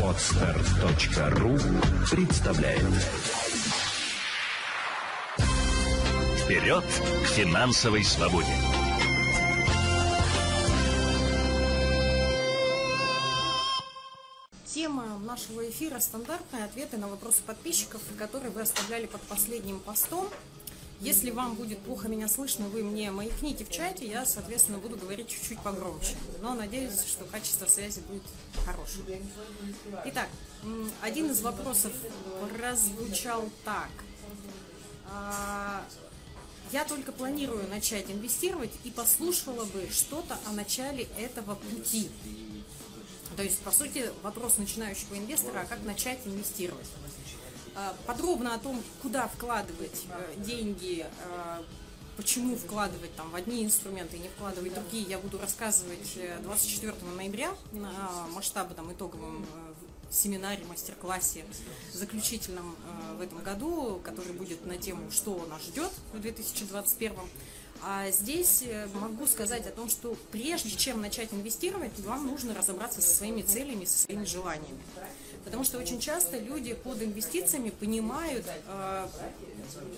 Отстар.ру 0.00 1.58
представляет 2.08 2.84
Вперед 6.44 6.84
к 6.84 7.26
финансовой 7.30 8.04
свободе! 8.04 8.46
Тема 14.66 15.18
нашего 15.18 15.68
эфира 15.68 15.98
стандартные 15.98 16.66
ответы 16.66 16.96
на 16.96 17.08
вопросы 17.08 17.42
подписчиков, 17.42 18.00
которые 18.16 18.52
вы 18.52 18.60
оставляли 18.60 19.06
под 19.06 19.22
последним 19.22 19.80
постом. 19.80 20.28
Если 21.00 21.30
вам 21.30 21.54
будет 21.54 21.80
плохо 21.80 22.08
меня 22.08 22.28
слышно, 22.28 22.68
вы 22.68 22.82
мне 22.82 23.10
маякните 23.10 23.64
в 23.64 23.70
чате, 23.70 24.06
я, 24.06 24.24
соответственно, 24.24 24.78
буду 24.78 24.96
говорить 24.96 25.28
чуть-чуть 25.28 25.60
погромче. 25.60 26.16
Но 26.40 26.54
надеюсь, 26.54 27.04
что 27.06 27.24
качество 27.24 27.66
связи 27.66 28.00
будет 28.08 28.22
хорошим. 28.64 29.04
Итак, 30.06 30.28
один 31.02 31.30
из 31.30 31.40
вопросов 31.40 31.92
прозвучал 32.56 33.48
так. 33.64 33.90
А, 35.10 35.84
я 36.72 36.84
только 36.84 37.12
планирую 37.12 37.68
начать 37.68 38.10
инвестировать 38.10 38.72
и 38.84 38.90
послушала 38.90 39.64
бы 39.66 39.88
что-то 39.90 40.38
о 40.46 40.52
начале 40.52 41.06
этого 41.18 41.54
пути. 41.56 42.08
То 43.36 43.42
есть, 43.42 43.58
по 43.60 43.70
сути, 43.70 44.10
вопрос 44.22 44.58
начинающего 44.58 45.16
инвестора, 45.16 45.60
а 45.60 45.64
как 45.66 45.82
начать 45.82 46.20
инвестировать. 46.24 46.86
А, 47.76 47.94
подробно 48.06 48.54
о 48.54 48.58
том, 48.58 48.80
куда 49.02 49.26
вкладывать 49.26 50.06
э, 50.08 50.34
деньги, 50.38 51.04
э, 51.04 51.62
почему 52.16 52.54
вкладывать 52.56 53.14
там 53.16 53.30
в 53.30 53.34
одни 53.34 53.64
инструменты 53.64 54.16
и 54.16 54.20
не 54.20 54.28
вкладывать 54.28 54.72
в 54.72 54.74
другие, 54.76 55.04
я 55.04 55.18
буду 55.18 55.38
рассказывать 55.38 56.16
24 56.42 56.92
э, 56.92 57.14
ноября 57.16 57.52
на 57.72 57.92
масштабном 58.32 58.92
итоговом 58.92 59.44
семинаре, 60.08 60.64
мастер-классе 60.66 61.44
заключительном 61.92 62.76
в 63.18 63.20
этом 63.20 63.42
году, 63.42 64.00
который 64.04 64.32
будет 64.32 64.64
на 64.64 64.78
тему 64.78 65.10
«Что 65.10 65.44
нас 65.46 65.64
ждет 65.64 65.90
в 66.12 66.20
2021 66.20 67.14
а 67.86 68.10
здесь 68.12 68.64
могу 68.94 69.26
сказать 69.26 69.66
о 69.66 69.70
том, 69.70 69.90
что 69.90 70.16
прежде 70.30 70.70
чем 70.70 71.02
начать 71.02 71.34
инвестировать, 71.34 71.98
вам 72.00 72.28
нужно 72.28 72.54
разобраться 72.54 73.02
со 73.02 73.14
своими 73.14 73.42
целями, 73.42 73.84
со 73.84 73.98
своими 73.98 74.24
желаниями. 74.24 74.80
Потому 75.44 75.64
что 75.64 75.78
очень 75.78 76.00
часто 76.00 76.38
люди 76.38 76.74
под 76.74 77.02
инвестициями 77.02 77.70
понимают 77.70 78.46
э, 78.66 79.08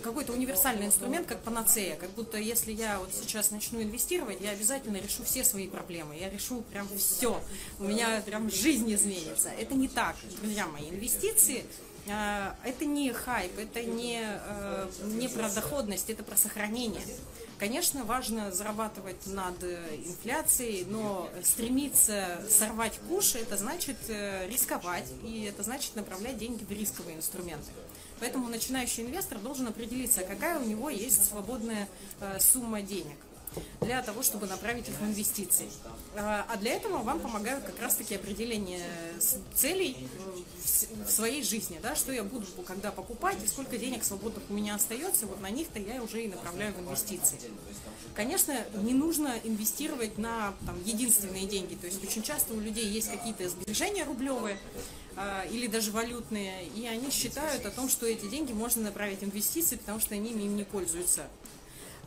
какой-то 0.02 0.32
универсальный 0.32 0.86
инструмент 0.86 1.26
как 1.26 1.40
панацея. 1.40 1.96
Как 1.96 2.10
будто 2.10 2.36
если 2.38 2.72
я 2.72 2.98
вот 2.98 3.10
сейчас 3.12 3.50
начну 3.50 3.80
инвестировать, 3.80 4.40
я 4.40 4.50
обязательно 4.50 4.96
решу 4.96 5.24
все 5.24 5.44
свои 5.44 5.68
проблемы. 5.68 6.16
Я 6.16 6.30
решу 6.30 6.62
прям 6.72 6.88
все. 6.98 7.40
У 7.78 7.84
меня 7.84 8.22
прям 8.26 8.50
жизнь 8.50 8.92
изменится. 8.92 9.50
Это 9.50 9.74
не 9.74 9.88
так, 9.88 10.16
друзья 10.40 10.66
мои. 10.66 10.90
Инвестиции 10.90 11.64
это 12.06 12.84
не 12.84 13.12
хайп, 13.12 13.58
это 13.58 13.82
не, 13.82 14.20
э, 14.22 14.88
не 15.04 15.28
про 15.28 15.50
доходность, 15.50 16.08
это 16.10 16.22
про 16.22 16.36
сохранение. 16.36 17.02
Конечно, 17.58 18.04
важно 18.04 18.52
зарабатывать 18.52 19.26
над 19.26 19.62
инфляцией, 19.64 20.84
но 20.84 21.30
стремиться 21.42 22.40
сорвать 22.50 23.00
куш, 23.08 23.34
это 23.34 23.56
значит 23.56 23.96
э, 24.08 24.46
рисковать, 24.48 25.10
и 25.24 25.44
это 25.44 25.62
значит 25.62 25.96
направлять 25.96 26.38
деньги 26.38 26.64
в 26.64 26.70
рисковые 26.70 27.16
инструменты. 27.16 27.70
Поэтому 28.20 28.48
начинающий 28.48 29.04
инвестор 29.04 29.38
должен 29.38 29.68
определиться, 29.68 30.22
какая 30.22 30.58
у 30.58 30.64
него 30.64 30.90
есть 30.90 31.28
свободная 31.28 31.88
э, 32.20 32.38
сумма 32.40 32.82
денег 32.82 33.16
для 33.80 34.02
того, 34.02 34.22
чтобы 34.22 34.46
направить 34.46 34.88
их 34.88 34.94
в 34.98 35.04
инвестиции. 35.04 35.68
А, 36.16 36.46
а 36.48 36.56
для 36.56 36.74
этого 36.74 36.98
вам 36.98 37.20
помогают 37.20 37.64
как 37.64 37.80
раз-таки 37.80 38.14
определение 38.14 38.84
целей 39.54 40.08
в 41.06 41.10
своей 41.10 41.42
жизни, 41.42 41.78
да, 41.82 41.94
что 41.94 42.12
я 42.12 42.24
буду 42.24 42.46
когда 42.66 42.90
покупать 42.90 43.36
и 43.44 43.46
сколько 43.46 43.78
денег 43.78 44.04
свободных 44.04 44.42
у 44.48 44.54
меня 44.54 44.74
остается, 44.74 45.26
вот 45.26 45.40
на 45.40 45.50
них-то 45.50 45.78
я 45.78 46.02
уже 46.02 46.22
и 46.22 46.28
направляю 46.28 46.74
в 46.74 46.80
инвестиции. 46.80 47.38
Конечно, 48.14 48.54
не 48.74 48.94
нужно 48.94 49.34
инвестировать 49.44 50.16
на 50.18 50.54
там, 50.64 50.82
единственные 50.84 51.46
деньги, 51.46 51.74
то 51.74 51.86
есть 51.86 52.02
очень 52.02 52.22
часто 52.22 52.54
у 52.54 52.60
людей 52.60 52.86
есть 52.86 53.10
какие-то 53.10 53.48
сбережения 53.48 54.04
рублевые, 54.04 54.58
а, 55.16 55.44
или 55.50 55.66
даже 55.66 55.92
валютные, 55.92 56.66
и 56.68 56.86
они 56.86 57.10
считают 57.10 57.64
о 57.64 57.70
том, 57.70 57.88
что 57.88 58.06
эти 58.06 58.26
деньги 58.26 58.52
можно 58.52 58.82
направить 58.82 59.20
в 59.20 59.24
инвестиции, 59.24 59.76
потому 59.76 59.98
что 59.98 60.14
они 60.14 60.30
им 60.30 60.56
не 60.56 60.64
пользуются. 60.64 61.26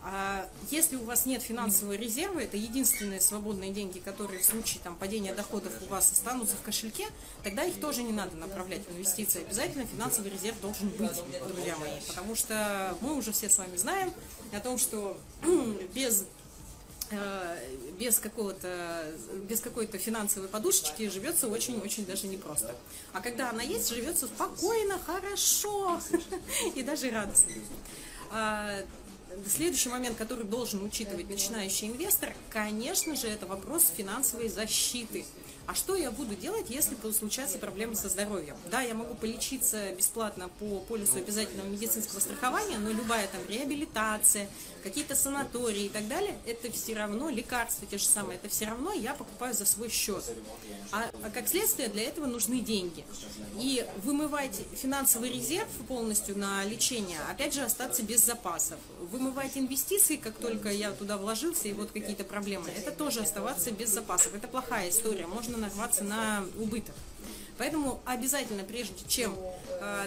А 0.02 0.48
если 0.72 0.96
у 0.96 1.04
вас 1.04 1.26
нет 1.26 1.42
финансового 1.42 1.94
резерва, 1.94 2.40
это 2.40 2.56
единственные 2.56 3.20
свободные 3.20 3.72
деньги, 3.72 4.00
которые 4.00 4.40
в 4.40 4.46
случае 4.46 4.82
там, 4.82 4.96
падения 4.96 5.34
доходов 5.34 5.74
у 5.82 5.86
вас 5.88 6.12
останутся 6.12 6.56
в 6.56 6.62
кошельке, 6.62 7.08
тогда 7.44 7.64
их 7.64 7.80
тоже 7.82 8.04
не 8.04 8.14
надо 8.14 8.38
направлять 8.38 8.88
в 8.88 8.92
инвестиции. 8.92 9.42
Обязательно 9.42 9.86
финансовый 9.86 10.32
резерв 10.32 10.60
должен 10.62 10.88
быть, 10.90 11.12
друзья 11.54 11.76
мои, 11.78 12.00
потому 12.08 12.36
что 12.36 12.98
мы 13.02 13.16
уже 13.16 13.34
все 13.34 13.50
с 13.50 13.58
вами 13.58 13.76
знаем 13.76 14.14
о 14.54 14.60
том, 14.62 14.78
что 14.78 15.18
без 15.94 16.26
э, 17.12 17.58
без 18.00 18.20
какого-то, 18.20 19.04
без 19.50 19.60
какой-то 19.60 19.98
финансовой 19.98 20.48
подушечки 20.48 21.10
живется 21.10 21.50
очень-очень 21.50 22.06
даже 22.06 22.28
непросто. 22.28 22.74
А 23.12 23.20
когда 23.20 23.50
она 23.50 23.64
есть, 23.64 23.90
живется 23.90 24.28
спокойно, 24.28 24.98
хорошо 24.98 26.00
и 26.76 26.84
даже 26.84 27.10
радостно. 27.12 27.52
Следующий 29.48 29.90
момент, 29.90 30.18
который 30.18 30.44
должен 30.44 30.84
учитывать 30.84 31.30
начинающий 31.30 31.88
инвестор, 31.88 32.34
конечно 32.50 33.16
же, 33.16 33.28
это 33.28 33.46
вопрос 33.46 33.92
финансовой 33.96 34.50
защиты. 34.50 35.26
А 35.68 35.76
что 35.76 35.96
я 35.96 36.10
буду 36.10 36.36
делать, 36.36 36.66
если 36.70 36.96
случатся 37.12 37.60
проблемы 37.60 37.96
со 37.96 38.10
здоровьем? 38.10 38.56
Да, 38.72 38.82
я 38.82 38.96
могу 38.96 39.14
полечиться 39.14 39.92
бесплатно 39.92 40.50
по 40.60 40.80
полису 40.80 41.18
обязательного 41.18 41.68
медицинского 41.68 42.20
страхования, 42.20 42.80
но 42.80 42.90
любая 42.90 43.28
там 43.28 43.42
реабилитация, 43.48 44.50
какие-то 44.84 45.16
санатории 45.16 45.86
и 45.86 45.90
так 45.90 46.08
далее, 46.08 46.38
это 46.46 46.72
все 46.72 46.94
равно 46.96 47.30
лекарства 47.30 47.88
те 47.88 47.98
же 47.98 48.06
самые, 48.06 48.38
это 48.38 48.50
все 48.50 48.66
равно 48.66 48.92
я 48.94 49.14
покупаю 49.14 49.54
за 49.54 49.66
свой 49.66 49.90
счет. 49.90 50.24
А, 50.92 51.10
а 51.24 51.30
как 51.30 51.48
следствие 51.48 51.90
для 51.90 52.04
этого 52.04 52.26
нужны 52.26 52.60
деньги. 52.60 53.06
И 53.58 53.86
вымывать 54.04 54.60
финансовый 54.74 55.32
резерв 55.32 55.70
полностью 55.88 56.38
на 56.38 56.64
лечение, 56.66 57.20
опять 57.30 57.54
же, 57.54 57.62
остаться 57.62 58.04
без 58.04 58.26
запасов. 58.26 58.80
Вымывать 59.12 59.58
инвестиции, 59.58 60.16
как 60.16 60.36
только 60.36 60.70
я 60.72 60.92
туда 60.92 61.18
вложился 61.18 61.68
и 61.68 61.74
вот 61.74 61.92
какие-то 61.92 62.24
проблемы, 62.24 62.70
это 62.70 62.92
тоже 62.92 63.22
оставаться 63.22 63.72
без 63.72 63.90
запасов. 63.90 64.34
Это 64.34 64.48
плохая 64.48 64.90
история. 64.90 65.28
Можно 65.28 65.58
нарваться 65.58 66.04
на 66.04 66.46
убыток. 66.58 66.96
Поэтому 67.58 68.00
обязательно, 68.06 68.64
прежде 68.64 69.06
чем 69.08 69.36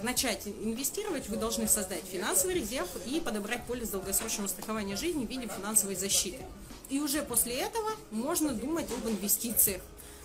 начать 0.02 0.46
инвестировать, 0.46 1.28
вы 1.28 1.36
должны 1.36 1.68
создать 1.68 2.02
финансовый 2.04 2.54
резерв 2.54 2.88
и 3.06 3.20
подобрать 3.20 3.64
полис 3.66 3.88
долгосрочного 3.90 4.48
страхования 4.48 4.96
жизни 4.96 5.24
в 5.24 5.30
виде 5.30 5.48
финансовой 5.48 5.96
защиты. 5.96 6.44
И 6.90 7.00
уже 7.00 7.22
после 7.22 7.54
этого 7.54 7.90
можно 8.10 8.52
думать 8.52 8.86
об 8.90 9.08
инвестициях. 9.08 9.80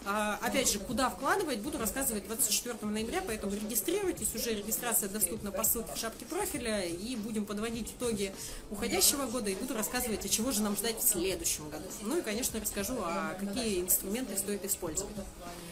А, 0.05 0.39
опять 0.41 0.71
же, 0.71 0.79
куда 0.79 1.09
вкладывать, 1.09 1.59
буду 1.59 1.77
рассказывать 1.77 2.25
24 2.27 2.77
ноября, 2.81 3.21
поэтому 3.25 3.53
регистрируйтесь, 3.53 4.33
уже 4.35 4.53
регистрация 4.53 5.09
доступна 5.09 5.51
по 5.51 5.63
ссылке 5.63 5.91
в 5.93 5.97
шапке 5.97 6.25
профиля, 6.25 6.81
и 6.83 7.15
будем 7.15 7.45
подводить 7.45 7.91
итоги 7.91 8.33
уходящего 8.69 9.25
года, 9.25 9.49
и 9.49 9.55
буду 9.55 9.73
рассказывать, 9.73 10.25
о 10.25 10.29
чего 10.29 10.51
же 10.51 10.61
нам 10.61 10.75
ждать 10.75 10.97
в 10.99 11.07
следующем 11.07 11.69
году. 11.69 11.85
Ну 12.03 12.17
и, 12.17 12.21
конечно, 12.21 12.59
расскажу, 12.59 12.95
а 13.01 13.35
какие 13.39 13.81
инструменты 13.81 14.37
стоит 14.37 14.63
использовать. 14.65 15.15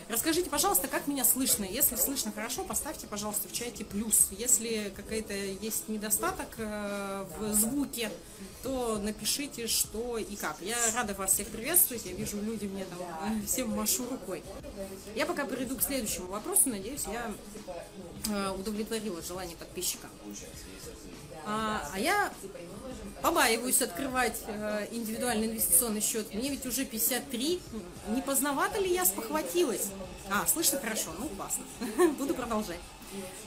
Расскажите, 0.07 0.49
пожалуйста, 0.49 0.87
как 0.87 1.07
меня 1.07 1.25
слышно. 1.25 1.63
Если 1.63 1.95
слышно 1.95 2.31
хорошо, 2.31 2.63
поставьте, 2.63 3.07
пожалуйста, 3.07 3.47
в 3.47 3.53
чате 3.53 3.83
плюс. 3.83 4.27
Если 4.31 4.93
какая-то 4.95 5.33
есть 5.33 5.89
недостаток 5.89 6.47
э, 6.57 7.25
в 7.39 7.53
звуке, 7.53 8.11
то 8.63 8.97
напишите, 8.97 9.67
что 9.67 10.17
и 10.17 10.35
как. 10.35 10.57
Я 10.61 10.77
рада 10.95 11.13
вас 11.13 11.33
всех 11.33 11.47
приветствовать. 11.47 12.05
Я 12.05 12.13
вижу, 12.13 12.41
люди 12.41 12.65
мне 12.65 12.85
там 12.85 13.45
всем 13.45 13.69
машу 13.69 14.09
рукой. 14.09 14.43
Я 15.15 15.25
пока 15.25 15.45
перейду 15.45 15.75
к 15.75 15.83
следующему 15.83 16.27
вопросу. 16.27 16.69
Надеюсь, 16.69 17.05
я 17.05 17.31
э, 18.29 18.51
удовлетворила 18.51 19.21
желание 19.21 19.55
подписчика. 19.55 20.07
А, 21.47 21.87
а 21.93 21.99
я 21.99 22.33
побаиваюсь 23.21 23.81
открывать 23.81 24.41
э, 24.47 24.87
индивидуальный 24.91 25.45
инвестиционный 25.45 26.01
счет. 26.01 26.33
Мне 26.33 26.49
ведь 26.49 26.65
уже 26.65 26.85
53. 26.85 27.61
Не 28.09 28.21
поздновато 28.23 28.79
ли 28.79 28.91
я 28.91 29.05
спохватилась? 29.05 29.89
А, 30.31 30.47
слышно 30.47 30.79
хорошо, 30.79 31.11
ну 31.19 31.29
классно. 31.29 31.63
Буду 32.17 32.33
продолжать. 32.33 32.79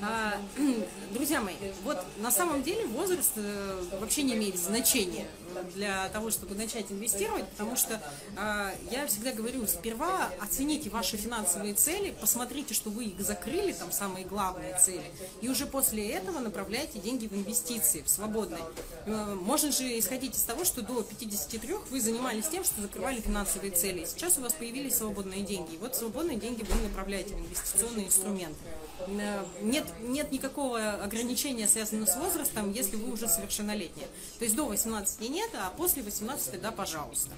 А, 0.01 0.41
друзья 1.13 1.41
мои, 1.41 1.55
вот 1.83 1.99
на 2.19 2.31
самом 2.31 2.63
деле 2.63 2.87
возраст 2.87 3.33
э, 3.37 3.85
вообще 4.01 4.23
не 4.23 4.35
имеет 4.35 4.57
значения. 4.57 5.27
для 5.75 6.09
того, 6.11 6.31
чтобы 6.31 6.55
начать 6.55 6.91
инвестировать, 6.93 7.49
потому 7.49 7.75
что 7.77 8.01
э, 8.37 8.75
я 8.91 9.07
всегда 9.07 9.33
говорю, 9.33 9.67
сперва 9.67 10.31
оцените 10.41 10.91
ваши 10.91 11.17
финансовые 11.17 11.75
цели, 11.75 12.15
посмотрите, 12.21 12.75
что 12.75 12.91
вы 12.91 13.07
их 13.07 13.21
закрыли, 13.21 13.73
там 13.73 13.91
самые 13.91 14.25
главные 14.25 14.79
цели, 14.79 15.11
и 15.41 15.49
уже 15.49 15.67
после 15.67 16.11
этого 16.11 16.39
направляйте 16.39 16.99
деньги 16.99 17.27
в 17.27 17.33
инвестиции, 17.33 18.03
в 18.03 18.09
свободные. 18.09 18.63
Э, 19.07 19.35
можно 19.35 19.73
же 19.73 19.99
исходить 19.99 20.37
из 20.37 20.43
того, 20.43 20.65
что 20.65 20.83
до 20.83 21.03
53 21.03 21.75
вы 21.91 22.01
занимались 22.01 22.49
тем, 22.49 22.65
что 22.65 22.81
закрывали 22.81 23.21
финансовые 23.21 23.73
цели. 23.73 24.05
Сейчас 24.05 24.39
у 24.39 24.43
вас 24.43 24.53
появились 24.53 24.97
свободные 24.97 25.43
деньги. 25.43 25.75
И 25.75 25.79
вот 25.79 25.97
свободные 25.97 26.39
деньги 26.39 26.63
вы 26.63 26.83
направляете 26.83 27.35
в 27.35 27.41
инвестиционные 27.41 28.07
инструменты. 28.07 28.59
Э, 29.07 29.45
нет, 29.63 29.85
нет 30.01 30.33
никакого 30.33 30.95
ограничения, 30.95 31.69
связанного 31.69 32.07
с 32.07 32.17
возрастом, 32.17 32.73
если 32.73 32.97
вы 32.97 33.13
уже 33.13 33.29
совершеннолетние. 33.29 34.09
То 34.39 34.45
есть 34.45 34.57
до 34.57 34.67
18 34.67 35.21
нет, 35.29 35.51
а 35.55 35.71
после 35.77 36.03
18, 36.03 36.61
да, 36.61 36.71
пожалуйста. 36.71 37.31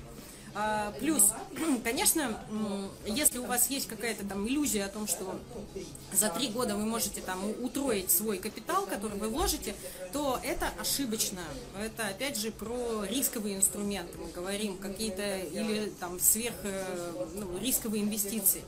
А, 0.55 0.93
плюс, 0.99 1.33
конечно, 1.85 2.39
если 3.07 3.39
у 3.39 3.47
вас 3.47 3.71
есть 3.71 3.89
какая-то 3.89 4.27
там 4.27 4.47
иллюзия 4.49 4.85
о 4.85 4.89
том, 4.89 5.07
что 5.07 5.39
за 6.13 6.29
три 6.29 6.49
года 6.49 6.77
вы 6.77 6.85
можете 6.85 7.21
там 7.21 7.39
утроить 7.63 8.11
свой 8.11 8.39
капитал, 8.39 8.87
который 8.87 9.19
вы 9.19 9.29
вложите, 9.29 9.75
то 10.13 10.41
это 10.43 10.71
ошибочно. 10.81 11.41
Это 11.79 12.09
опять 12.09 12.37
же 12.37 12.51
про 12.51 13.05
рисковые 13.05 13.57
инструменты. 13.57 14.19
Мы 14.19 14.31
говорим 14.31 14.77
какие-то 14.79 15.39
или 15.39 15.93
там 16.01 16.19
сверх 16.19 16.57
э, 16.65 17.27
ну, 17.35 17.59
рисковые 17.59 18.03
инвестиции. 18.03 18.63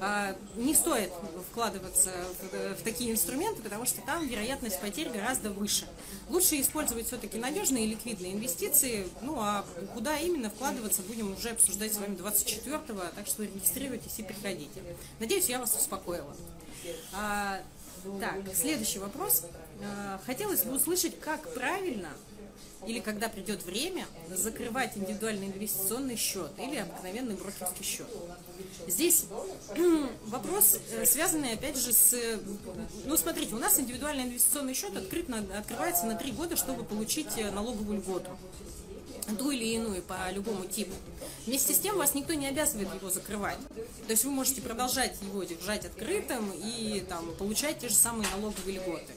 А, 0.00 0.36
не 0.54 0.74
стоит 0.74 1.10
вкладываться 1.50 2.10
в, 2.40 2.80
в 2.80 2.82
такие 2.82 3.12
инструменты, 3.12 3.62
потому 3.62 3.84
что 3.84 4.00
там 4.02 4.26
вероятность 4.26 4.80
потерь 4.80 5.10
гораздо 5.10 5.50
выше. 5.50 5.86
Лучше 6.28 6.60
использовать 6.60 7.06
все-таки 7.06 7.38
надежные 7.38 7.86
ликвидные 7.86 8.32
инвестиции. 8.32 9.06
Ну 9.22 9.36
а 9.38 9.64
куда 9.94 10.18
именно 10.18 10.50
вкладываться 10.50 11.02
будем 11.02 11.25
будем 11.26 11.38
уже 11.38 11.50
обсуждать 11.50 11.92
с 11.92 11.98
вами 11.98 12.16
24-го, 12.16 13.02
так 13.14 13.26
что 13.26 13.42
регистрируйтесь 13.42 14.18
и 14.18 14.22
приходите. 14.22 14.82
Надеюсь, 15.18 15.48
я 15.48 15.58
вас 15.58 15.74
успокоила. 15.76 16.34
А, 17.12 17.60
так, 18.20 18.36
следующий 18.54 18.98
вопрос. 18.98 19.44
А, 19.82 20.20
хотелось 20.24 20.62
бы 20.62 20.74
услышать, 20.76 21.18
как 21.18 21.52
правильно 21.54 22.10
или 22.86 23.00
когда 23.00 23.28
придет 23.28 23.64
время, 23.64 24.06
закрывать 24.30 24.96
индивидуальный 24.96 25.46
инвестиционный 25.46 26.16
счет 26.16 26.52
или 26.58 26.76
обыкновенный 26.76 27.34
брокерский 27.34 27.84
счет. 27.84 28.06
Здесь 28.86 29.24
вопрос, 30.26 30.78
э, 30.92 31.04
связанный 31.04 31.52
опять 31.54 31.76
же 31.76 31.92
с... 31.92 32.14
Ну, 33.06 33.16
смотрите, 33.16 33.54
у 33.54 33.58
нас 33.58 33.80
индивидуальный 33.80 34.24
инвестиционный 34.24 34.74
счет 34.74 34.96
открыт 34.96 35.28
на, 35.28 35.38
открывается 35.58 36.06
на 36.06 36.14
три 36.14 36.30
года, 36.30 36.54
чтобы 36.54 36.84
получить 36.84 37.38
э, 37.38 37.50
налоговую 37.50 37.98
льготу 37.98 38.30
ту 39.34 39.50
или 39.50 39.64
иную 39.64 40.02
по 40.02 40.30
любому 40.30 40.64
типу. 40.66 40.94
Вместе 41.46 41.74
с 41.74 41.78
тем 41.78 41.96
вас 41.96 42.14
никто 42.14 42.34
не 42.34 42.46
обязывает 42.46 42.88
его 42.94 43.10
закрывать. 43.10 43.58
То 44.06 44.10
есть 44.12 44.24
вы 44.24 44.30
можете 44.30 44.62
продолжать 44.62 45.16
его 45.22 45.42
держать 45.44 45.84
открытым 45.84 46.52
и 46.52 47.04
там, 47.08 47.34
получать 47.36 47.78
те 47.80 47.88
же 47.88 47.94
самые 47.94 48.28
налоговые 48.30 48.78
льготы. 48.78 49.12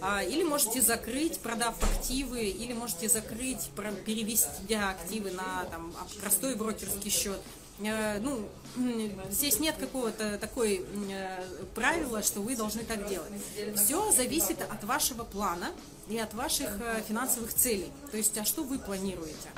А, 0.00 0.22
или 0.22 0.42
можете 0.42 0.80
закрыть, 0.80 1.38
продав 1.40 1.82
активы, 1.82 2.44
или 2.44 2.72
можете 2.72 3.08
закрыть, 3.08 3.70
перевести 4.04 4.74
активы 4.74 5.30
на 5.30 5.64
там, 5.70 5.94
простой 6.20 6.54
брокерский 6.56 7.10
счет. 7.10 7.40
Э, 7.84 8.18
ну, 8.20 8.48
здесь 9.30 9.60
нет 9.60 9.76
какого-то 9.76 10.38
такой 10.38 10.84
э, 11.10 11.44
правила, 11.74 12.22
что 12.22 12.40
вы 12.40 12.56
должны 12.56 12.84
так 12.84 13.08
делать. 13.08 13.32
Все 13.76 14.12
зависит 14.12 14.60
от 14.62 14.84
вашего 14.84 15.24
плана 15.24 15.70
и 16.08 16.18
от 16.18 16.34
ваших 16.34 16.68
э, 16.80 17.02
финансовых 17.06 17.52
целей. 17.54 17.90
То 18.10 18.16
есть, 18.16 18.36
а 18.38 18.44
что 18.44 18.62
вы 18.62 18.78
планируете? 18.78 19.48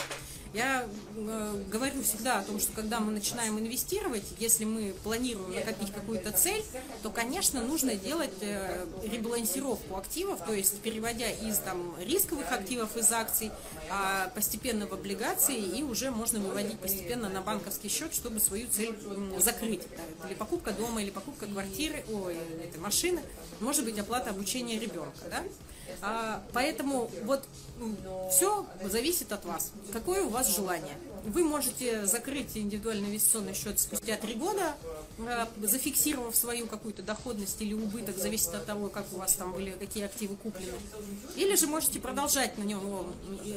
Я 0.54 0.88
э, 1.16 1.62
говорю 1.68 2.00
всегда 2.04 2.38
о 2.38 2.42
том, 2.44 2.60
что 2.60 2.72
когда 2.72 3.00
мы 3.00 3.10
начинаем 3.10 3.58
инвестировать, 3.58 4.22
если 4.38 4.64
мы 4.64 4.94
планируем 5.02 5.52
накопить 5.52 5.92
какую-то 5.92 6.30
цель, 6.30 6.64
то, 7.02 7.10
конечно, 7.10 7.60
нужно 7.60 7.96
делать 7.96 8.30
э, 8.40 8.86
ребалансировку 9.02 9.96
активов, 9.96 10.44
то 10.46 10.52
есть 10.52 10.80
переводя 10.80 11.28
из 11.28 11.58
там, 11.58 11.96
рисковых 12.00 12.52
активов, 12.52 12.96
из 12.96 13.10
акций, 13.10 13.50
а 13.90 14.28
постепенно 14.36 14.86
в 14.86 14.92
облигации, 14.92 15.56
и 15.56 15.82
уже 15.82 16.12
можно 16.12 16.38
выводить 16.38 16.78
постепенно 16.78 17.28
на 17.28 17.40
банковский 17.40 17.88
счет, 17.88 18.14
чтобы 18.14 18.38
свою 18.38 18.68
цель 18.68 18.96
закрыть. 19.40 19.82
Или 20.28 20.34
покупка 20.34 20.70
дома, 20.70 21.02
или 21.02 21.10
покупка 21.10 21.46
квартиры, 21.46 22.04
ой, 22.08 22.36
это 22.62 22.78
машины, 22.78 23.20
может 23.58 23.84
быть, 23.84 23.98
оплата 23.98 24.30
обучения 24.30 24.78
ребенка. 24.78 25.18
Да? 25.28 25.42
А, 26.02 26.42
поэтому 26.52 27.10
вот 27.25 27.44
все 28.31 28.66
зависит 28.84 29.32
от 29.32 29.44
вас. 29.44 29.72
Какое 29.92 30.22
у 30.22 30.28
вас 30.28 30.54
желание? 30.54 30.96
Вы 31.25 31.42
можете 31.42 32.04
закрыть 32.04 32.56
индивидуальный 32.56 33.08
инвестиционный 33.08 33.54
счет 33.54 33.81
спустя 33.81 34.16
три 34.16 34.34
года, 34.34 34.75
а, 35.19 35.48
зафиксировав 35.62 36.36
свою 36.36 36.66
какую-то 36.66 37.02
доходность 37.02 37.60
или 37.62 37.72
убыток, 37.72 38.19
зависит 38.19 38.54
от 38.54 38.66
того, 38.66 38.88
как 38.88 39.06
у 39.12 39.16
вас 39.16 39.34
там 39.34 39.52
были, 39.52 39.70
какие 39.70 40.04
активы 40.04 40.36
куплены. 40.36 40.72
Или 41.36 41.56
же 41.56 41.66
можете 41.66 41.98
продолжать 42.00 42.58
на 42.58 42.64
нем 42.64 43.12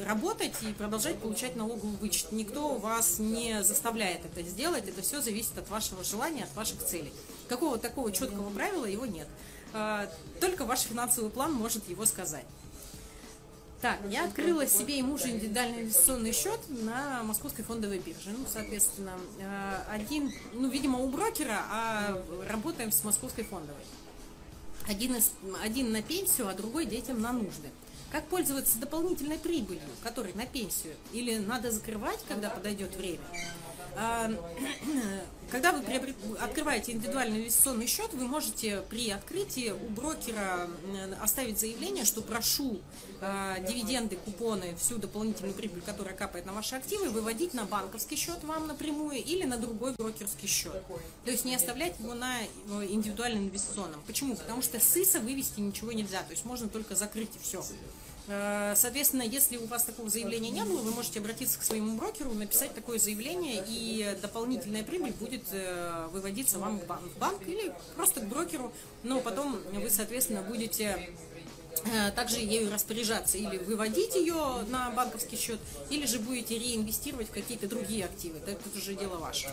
работать 0.06 0.54
и 0.62 0.72
продолжать 0.72 1.18
получать 1.18 1.56
налоговый 1.56 1.96
вычет. 1.96 2.32
Никто 2.32 2.74
вас 2.76 3.18
не 3.18 3.62
заставляет 3.62 4.24
это 4.24 4.42
сделать, 4.42 4.88
это 4.88 5.02
все 5.02 5.20
зависит 5.20 5.58
от 5.58 5.68
вашего 5.68 6.02
желания, 6.04 6.44
от 6.44 6.54
ваших 6.56 6.84
целей. 6.84 7.12
Какого 7.48 7.78
такого 7.78 8.12
четкого 8.12 8.50
правила 8.50 8.84
его 8.84 9.06
нет. 9.06 9.28
А, 9.72 10.08
только 10.40 10.64
ваш 10.64 10.80
финансовый 10.80 11.30
план 11.30 11.52
может 11.52 11.88
его 11.88 12.04
сказать. 12.06 12.44
Так, 13.80 14.00
я 14.10 14.24
открыла 14.24 14.66
себе 14.66 14.98
и 14.98 15.02
мужу 15.02 15.28
индивидуальный 15.28 15.82
инвестиционный 15.82 16.32
счет 16.32 16.58
на 16.68 17.22
московской 17.22 17.64
фондовой 17.64 18.00
бирже. 18.00 18.30
Ну, 18.30 18.44
соответственно, 18.52 19.12
а, 19.40 19.86
один, 19.90 20.32
ну, 20.52 20.68
видимо, 20.68 20.98
у 20.98 21.08
брокера, 21.08 21.60
а 21.70 22.22
работаем 22.48 22.90
с 22.90 23.04
московской 23.04 23.44
фондовой. 23.44 23.82
Один, 24.88 25.14
из, 25.14 25.32
один 25.62 25.92
на 25.92 26.02
пенсию, 26.02 26.48
а 26.48 26.54
другой 26.54 26.86
детям 26.86 27.20
на 27.20 27.32
нужды. 27.32 27.68
Как 28.10 28.26
пользоваться 28.26 28.78
дополнительной 28.78 29.38
прибылью, 29.38 29.82
которой 30.02 30.32
на 30.32 30.46
пенсию? 30.46 30.94
Или 31.12 31.36
надо 31.36 31.70
закрывать, 31.70 32.20
когда 32.26 32.48
подойдет 32.48 32.96
время? 32.96 33.20
А, 33.96 34.30
когда 35.50 35.72
вы 35.72 35.82
открываете 36.40 36.92
индивидуальный 36.92 37.40
инвестиционный 37.40 37.86
счет, 37.86 38.12
вы 38.12 38.26
можете 38.26 38.82
при 38.90 39.10
открытии 39.10 39.70
у 39.70 39.88
брокера 39.90 40.68
оставить 41.22 41.58
заявление, 41.58 42.04
что 42.04 42.20
прошу 42.20 42.80
э, 43.20 43.56
дивиденды, 43.66 44.16
купоны, 44.16 44.76
всю 44.76 44.98
дополнительную 44.98 45.54
прибыль, 45.54 45.80
которая 45.80 46.14
капает 46.14 46.44
на 46.44 46.52
ваши 46.52 46.76
активы, 46.76 47.08
выводить 47.08 47.54
на 47.54 47.64
банковский 47.64 48.16
счет 48.16 48.42
вам 48.44 48.66
напрямую 48.66 49.22
или 49.24 49.44
на 49.44 49.56
другой 49.56 49.94
брокерский 49.94 50.48
счет. 50.48 50.82
То 51.24 51.30
есть 51.30 51.44
не 51.44 51.54
оставлять 51.54 51.98
его 51.98 52.14
на 52.14 52.42
э, 52.42 52.46
индивидуальном 52.88 53.44
инвестиционном. 53.44 54.02
Почему? 54.06 54.36
Потому 54.36 54.62
что 54.62 54.78
с 54.78 54.96
ИСа 54.96 55.20
вывести 55.20 55.60
ничего 55.60 55.92
нельзя, 55.92 56.22
то 56.22 56.32
есть 56.32 56.44
можно 56.44 56.68
только 56.68 56.94
закрыть 56.94 57.34
и 57.36 57.38
все. 57.38 57.64
Э, 58.28 58.74
соответственно, 58.76 59.22
если 59.22 59.56
у 59.56 59.66
вас 59.66 59.84
такого 59.84 60.10
заявления 60.10 60.50
не 60.50 60.62
было, 60.62 60.82
вы 60.82 60.90
можете 60.90 61.18
обратиться 61.18 61.58
к 61.58 61.62
своему 61.62 61.96
брокеру, 61.96 62.32
написать 62.34 62.74
такое 62.74 62.98
заявление, 62.98 63.64
и 63.66 64.16
дополнительная 64.20 64.84
прибыль 64.84 65.12
будет 65.12 65.44
э, 65.52 66.08
выводиться 66.12 66.58
вам 66.58 66.78
в 66.78 67.18
банк 67.18 67.40
или 67.46 67.72
просто 67.96 68.20
к 68.20 68.28
брокеру, 68.28 68.70
но 69.02 69.20
потом 69.20 69.58
вы, 69.72 69.88
соответственно, 69.88 70.42
будете 70.42 71.10
э, 71.86 72.10
также 72.12 72.40
ею 72.40 72.70
распоряжаться 72.70 73.38
или 73.38 73.56
выводить 73.56 74.14
ее 74.14 74.66
на 74.68 74.90
банковский 74.90 75.36
счет, 75.36 75.58
или 75.88 76.04
же 76.04 76.18
будете 76.18 76.58
реинвестировать 76.58 77.28
в 77.28 77.32
какие-то 77.32 77.66
другие 77.66 78.04
активы. 78.04 78.40
Это 78.46 78.60
уже 78.76 78.94
дело 78.94 79.16
ваше. 79.16 79.50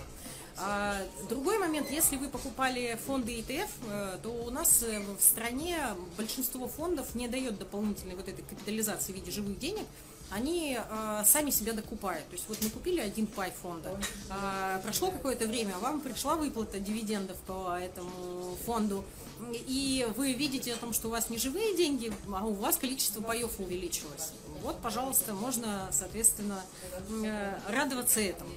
А, 0.58 0.98
другой 1.30 1.58
момент, 1.58 1.90
если 1.92 2.16
вы 2.16 2.30
покупали 2.30 2.98
фонды 3.06 3.40
ETF, 3.40 3.70
э, 3.90 4.18
то 4.24 4.30
у 4.30 4.50
нас 4.50 4.84
э, 4.84 5.02
в 5.02 5.22
стране 5.22 5.78
большинство 6.18 6.68
фондов 6.68 7.14
не 7.14 7.28
дает 7.28 7.58
дополнительной 7.58 8.16
вот 8.16 8.30
этой 8.30 8.44
капитализации 8.44 9.12
в 9.12 9.16
виде 9.16 9.32
живых 9.32 9.60
денег, 9.60 9.86
они 10.32 10.78
э, 10.78 11.24
сами 11.26 11.50
себя 11.50 11.74
докупают. 11.74 12.26
То 12.28 12.34
есть 12.34 12.46
вот 12.48 12.58
мы 12.62 12.70
купили 12.70 13.00
один 13.00 13.28
пай 13.28 13.52
фонда, 13.52 14.00
э, 14.30 14.80
прошло 14.84 15.12
какое-то 15.12 15.46
время, 15.48 15.78
вам 15.80 16.02
пришла 16.02 16.36
выплата 16.36 16.80
дивидендов 16.80 17.38
по 17.48 17.78
этому 17.78 18.56
фонду, 18.66 19.04
и 19.52 20.08
вы 20.16 20.34
видите 20.34 20.74
о 20.74 20.78
том, 20.78 20.94
что 20.94 21.10
у 21.10 21.12
вас 21.12 21.30
не 21.30 21.38
живые 21.38 21.76
деньги, 21.76 22.12
а 22.34 22.46
у 22.46 22.54
вас 22.54 22.78
количество 22.78 23.22
паев 23.22 23.60
увеличилось. 23.60 24.32
Вот, 24.62 24.82
пожалуйста, 24.82 25.34
можно, 25.34 25.90
соответственно, 25.92 26.64
э, 27.10 27.60
радоваться 27.70 28.22
этому. 28.22 28.52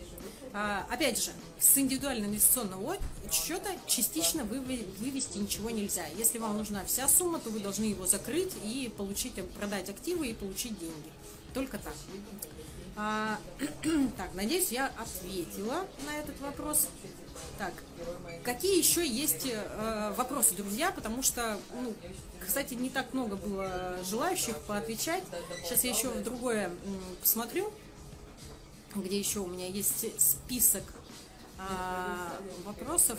А, 0.60 0.84
опять 0.90 1.22
же, 1.22 1.30
с 1.60 1.78
индивидуального 1.78 2.30
инвестиционного 2.30 2.96
счета 3.30 3.70
частично 3.86 4.42
вывести 4.42 5.38
ничего 5.38 5.70
нельзя. 5.70 6.04
Если 6.16 6.38
вам 6.38 6.58
нужна 6.58 6.84
вся 6.84 7.06
сумма, 7.06 7.38
то 7.38 7.50
вы 7.50 7.60
должны 7.60 7.84
его 7.84 8.08
закрыть 8.08 8.52
и 8.64 8.92
получить, 8.96 9.34
продать 9.52 9.88
активы 9.88 10.26
и 10.26 10.34
получить 10.34 10.76
деньги. 10.76 11.12
Только 11.54 11.78
так. 11.78 11.94
А, 12.96 13.38
так, 14.16 14.34
надеюсь, 14.34 14.72
я 14.72 14.90
ответила 14.98 15.86
на 16.04 16.18
этот 16.18 16.40
вопрос. 16.40 16.88
Так, 17.56 17.72
какие 18.42 18.78
еще 18.78 19.06
есть 19.06 19.46
э, 19.46 20.12
вопросы, 20.16 20.56
друзья? 20.56 20.90
Потому 20.90 21.22
что, 21.22 21.56
ну, 21.80 21.94
кстати, 22.44 22.74
не 22.74 22.90
так 22.90 23.14
много 23.14 23.36
было 23.36 23.96
желающих 24.02 24.58
поотвечать. 24.62 25.22
Сейчас 25.62 25.84
я 25.84 25.90
еще 25.90 26.08
в 26.08 26.24
другое 26.24 26.68
посмотрю. 27.20 27.72
Где 28.95 29.18
еще 29.18 29.40
у 29.40 29.47
меня 29.47 29.66
есть 29.66 30.07
список 30.21 30.83
а, 31.59 32.33
вопросов. 32.64 33.18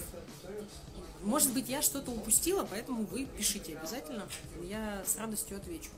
Может 1.23 1.53
быть, 1.53 1.67
я 1.67 1.81
что-то 1.81 2.11
упустила, 2.11 2.65
поэтому 2.69 3.05
вы 3.05 3.25
пишите 3.25 3.77
обязательно. 3.77 4.27
Я 4.63 5.03
с 5.05 5.17
радостью 5.17 5.57
отвечу. 5.57 5.89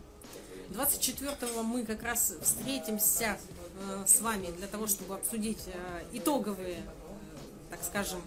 24-го 0.72 1.63
мы 1.63 1.86
как 1.86 2.01
раз 2.04 2.34
встретимся 2.42 3.38
э, 3.82 4.04
с 4.08 4.22
вами 4.22 4.48
для 4.51 4.68
того, 4.68 4.88
чтобы 4.88 5.16
обсудить 5.16 5.60
э, 5.68 6.04
итоговые, 6.13 6.78
э, 6.78 6.82
так 7.70 7.84
скажем, 7.84 8.22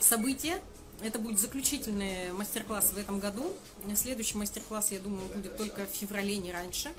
события. 0.00 0.60
Это 1.02 1.18
будет 1.18 1.38
заключительный 1.38 2.32
мастер-класс 2.32 2.92
в 2.92 2.98
этом 2.98 3.20
году. 3.20 3.52
Следующий 3.96 4.36
мастер-класс, 4.36 4.92
я 4.92 4.98
думаю, 4.98 5.26
будет 5.28 5.56
только 5.56 5.86
в 5.86 5.90
феврале, 5.90 6.36
не 6.36 6.52
раньше. 6.52 6.92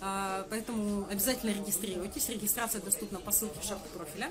А, 0.00 0.46
поэтому 0.48 1.06
обязательно 1.10 1.50
регистрируйтесь. 1.50 2.28
Регистрация 2.30 2.80
доступна 2.80 3.20
по 3.20 3.30
ссылке 3.30 3.60
в 3.60 3.64
шапке 3.64 3.88
профиля. 3.94 4.30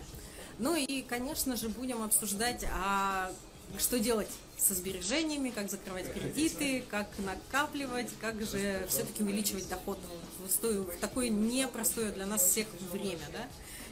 Ну 0.57 0.75
и, 0.75 1.01
конечно 1.03 1.55
же, 1.55 1.69
будем 1.69 2.01
обсуждать, 2.03 2.65
а 2.73 3.31
что 3.77 3.99
делать 3.99 4.27
со 4.57 4.73
сбережениями, 4.73 5.49
как 5.49 5.69
закрывать 5.69 6.11
кредиты, 6.11 6.83
как 6.89 7.07
накапливать, 7.19 8.09
как 8.19 8.41
же 8.41 8.85
все-таки 8.89 9.23
увеличивать 9.23 9.67
доход 9.69 9.97
в 10.39 10.97
такое 10.99 11.29
непростое 11.29 12.11
для 12.11 12.25
нас 12.25 12.43
всех 12.43 12.67
время, 12.91 13.25
да, 13.31 13.47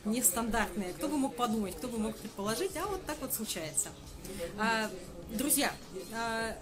нестандартное. 0.06 0.94
Кто 0.94 1.08
бы 1.08 1.18
мог 1.18 1.36
подумать, 1.36 1.76
кто 1.76 1.88
бы 1.88 1.98
мог 1.98 2.16
предположить, 2.16 2.76
а 2.78 2.86
вот 2.86 3.06
так 3.06 3.18
вот 3.22 3.34
случается. 3.34 3.90
А, 4.58 4.90
друзья, 5.32 5.72
а, 6.14 6.56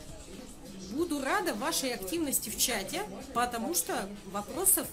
буду 0.92 1.22
рада 1.22 1.54
вашей 1.54 1.94
активности 1.94 2.50
в 2.50 2.58
чате, 2.58 3.04
потому 3.34 3.74
что 3.74 4.10
вопросов 4.32 4.88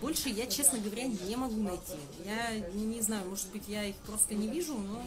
больше 0.00 0.28
я, 0.28 0.46
честно 0.46 0.78
говоря, 0.78 1.04
не 1.04 1.36
могу 1.36 1.60
найти. 1.62 1.94
Я 2.24 2.58
не 2.72 3.00
знаю, 3.00 3.28
может 3.28 3.48
быть, 3.50 3.64
я 3.68 3.84
их 3.84 3.96
просто 3.96 4.34
не 4.34 4.48
вижу, 4.48 4.76
но... 4.76 5.02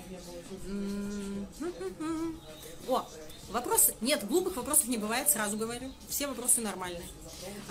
О, 2.87 3.07
вопрос... 3.49 3.91
Нет, 4.01 4.27
глупых 4.27 4.55
вопросов 4.57 4.87
не 4.87 4.97
бывает, 4.97 5.29
сразу 5.29 5.57
говорю. 5.57 5.91
Все 6.07 6.27
вопросы 6.27 6.61
нормальные. 6.61 7.05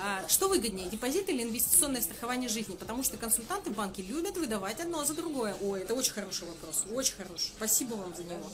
А, 0.01 0.27
что 0.29 0.49
выгоднее, 0.49 0.89
депозит 0.89 1.29
или 1.29 1.43
инвестиционное 1.43 2.03
страхование 2.03 2.49
жизни? 2.49 2.75
Потому 2.75 3.03
что 3.03 3.17
консультанты 3.17 3.71
в 3.71 3.75
банке 3.75 4.03
любят 4.03 4.37
выдавать 4.37 4.81
одно 4.81 5.05
за 5.05 5.15
другое. 5.15 5.57
Ой, 5.61 5.83
это 5.83 5.95
очень 5.95 6.13
хороший 6.13 6.49
вопрос, 6.49 6.85
очень 6.93 7.15
хороший. 7.15 7.53
Спасибо 7.57 7.95
вам 7.95 8.15
за 8.15 8.25
него. 8.25 8.45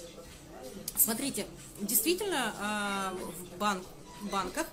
Смотрите, 0.97 1.47
действительно, 1.81 2.55
а, 2.61 3.14
в 3.14 3.59
банк, 3.59 3.85
банках 4.31 4.67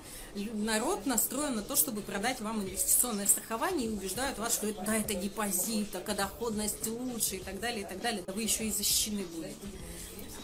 народ 0.54 1.06
настроен 1.06 1.56
на 1.56 1.62
то, 1.62 1.76
чтобы 1.76 2.02
продать 2.02 2.42
вам 2.42 2.62
инвестиционное 2.62 3.28
страхование 3.28 3.88
и 3.88 3.92
убеждают 3.92 4.38
вас, 4.38 4.54
что 4.54 4.68
это, 4.68 4.82
да, 4.84 4.98
это 4.98 5.14
депозит, 5.14 5.96
а 5.96 6.14
доходность 6.14 6.86
лучше 6.88 7.38
и 7.38 7.40
так 7.40 7.60
далее, 7.60 7.82
и 7.82 7.86
так 7.86 8.02
далее. 8.02 8.24
Да 8.26 8.34
вы 8.34 8.44
еще 8.44 8.68
и 8.68 8.72
защищены 8.72 9.26
будете. 9.26 9.56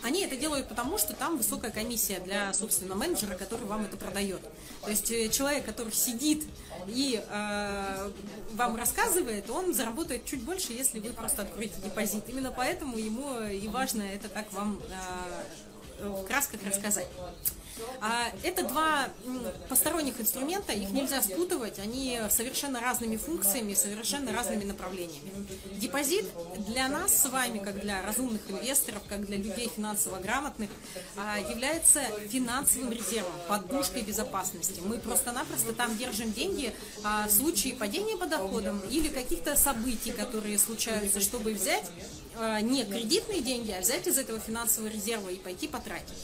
Они 0.04 0.22
это 0.22 0.36
делают 0.36 0.68
потому, 0.68 0.98
что 0.98 1.14
там 1.14 1.38
высокая 1.38 1.72
комиссия 1.72 2.20
для, 2.20 2.54
собственно, 2.54 2.94
менеджера, 2.94 3.36
который 3.36 3.66
вам 3.66 3.86
это 3.86 3.96
продает. 3.96 4.42
То 4.84 4.90
есть 4.90 5.10
э, 5.12 5.30
человек, 5.30 5.66
который 5.66 5.94
сидит 5.94 6.44
и 6.88 7.24
э, 7.26 8.12
вам 8.54 8.76
рассказывает, 8.76 9.50
он 9.50 9.74
заработает 9.74 10.26
чуть 10.26 10.44
больше, 10.44 10.74
если 10.74 11.00
вы 11.00 11.14
просто 11.14 11.44
откроете 11.44 11.76
депозит. 11.82 12.26
Именно 12.28 12.52
поэтому 12.52 12.98
ему 12.98 13.40
и 13.48 13.68
важно 13.70 14.04
это, 14.04 14.28
как 14.28 14.52
вам 14.52 14.82
э, 16.00 16.08
в 16.08 16.26
красках 16.26 16.60
рассказать. 16.66 17.08
А, 18.02 18.32
это 18.44 18.64
два 18.64 19.10
посторонних 19.70 20.20
инструмента, 20.20 20.74
их 20.74 20.90
нельзя 20.92 21.22
спутывать, 21.22 21.80
они 21.80 22.20
совершенно 22.30 22.80
разными 22.80 23.18
функциями, 23.18 23.74
совершенно 23.74 24.32
разными 24.32 24.64
направлениями. 24.64 25.32
Депозит 25.78 26.26
для 26.68 26.88
нас 26.88 27.16
с 27.16 27.30
вами, 27.30 27.60
как 27.60 27.80
для 27.80 28.02
разумных 28.04 28.42
инвесторов, 28.50 29.02
как 29.08 29.26
для 29.26 29.38
людей 29.38 29.72
финансово 29.74 30.20
грамотных, 30.20 30.70
а, 31.16 31.40
является 31.40 32.02
финансовым 32.30 32.92
резервом, 32.92 33.34
подушкой 33.48 34.04
безопасности. 34.04 34.82
Мы 34.84 34.98
просто-напросто 34.98 35.74
там 35.74 35.98
держим 35.98 36.32
деньги 36.32 36.74
а, 37.04 37.28
в 37.28 37.32
случае 37.32 37.76
падения 37.76 38.18
по 38.18 38.26
доходам 38.26 38.80
или 38.90 39.08
каких-то 39.08 39.56
событий, 39.56 40.12
которые 40.12 40.58
случаются, 40.58 41.22
чтобы 41.22 41.54
взять 41.54 41.90
не 42.62 42.84
кредитные 42.84 43.42
деньги, 43.42 43.70
а 43.72 43.80
взять 43.80 44.08
из 44.08 44.18
этого 44.18 44.40
финансового 44.40 44.90
резерва 44.90 45.30
и 45.30 45.36
пойти 45.36 45.68
потратить. 45.68 46.18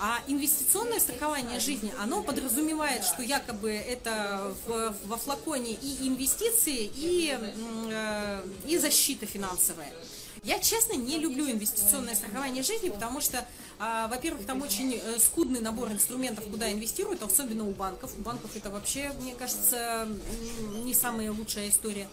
А 0.00 0.20
инвестиционное 0.28 1.00
страхование 1.00 1.58
жизни, 1.58 1.92
оно 1.98 2.22
подразумевает, 2.22 3.04
что 3.04 3.22
якобы 3.22 3.70
это 3.70 4.54
в, 4.66 4.94
во 5.06 5.16
флаконе 5.16 5.72
и 5.72 6.06
инвестиции, 6.06 6.88
и, 6.94 7.36
э, 7.90 8.42
и 8.66 8.78
защита 8.78 9.26
финансовая. 9.26 9.92
Я, 10.44 10.60
честно, 10.60 10.94
не 10.94 11.18
люблю 11.18 11.50
инвестиционное 11.50 12.14
страхование 12.14 12.62
жизни, 12.62 12.90
потому 12.90 13.20
что, 13.20 13.44
а, 13.80 14.06
во-первых, 14.06 14.46
там 14.46 14.62
очень 14.62 14.94
э, 14.94 15.18
скудный 15.18 15.60
набор 15.60 15.90
инструментов, 15.90 16.44
куда 16.48 16.70
инвестируют, 16.72 17.22
особенно 17.24 17.68
у 17.68 17.72
банков. 17.72 18.12
У 18.16 18.22
банков 18.22 18.52
это 18.54 18.70
вообще, 18.70 19.12
мне 19.20 19.34
кажется, 19.34 20.08
не 20.84 20.94
самая 20.94 21.32
лучшая 21.32 21.68
история. 21.68 22.08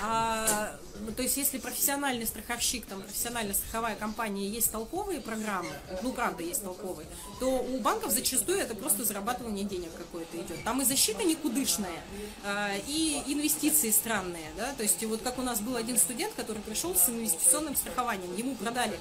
А, 0.00 0.76
ну, 1.00 1.12
то 1.12 1.22
есть, 1.22 1.36
если 1.36 1.58
профессиональный 1.58 2.26
страховщик, 2.26 2.86
там, 2.86 3.02
профессиональная 3.02 3.54
страховая 3.54 3.96
компания, 3.96 4.48
есть 4.48 4.70
толковые 4.70 5.20
программы, 5.20 5.70
ну, 6.02 6.12
правда, 6.12 6.42
есть 6.42 6.62
толковые, 6.62 7.06
то 7.40 7.46
у 7.46 7.78
банков 7.80 8.12
зачастую 8.12 8.58
это 8.58 8.74
просто 8.74 9.04
зарабатывание 9.04 9.64
денег 9.64 9.90
какое-то 9.96 10.36
идет. 10.36 10.62
Там 10.64 10.80
и 10.82 10.84
защита 10.84 11.24
никудышная, 11.24 12.02
а, 12.44 12.72
и 12.86 13.22
инвестиции 13.26 13.90
странные, 13.90 14.50
да, 14.56 14.72
то 14.74 14.82
есть, 14.82 15.02
вот 15.04 15.22
как 15.22 15.38
у 15.38 15.42
нас 15.42 15.60
был 15.60 15.76
один 15.76 15.98
студент, 15.98 16.34
который 16.34 16.62
пришел 16.62 16.94
с 16.94 17.08
инвестиционным 17.08 17.76
страхованием, 17.76 18.34
ему 18.36 18.54
продали 18.56 18.98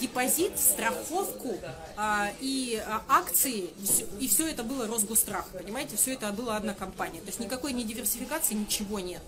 депозит, 0.00 0.58
страховку 0.58 1.58
а, 1.96 2.30
и 2.40 2.82
а, 2.86 3.02
акции, 3.08 3.70
и 4.20 4.28
все 4.28 4.48
это 4.48 4.62
было 4.62 4.86
Росгострах, 4.86 5.46
понимаете, 5.48 5.96
все 5.96 6.14
это 6.14 6.32
была 6.32 6.56
одна 6.56 6.74
компания, 6.74 7.20
то 7.20 7.26
есть 7.26 7.40
никакой 7.40 7.72
не 7.72 7.84
диверсификации, 7.84 8.54
ничего 8.54 9.00
нет. 9.00 9.22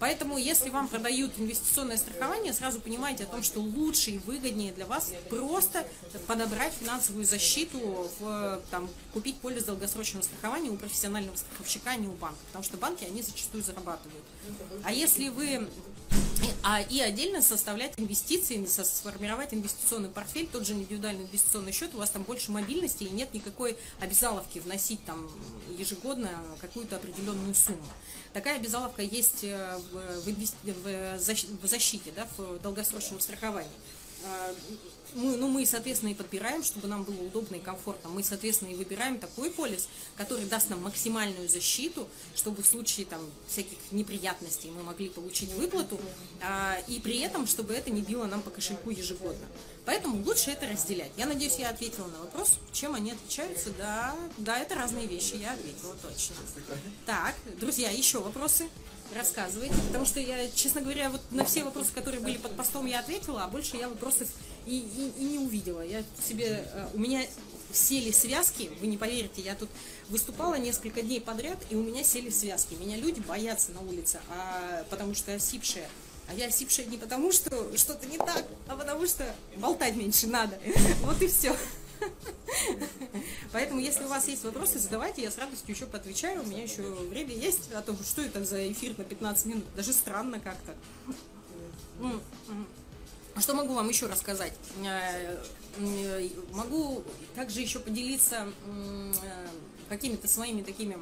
Поэтому, 0.00 0.38
если 0.38 0.70
вам 0.70 0.88
продают 0.88 1.32
инвестиционное 1.38 1.98
страхование, 1.98 2.54
сразу 2.54 2.80
понимайте 2.80 3.24
о 3.24 3.26
том, 3.26 3.42
что 3.42 3.60
лучше 3.60 4.12
и 4.12 4.18
выгоднее 4.18 4.72
для 4.72 4.86
вас 4.86 5.12
просто 5.28 5.86
подобрать 6.26 6.72
финансовую 6.72 7.26
защиту, 7.26 8.10
в, 8.18 8.62
там, 8.70 8.88
купить 9.12 9.36
полис 9.36 9.64
долгосрочного 9.64 10.22
страхования 10.22 10.70
у 10.70 10.76
профессионального 10.76 11.36
страховщика, 11.36 11.90
а 11.90 11.96
не 11.96 12.08
у 12.08 12.12
банка. 12.12 12.38
Потому 12.46 12.64
что 12.64 12.78
банки, 12.78 13.04
они 13.04 13.20
зачастую 13.20 13.62
зарабатывают. 13.62 14.24
А 14.84 14.92
если 14.92 15.28
вы 15.28 15.68
а, 16.62 16.80
и 16.80 17.00
отдельно 17.00 17.42
составлять 17.42 17.98
инвестиции, 17.98 18.64
сформировать 18.66 19.54
инвестиционный 19.54 20.08
портфель, 20.08 20.46
тот 20.46 20.66
же 20.66 20.74
индивидуальный 20.74 21.24
инвестиционный 21.24 21.72
счет, 21.72 21.94
у 21.94 21.98
вас 21.98 22.10
там 22.10 22.22
больше 22.22 22.52
мобильности 22.52 23.04
и 23.04 23.10
нет 23.10 23.32
никакой 23.32 23.76
обязаловки 24.00 24.58
вносить 24.58 25.04
там 25.04 25.30
ежегодно 25.78 26.30
какую-то 26.60 26.96
определенную 26.96 27.54
сумму. 27.54 27.78
Такая 28.32 28.56
обязаловка 28.56 29.02
есть 29.02 29.42
э, 29.42 29.78
в, 29.92 30.20
в, 30.24 31.62
в 31.62 31.66
защите, 31.66 32.12
да, 32.14 32.28
в 32.36 32.58
долгосрочном 32.60 33.20
страховании. 33.20 33.70
Мы, 35.14 35.36
ну, 35.36 35.48
мы, 35.48 35.66
соответственно, 35.66 36.10
и 36.10 36.14
подбираем, 36.14 36.62
чтобы 36.62 36.88
нам 36.88 37.04
было 37.04 37.20
удобно 37.22 37.56
и 37.56 37.60
комфортно. 37.60 38.10
Мы, 38.10 38.22
соответственно, 38.22 38.70
и 38.70 38.74
выбираем 38.74 39.18
такой 39.18 39.50
полис, 39.50 39.88
который 40.16 40.44
даст 40.46 40.70
нам 40.70 40.82
максимальную 40.82 41.48
защиту, 41.48 42.08
чтобы 42.34 42.62
в 42.62 42.66
случае 42.66 43.06
там 43.06 43.20
всяких 43.48 43.78
неприятностей 43.90 44.70
мы 44.70 44.82
могли 44.82 45.08
получить 45.08 45.52
выплату, 45.52 46.00
а, 46.42 46.78
и 46.88 47.00
при 47.00 47.20
этом, 47.20 47.46
чтобы 47.46 47.74
это 47.74 47.90
не 47.90 48.02
било 48.02 48.26
нам 48.26 48.42
по 48.42 48.50
кошельку 48.50 48.90
ежегодно. 48.90 49.46
Поэтому 49.84 50.22
лучше 50.24 50.50
это 50.50 50.68
разделять. 50.68 51.10
Я 51.16 51.26
надеюсь, 51.26 51.56
я 51.58 51.70
ответила 51.70 52.06
на 52.06 52.20
вопрос, 52.20 52.58
чем 52.72 52.94
они 52.94 53.12
отличаются. 53.12 53.70
Да, 53.78 54.14
да, 54.38 54.58
это 54.58 54.74
разные 54.74 55.06
вещи, 55.06 55.34
я 55.34 55.52
ответила 55.52 55.94
точно. 56.02 56.36
Так, 57.06 57.34
друзья, 57.58 57.90
еще 57.90 58.20
вопросы? 58.20 58.68
рассказывайте, 59.14 59.74
потому 59.88 60.04
что 60.04 60.20
я, 60.20 60.48
честно 60.50 60.80
говоря, 60.80 61.10
вот 61.10 61.20
на 61.30 61.44
все 61.44 61.64
вопросы, 61.64 61.92
которые 61.92 62.20
были 62.20 62.36
под 62.36 62.56
постом, 62.56 62.86
я 62.86 63.00
ответила, 63.00 63.44
а 63.44 63.48
больше 63.48 63.76
я 63.76 63.88
вопросов 63.88 64.28
и, 64.66 64.78
и, 64.78 65.12
и 65.20 65.24
не 65.24 65.38
увидела. 65.38 65.80
Я 65.80 66.02
себе, 66.26 66.64
э, 66.72 66.88
у 66.94 66.98
меня 66.98 67.24
сели 67.72 68.10
связки, 68.10 68.70
вы 68.80 68.86
не 68.86 68.96
поверите, 68.96 69.42
я 69.42 69.54
тут 69.54 69.68
выступала 70.08 70.56
несколько 70.56 71.02
дней 71.02 71.20
подряд, 71.20 71.58
и 71.70 71.76
у 71.76 71.82
меня 71.82 72.02
сели 72.02 72.30
связки. 72.30 72.74
Меня 72.74 72.96
люди 72.96 73.20
боятся 73.20 73.72
на 73.72 73.80
улице, 73.80 74.20
а, 74.28 74.84
потому 74.90 75.14
что 75.14 75.32
осипшая. 75.34 75.88
А 76.28 76.34
я 76.34 76.46
осипшая 76.46 76.86
не 76.86 76.96
потому, 76.96 77.32
что 77.32 77.76
что-то 77.76 78.06
не 78.06 78.18
так, 78.18 78.44
а 78.68 78.76
потому 78.76 79.06
что 79.06 79.34
болтать 79.56 79.96
меньше 79.96 80.26
надо. 80.26 80.58
Вот 81.02 81.20
и 81.22 81.28
все. 81.28 81.56
Поэтому, 83.52 83.80
если 83.80 84.04
у 84.04 84.08
вас 84.08 84.28
есть 84.28 84.44
вопросы, 84.44 84.78
задавайте, 84.78 85.22
я 85.22 85.30
с 85.30 85.38
радостью 85.38 85.74
еще 85.74 85.86
поотвечаю. 85.86 86.42
У 86.42 86.46
меня 86.46 86.62
еще 86.62 86.82
время 86.82 87.34
есть, 87.34 87.70
а 87.74 87.82
то 87.82 87.96
что 88.04 88.22
это 88.22 88.44
за 88.44 88.70
эфир 88.70 88.96
на 88.96 89.04
15 89.04 89.46
минут, 89.46 89.64
даже 89.74 89.92
странно 89.92 90.40
как-то. 90.40 90.74
Что 93.40 93.54
могу 93.54 93.74
вам 93.74 93.88
еще 93.88 94.06
рассказать? 94.06 94.52
Э, 94.84 95.38
могу 96.52 97.02
также 97.34 97.60
еще 97.60 97.78
поделиться 97.78 98.52
э, 98.66 99.12
какими-то 99.88 100.28
своими 100.28 100.62
такими, 100.62 100.98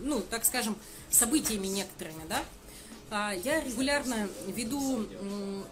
ну, 0.00 0.20
так 0.20 0.44
скажем, 0.44 0.76
событиями 1.10 1.68
некоторыми, 1.68 2.24
да? 2.28 2.44
А, 3.10 3.32
я 3.32 3.62
регулярно 3.62 4.28
веду 4.48 5.06
э, 5.10 5.62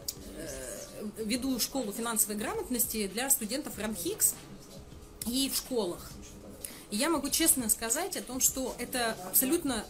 веду 1.24 1.58
школу 1.58 1.92
финансовой 1.92 2.36
грамотности 2.36 3.06
для 3.08 3.30
студентов 3.30 3.78
РАМХИКС 3.78 4.34
и 5.26 5.50
в 5.50 5.56
школах. 5.56 6.10
И 6.90 6.96
я 6.96 7.08
могу 7.08 7.30
честно 7.30 7.68
сказать 7.68 8.16
о 8.16 8.22
том, 8.22 8.40
что 8.40 8.74
это 8.78 9.16
абсолютно 9.26 9.84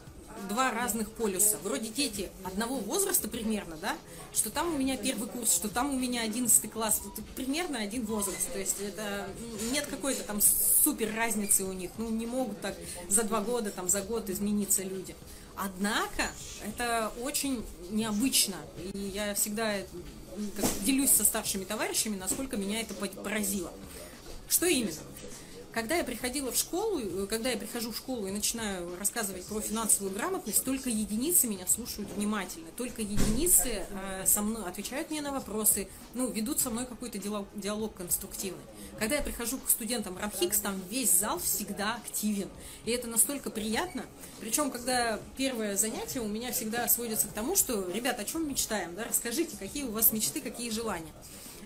два 0.49 0.71
разных 0.71 1.11
полюса. 1.11 1.59
Вроде 1.63 1.89
дети 1.89 2.31
одного 2.45 2.77
возраста 2.77 3.29
примерно, 3.29 3.77
да, 3.77 3.97
что 4.33 4.51
там 4.51 4.75
у 4.75 4.79
меня 4.79 4.97
первый 4.97 5.29
курс, 5.29 5.55
что 5.55 5.69
там 5.69 5.95
у 5.95 5.99
меня 5.99 6.23
одиннадцатый 6.23 6.69
класс, 6.69 7.01
это 7.13 7.23
примерно 7.35 7.79
один 7.79 8.05
возраст. 8.07 8.53
То 8.53 8.59
есть 8.59 8.77
это 8.81 9.29
нет 9.73 9.87
какой-то 9.87 10.23
там 10.25 10.41
супер 10.41 11.15
разницы 11.15 11.65
у 11.65 11.73
них. 11.73 11.91
Ну, 11.99 12.11
не 12.11 12.27
могут 12.27 12.61
так 12.61 12.77
за 13.09 13.23
два 13.23 13.41
года, 13.41 13.71
там, 13.71 13.89
за 13.89 14.03
год 14.03 14.31
измениться 14.31 14.83
люди. 14.83 15.15
Однако 15.57 16.31
это 16.65 17.13
очень 17.21 17.65
необычно. 17.91 18.57
И 18.93 18.99
я 18.99 19.35
всегда 19.35 19.77
делюсь 20.85 21.11
со 21.11 21.25
старшими 21.25 21.65
товарищами, 21.65 22.17
насколько 22.17 22.57
меня 22.57 22.81
это 22.81 22.95
поразило. 22.95 23.73
Что 24.49 24.67
именно? 24.67 24.93
Когда 25.73 25.95
я 25.95 26.03
приходила 26.03 26.51
в 26.51 26.57
школу, 26.57 26.99
э, 26.99 27.27
когда 27.29 27.51
я 27.51 27.57
прихожу 27.57 27.93
в 27.93 27.97
школу 27.97 28.27
и 28.27 28.33
начинаю 28.33 28.97
рассказывать 28.99 29.45
про 29.45 29.61
финансовую 29.61 30.13
грамотность, 30.13 30.65
только 30.65 30.91
единицы 30.91 31.47
меня 31.47 31.67
слушают 31.69 32.09
внимательно, 32.17 32.67
только 32.77 33.03
единицы 33.03 33.87
э, 33.89 34.27
со 34.27 34.43
мной 34.43 34.65
отвечают 34.69 35.11
мне 35.11 35.23
на 35.23 35.31
вопросы, 35.31 35.87
ну, 36.15 36.29
ведут 36.29 36.59
со 36.59 36.71
мной 36.71 36.87
какой-то 36.87 37.19
диалог, 37.19 37.47
диалог 37.55 37.95
конструктивный. 37.95 38.63
Когда 38.99 39.17
я 39.17 39.23
прихожу 39.23 39.59
к 39.59 39.71
студентам 39.71 40.19
Рамхикс, 40.19 40.59
там 40.59 40.81
весь 40.91 41.13
зал 41.13 41.39
всегда 41.39 41.95
активен, 42.05 42.49
и 42.85 42.91
это 42.91 43.07
настолько 43.07 43.51
приятно. 43.51 44.05
Причем, 44.41 44.73
когда 44.73 45.21
первое 45.37 45.77
занятие 45.77 46.21
у 46.21 46.29
меня 46.29 46.51
всегда 46.51 46.89
сводится 46.89 47.29
к 47.29 47.33
тому, 47.33 47.55
что, 47.55 47.89
ребят, 47.93 48.19
о 48.19 48.25
чем 48.25 48.49
мечтаем, 48.49 48.97
да, 48.97 49.05
расскажите, 49.05 49.57
какие 49.57 49.85
у 49.85 49.93
вас 49.93 50.11
мечты, 50.11 50.41
какие 50.41 50.71
желания. 50.71 51.13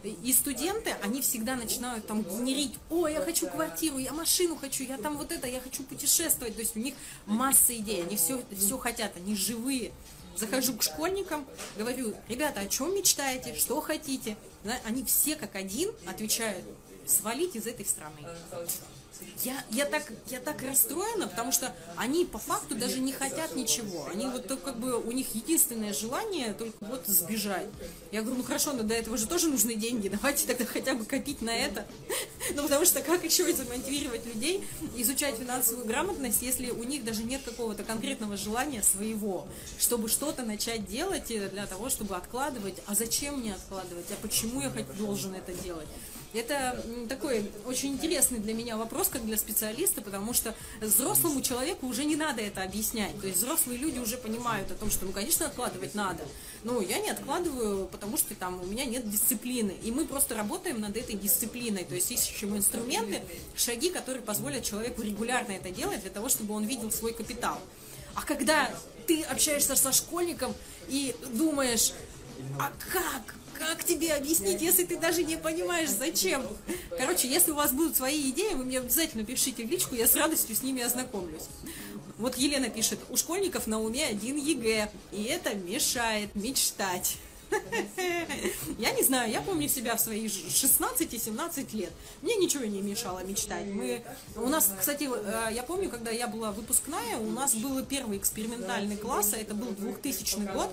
И 0.04 0.32
студенты, 0.32 0.94
они 1.02 1.22
всегда 1.22 1.56
начинают 1.56 2.06
там 2.06 2.22
генерить, 2.22 2.74
о, 2.90 3.08
я 3.08 3.20
хочу 3.20 3.48
квартиру, 3.48 3.98
я 3.98 4.12
машину 4.12 4.56
хочу, 4.56 4.84
я 4.84 4.98
там 4.98 5.16
вот 5.16 5.32
это, 5.32 5.46
я 5.46 5.60
хочу 5.60 5.82
путешествовать. 5.82 6.54
То 6.54 6.60
есть 6.60 6.76
у 6.76 6.80
них 6.80 6.94
масса 7.26 7.74
идей, 7.76 8.02
они 8.02 8.16
все, 8.16 8.42
все 8.54 8.76
хотят, 8.76 9.16
они 9.16 9.34
живые. 9.34 9.92
Захожу 10.36 10.74
к 10.74 10.82
школьникам, 10.82 11.46
говорю, 11.76 12.14
ребята, 12.28 12.60
о 12.60 12.66
чем 12.66 12.94
мечтаете, 12.94 13.54
что 13.54 13.80
хотите? 13.80 14.36
Они 14.84 15.04
все 15.04 15.36
как 15.36 15.54
один 15.54 15.92
отвечают, 16.06 16.64
свалить 17.06 17.54
из 17.54 17.66
этой 17.66 17.86
страны. 17.86 18.18
Я, 19.42 19.62
я, 19.70 19.84
так, 19.84 20.10
я 20.28 20.40
так 20.40 20.62
расстроена, 20.62 21.28
потому 21.28 21.52
что 21.52 21.74
они 21.96 22.24
по 22.24 22.38
факту 22.38 22.74
даже 22.74 23.00
не 23.00 23.12
хотят 23.12 23.54
ничего. 23.56 24.06
Они 24.10 24.26
вот 24.26 24.46
как 24.64 24.78
бы, 24.78 24.98
у 24.98 25.12
них 25.12 25.34
единственное 25.34 25.92
желание 25.92 26.54
только 26.54 26.76
вот 26.80 27.06
сбежать. 27.06 27.66
Я 28.10 28.22
говорю, 28.22 28.38
ну 28.38 28.44
хорошо, 28.44 28.72
но 28.72 28.82
до 28.82 28.94
этого 28.94 29.16
же 29.16 29.26
тоже 29.26 29.48
нужны 29.48 29.74
деньги, 29.74 30.08
давайте 30.14 30.46
тогда 30.46 30.64
хотя 30.64 30.94
бы 30.94 31.04
копить 31.04 31.42
на 31.42 31.54
это. 31.54 31.86
Ну 32.54 32.62
потому 32.62 32.84
что 32.84 33.00
как 33.02 33.24
еще 33.24 33.52
замотивировать 33.52 34.24
людей 34.26 34.64
изучать 34.96 35.36
финансовую 35.36 35.86
грамотность, 35.86 36.42
если 36.42 36.70
у 36.70 36.84
них 36.84 37.04
даже 37.04 37.22
нет 37.22 37.42
какого-то 37.44 37.84
конкретного 37.84 38.36
желания 38.36 38.82
своего, 38.82 39.46
чтобы 39.78 40.08
что-то 40.08 40.42
начать 40.42 40.86
делать 40.86 41.26
для 41.26 41.66
того, 41.66 41.90
чтобы 41.90 42.16
откладывать. 42.16 42.76
А 42.86 42.94
зачем 42.94 43.40
мне 43.40 43.54
откладывать? 43.54 44.06
А 44.10 44.14
почему 44.22 44.60
я 44.62 44.70
должен 44.98 45.34
это 45.34 45.52
делать? 45.52 45.88
Это 46.34 46.84
такой 47.08 47.48
очень 47.64 47.92
интересный 47.92 48.40
для 48.40 48.54
меня 48.54 48.76
вопрос, 48.76 49.08
как 49.08 49.24
для 49.24 49.36
специалиста, 49.36 50.02
потому 50.02 50.34
что 50.34 50.52
взрослому 50.80 51.40
человеку 51.42 51.86
уже 51.86 52.04
не 52.04 52.16
надо 52.16 52.42
это 52.42 52.62
объяснять. 52.62 53.18
То 53.20 53.28
есть 53.28 53.38
взрослые 53.38 53.78
люди 53.78 54.00
уже 54.00 54.16
понимают 54.16 54.70
о 54.72 54.74
том, 54.74 54.90
что, 54.90 55.06
ну, 55.06 55.12
конечно, 55.12 55.46
откладывать 55.46 55.94
надо. 55.94 56.24
Но 56.64 56.80
я 56.80 56.98
не 56.98 57.10
откладываю, 57.10 57.86
потому 57.86 58.16
что 58.16 58.34
там 58.34 58.60
у 58.60 58.66
меня 58.66 58.84
нет 58.84 59.08
дисциплины. 59.08 59.76
И 59.84 59.92
мы 59.92 60.06
просто 60.06 60.34
работаем 60.34 60.80
над 60.80 60.96
этой 60.96 61.14
дисциплиной. 61.14 61.84
То 61.84 61.94
есть 61.94 62.10
ищем 62.10 62.56
инструменты, 62.56 63.22
шаги, 63.54 63.90
которые 63.90 64.22
позволят 64.22 64.64
человеку 64.64 65.02
регулярно 65.02 65.52
это 65.52 65.70
делать 65.70 66.00
для 66.00 66.10
того, 66.10 66.28
чтобы 66.28 66.54
он 66.54 66.64
видел 66.64 66.90
свой 66.90 67.12
капитал. 67.12 67.60
А 68.14 68.22
когда 68.22 68.74
ты 69.06 69.22
общаешься 69.22 69.76
со 69.76 69.92
школьником 69.92 70.52
и 70.88 71.14
думаешь, 71.32 71.92
а 72.58 72.72
как? 72.92 73.34
Как 73.58 73.84
тебе 73.84 74.14
объяснить, 74.14 74.60
если 74.60 74.84
ты 74.84 74.96
даже 74.96 75.22
не 75.22 75.36
понимаешь, 75.36 75.90
зачем? 75.90 76.46
Короче, 76.90 77.28
если 77.28 77.52
у 77.52 77.54
вас 77.54 77.72
будут 77.72 77.96
свои 77.96 78.30
идеи, 78.30 78.54
вы 78.54 78.64
мне 78.64 78.78
обязательно 78.78 79.24
пишите 79.24 79.64
в 79.64 79.70
личку, 79.70 79.94
я 79.94 80.06
с 80.06 80.16
радостью 80.16 80.56
с 80.56 80.62
ними 80.62 80.82
ознакомлюсь. 80.82 81.44
Вот 82.18 82.36
Елена 82.36 82.68
пишет, 82.68 83.00
у 83.10 83.16
школьников 83.16 83.66
на 83.66 83.80
уме 83.80 84.06
один 84.06 84.36
ЕГЭ, 84.36 84.90
и 85.12 85.24
это 85.24 85.54
мешает 85.54 86.34
мечтать. 86.34 87.16
Я 88.78 88.92
не 88.92 89.02
знаю, 89.02 89.30
я 89.30 89.40
помню 89.40 89.68
себя 89.68 89.94
в 89.94 90.00
свои 90.00 90.26
16-17 90.26 91.76
лет. 91.76 91.92
Мне 92.22 92.36
ничего 92.36 92.64
не 92.64 92.80
мешало 92.80 93.22
мечтать. 93.22 93.66
Мы, 93.66 94.02
у 94.34 94.48
нас, 94.48 94.72
кстати, 94.78 95.08
э, 95.08 95.52
я 95.52 95.62
помню, 95.62 95.88
когда 95.88 96.10
я 96.10 96.26
была 96.26 96.50
выпускная, 96.50 97.18
у 97.18 97.30
нас 97.30 97.54
был 97.54 97.84
первый 97.84 98.18
экспериментальный 98.18 98.96
класс, 98.96 99.34
а 99.34 99.36
это 99.36 99.54
был 99.54 99.70
2000 99.70 100.52
год. 100.52 100.70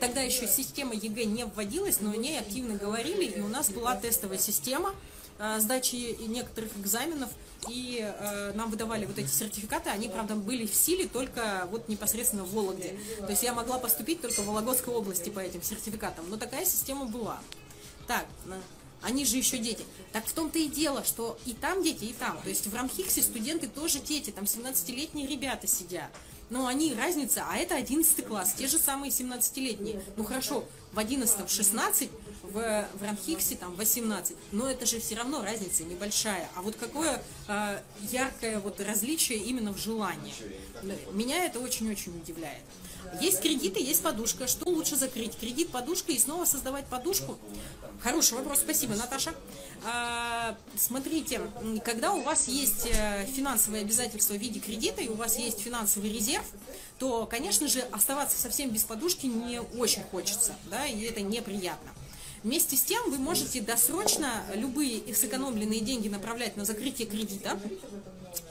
Тогда 0.00 0.20
еще 0.22 0.46
система 0.46 0.94
ЕГЭ 0.94 1.24
не 1.24 1.44
вводилась, 1.44 2.00
но 2.00 2.10
о 2.12 2.16
ней 2.16 2.38
активно 2.38 2.74
говорили, 2.74 3.24
и 3.24 3.40
у 3.40 3.48
нас 3.48 3.70
была 3.70 3.94
тестовая 3.96 4.38
система 4.38 4.94
э, 5.38 5.58
сдачи 5.60 6.16
некоторых 6.26 6.76
экзаменов, 6.78 7.30
и 7.68 8.00
э, 8.00 8.52
нам 8.54 8.70
выдавали 8.70 9.04
вот 9.04 9.18
эти 9.18 9.28
сертификаты, 9.28 9.90
они, 9.90 10.08
правда, 10.08 10.34
были 10.34 10.66
в 10.66 10.74
силе 10.74 11.06
только 11.06 11.68
вот 11.70 11.88
непосредственно 11.88 12.44
в 12.44 12.52
Вологде. 12.52 12.96
То 13.18 13.30
есть 13.30 13.42
я 13.42 13.52
могла 13.52 13.78
поступить 13.78 14.20
только 14.20 14.42
в 14.42 14.46
Вологодской 14.46 14.94
области 14.94 15.30
по 15.30 15.40
этим 15.40 15.62
сертификатам, 15.62 16.28
но 16.28 16.36
такая 16.36 16.64
система 16.64 17.04
была. 17.04 17.38
Так, 18.06 18.26
они 19.02 19.24
же 19.24 19.36
еще 19.36 19.58
дети. 19.58 19.84
Так 20.12 20.26
в 20.26 20.32
том-то 20.32 20.58
и 20.58 20.68
дело, 20.68 21.04
что 21.04 21.38
и 21.44 21.54
там 21.54 21.82
дети, 21.82 22.04
и 22.04 22.12
там. 22.12 22.40
То 22.42 22.48
есть 22.48 22.66
в 22.66 22.74
Рамхиксе 22.74 23.22
студенты 23.22 23.68
тоже 23.68 23.98
дети, 23.98 24.30
там 24.30 24.44
17-летние 24.44 25.26
ребята 25.26 25.66
сидят 25.66 26.10
но 26.50 26.66
они 26.66 26.94
разница, 26.94 27.44
а 27.48 27.56
это 27.56 27.74
11 27.74 28.26
класс, 28.26 28.54
те 28.56 28.66
же 28.66 28.78
самые 28.78 29.10
17-летние. 29.10 30.02
Ну 30.16 30.24
хорошо, 30.24 30.64
в 30.92 30.98
11 30.98 31.48
в 31.48 31.52
16, 31.52 32.10
в, 32.42 32.88
в 32.94 33.02
Рамхиксе 33.02 33.56
там 33.56 33.74
18, 33.76 34.36
но 34.52 34.68
это 34.68 34.84
же 34.84 35.00
все 35.00 35.14
равно 35.16 35.42
разница 35.42 35.84
небольшая. 35.84 36.48
А 36.54 36.62
вот 36.62 36.76
какое 36.76 37.22
э, 37.48 37.80
яркое 38.10 38.60
вот 38.60 38.80
различие 38.80 39.38
именно 39.38 39.72
в 39.72 39.78
желании. 39.78 40.34
Меня 41.12 41.44
это 41.46 41.60
очень-очень 41.60 42.16
удивляет. 42.16 42.62
Есть 43.20 43.40
кредиты, 43.40 43.80
есть 43.80 44.02
подушка. 44.02 44.46
Что 44.46 44.68
лучше 44.68 44.96
закрыть? 44.96 45.36
Кредит, 45.38 45.70
подушка 45.70 46.12
и 46.12 46.18
снова 46.18 46.44
создавать 46.44 46.86
подушку? 46.86 47.38
Хороший 48.02 48.34
вопрос, 48.34 48.60
спасибо, 48.60 48.94
Наташа. 48.94 49.32
А, 49.84 50.56
смотрите, 50.76 51.40
когда 51.84 52.12
у 52.12 52.22
вас 52.22 52.48
есть 52.48 52.86
э, 52.86 53.26
финансовые 53.26 53.82
обязательства 53.82 54.34
в 54.34 54.38
виде 54.38 54.60
кредита 54.60 55.02
и 55.02 55.08
у 55.08 55.14
вас 55.14 55.38
есть 55.38 55.60
финансовый 55.60 56.12
резерв, 56.12 56.44
то, 56.98 57.26
конечно 57.26 57.68
же, 57.68 57.80
оставаться 57.92 58.40
совсем 58.40 58.70
без 58.70 58.84
подушки 58.84 59.26
не 59.26 59.60
очень 59.60 60.02
хочется, 60.04 60.54
да, 60.70 60.86
и 60.86 61.02
это 61.02 61.20
неприятно. 61.20 61.90
Вместе 62.42 62.76
с 62.76 62.82
тем 62.82 63.08
вы 63.10 63.18
можете 63.18 63.60
досрочно 63.60 64.44
любые 64.54 65.14
сэкономленные 65.14 65.80
деньги 65.80 66.08
направлять 66.08 66.56
на 66.56 66.64
закрытие 66.64 67.06
кредита, 67.06 67.58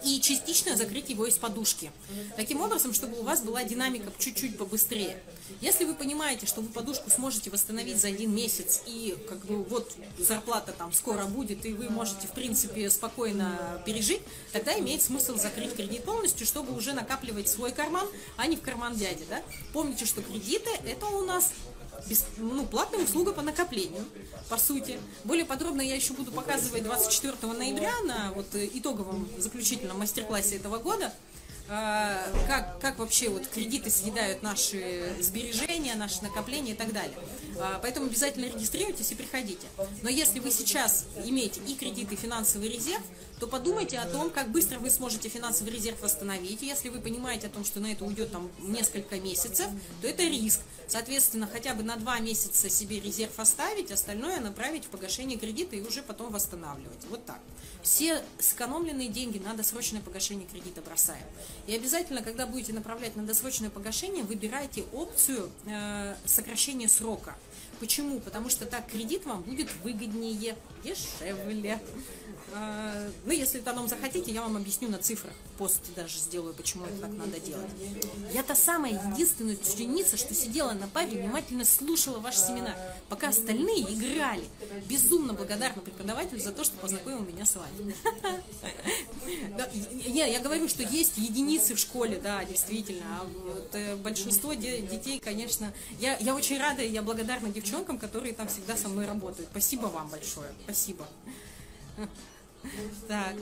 и 0.03 0.19
частично 0.19 0.75
закрыть 0.75 1.09
его 1.09 1.25
из 1.25 1.37
подушки. 1.37 1.91
Таким 2.35 2.61
образом, 2.61 2.93
чтобы 2.93 3.19
у 3.19 3.23
вас 3.23 3.41
была 3.41 3.63
динамика 3.63 4.11
чуть-чуть 4.17 4.57
побыстрее. 4.57 5.21
Если 5.59 5.85
вы 5.85 5.93
понимаете, 5.93 6.45
что 6.45 6.61
вы 6.61 6.69
подушку 6.69 7.09
сможете 7.09 7.49
восстановить 7.49 7.99
за 7.99 8.09
один 8.09 8.33
месяц, 8.33 8.81
и 8.85 9.17
как 9.29 9.45
бы 9.45 9.63
вот 9.63 9.93
зарплата 10.17 10.73
там 10.77 10.93
скоро 10.93 11.25
будет, 11.25 11.65
и 11.65 11.73
вы 11.73 11.89
можете, 11.89 12.27
в 12.27 12.31
принципе, 12.31 12.89
спокойно 12.89 13.81
пережить, 13.85 14.21
тогда 14.51 14.77
имеет 14.79 15.01
смысл 15.01 15.37
закрыть 15.37 15.75
кредит 15.75 16.03
полностью, 16.03 16.47
чтобы 16.47 16.75
уже 16.75 16.93
накапливать 16.93 17.49
свой 17.49 17.71
карман, 17.71 18.07
а 18.37 18.47
не 18.47 18.57
в 18.57 18.61
карман 18.61 18.95
дяди. 18.95 19.25
Да? 19.29 19.41
Помните, 19.73 20.05
что 20.05 20.21
кредиты– 20.21 20.69
это 20.85 21.05
у 21.07 21.25
нас 21.25 21.51
без, 22.07 22.25
ну, 22.37 22.65
платная 22.65 23.03
услуга 23.03 23.31
по 23.33 23.41
накоплению, 23.41 24.05
по 24.49 24.57
сути. 24.57 24.99
Более 25.23 25.45
подробно 25.45 25.81
я 25.81 25.95
еще 25.95 26.13
буду 26.13 26.31
показывать 26.31 26.83
24 26.83 27.53
ноября 27.53 27.93
на 28.05 28.31
вот 28.33 28.47
итоговом 28.53 29.29
заключительном 29.37 29.99
мастер-классе 29.99 30.57
этого 30.57 30.77
года, 30.77 31.13
как, 31.67 32.79
как 32.79 32.99
вообще 32.99 33.29
вот 33.29 33.47
кредиты 33.47 33.89
съедают 33.89 34.41
наши 34.43 35.13
сбережения, 35.19 35.95
наши 35.95 36.21
накопления 36.21 36.71
и 36.71 36.75
так 36.75 36.91
далее. 36.91 37.17
А, 37.59 37.79
поэтому 37.81 38.07
обязательно 38.07 38.45
регистрируйтесь 38.45 39.11
и 39.11 39.15
приходите. 39.15 39.67
Но 40.01 40.09
если 40.09 40.39
вы 40.39 40.51
сейчас 40.51 41.05
имеете 41.23 41.61
и 41.61 41.75
кредит, 41.75 42.11
и 42.11 42.15
финансовый 42.15 42.69
резерв, 42.69 43.03
то 43.39 43.47
подумайте 43.47 43.97
о 43.97 44.05
том, 44.05 44.29
как 44.29 44.51
быстро 44.51 44.79
вы 44.79 44.89
сможете 44.89 45.29
финансовый 45.29 45.69
резерв 45.69 46.01
восстановить. 46.01 46.61
Если 46.61 46.89
вы 46.89 46.99
понимаете 46.99 47.47
о 47.47 47.49
том, 47.49 47.65
что 47.65 47.79
на 47.79 47.91
это 47.91 48.05
уйдет 48.05 48.31
там 48.31 48.51
несколько 48.59 49.19
месяцев, 49.19 49.67
то 50.01 50.07
это 50.07 50.23
риск. 50.23 50.59
Соответственно, 50.87 51.47
хотя 51.51 51.73
бы 51.73 51.83
на 51.83 51.95
два 51.95 52.19
месяца 52.19 52.69
себе 52.69 52.99
резерв 52.99 53.39
оставить, 53.39 53.91
остальное 53.91 54.39
направить 54.41 54.85
в 54.85 54.89
погашение 54.89 55.37
кредита 55.37 55.75
и 55.75 55.81
уже 55.81 56.01
потом 56.03 56.31
восстанавливать. 56.31 57.05
Вот 57.09 57.25
так. 57.25 57.39
Все 57.81 58.21
сэкономленные 58.39 59.07
деньги 59.07 59.39
надо 59.39 59.63
срочное 59.63 60.01
погашение 60.01 60.47
кредита 60.47 60.81
бросаем. 60.81 61.23
И 61.67 61.75
обязательно, 61.75 62.21
когда 62.21 62.45
будете 62.45 62.73
направлять 62.73 63.15
на 63.15 63.23
досрочное 63.23 63.69
погашение, 63.69 64.23
выбирайте 64.23 64.83
опцию 64.93 65.49
э, 65.65 66.15
сокращения 66.25 66.87
срока. 66.87 67.35
Почему? 67.79 68.19
Потому 68.19 68.49
что 68.49 68.65
так 68.65 68.87
кредит 68.87 69.25
вам 69.25 69.41
будет 69.41 69.69
выгоднее, 69.83 70.55
дешевле. 70.83 71.79
А, 72.53 73.09
ну, 73.25 73.31
если 73.31 73.59
потом 73.59 73.87
захотите, 73.87 74.31
я 74.31 74.41
вам 74.41 74.57
объясню 74.57 74.89
на 74.89 74.97
цифрах. 74.97 75.33
Пост 75.57 75.81
даже 75.95 76.17
сделаю, 76.17 76.53
почему 76.53 76.85
это 76.85 76.97
так 77.01 77.11
надо 77.11 77.39
делать. 77.39 77.69
Я 78.33 78.43
та 78.43 78.55
самая 78.55 78.93
единственная 79.11 79.55
ученица, 79.55 80.17
что 80.17 80.33
сидела 80.33 80.73
на 80.73 80.87
паре, 80.87 81.21
внимательно 81.21 81.65
слушала 81.65 82.19
ваш 82.19 82.35
семинар, 82.35 82.75
пока 83.09 83.29
остальные 83.29 83.83
играли. 83.93 84.43
Безумно 84.87 85.33
благодарна 85.33 85.81
преподавателю 85.81 86.39
за 86.39 86.51
то, 86.51 86.63
что 86.63 86.77
познакомил 86.77 87.19
меня 87.19 87.45
с 87.45 87.55
вами. 87.55 87.95
Я, 90.05 90.39
говорю, 90.39 90.67
что 90.67 90.83
есть 90.83 91.17
единицы 91.17 91.75
в 91.75 91.79
школе, 91.79 92.19
да, 92.21 92.43
действительно. 92.43 93.03
А 93.11 93.27
э, 93.73 93.95
большинство 93.95 94.53
детей, 94.53 95.19
конечно, 95.19 95.73
я, 95.99 96.17
я 96.17 96.35
очень 96.35 96.59
рада, 96.59 96.81
и 96.81 96.91
я 96.91 97.01
благодарна 97.01 97.49
девчонкам, 97.49 97.97
которые 97.97 98.33
там 98.33 98.47
всегда 98.47 98.75
со 98.75 98.89
мной 98.89 99.05
работают. 99.05 99.49
Спасибо 99.51 99.87
вам 99.87 100.09
большое. 100.09 100.51
Спасибо. 100.65 101.07
Так, 103.07 103.35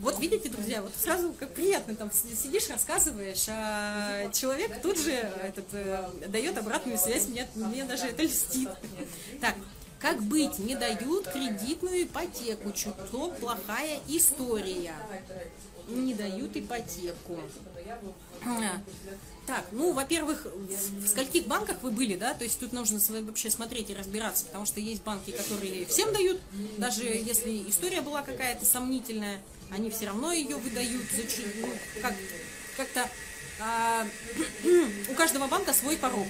вот 0.00 0.18
видите, 0.18 0.48
друзья, 0.48 0.82
вот 0.82 0.92
сразу 0.96 1.32
как 1.38 1.54
приятно, 1.54 1.94
там 1.94 2.10
сидишь, 2.12 2.68
рассказываешь, 2.70 3.46
а 3.48 4.30
человек 4.32 4.80
тут 4.82 4.98
же 4.98 5.12
этот, 5.12 5.66
э, 5.72 6.08
дает 6.28 6.56
обратную 6.58 6.98
связь, 6.98 7.28
мне, 7.28 7.48
мне 7.54 7.84
даже 7.84 8.06
это 8.06 8.22
льстит. 8.22 8.68
Так, 9.40 9.54
как 9.98 10.22
быть? 10.22 10.58
Не 10.58 10.76
дают 10.76 11.28
кредитную 11.28 12.04
ипотеку, 12.04 12.72
чуток 12.72 13.36
плохая 13.38 13.98
история. 14.08 14.94
Не 15.88 16.14
дают 16.14 16.56
ипотеку. 16.56 17.40
Так, 19.46 19.64
ну, 19.70 19.92
во-первых, 19.92 20.44
в 20.44 21.06
скольких 21.06 21.46
банках 21.46 21.76
вы 21.82 21.92
были, 21.92 22.16
да, 22.16 22.34
то 22.34 22.42
есть 22.42 22.58
тут 22.58 22.72
нужно 22.72 22.98
вообще 23.22 23.48
смотреть 23.48 23.90
и 23.90 23.94
разбираться, 23.94 24.44
потому 24.46 24.66
что 24.66 24.80
есть 24.80 25.04
банки, 25.04 25.30
которые 25.30 25.86
всем 25.86 26.12
дают, 26.12 26.40
даже 26.78 27.04
если 27.04 27.64
история 27.68 28.00
была 28.00 28.22
какая-то 28.22 28.64
сомнительная, 28.64 29.40
они 29.70 29.90
все 29.90 30.06
равно 30.06 30.32
ее 30.32 30.56
выдают, 30.56 31.04
ну, 31.60 31.68
как, 32.02 32.14
как-то 32.76 33.08
а, 33.60 34.04
у 35.10 35.14
каждого 35.14 35.46
банка 35.46 35.72
свой 35.72 35.96
порог. 35.96 36.26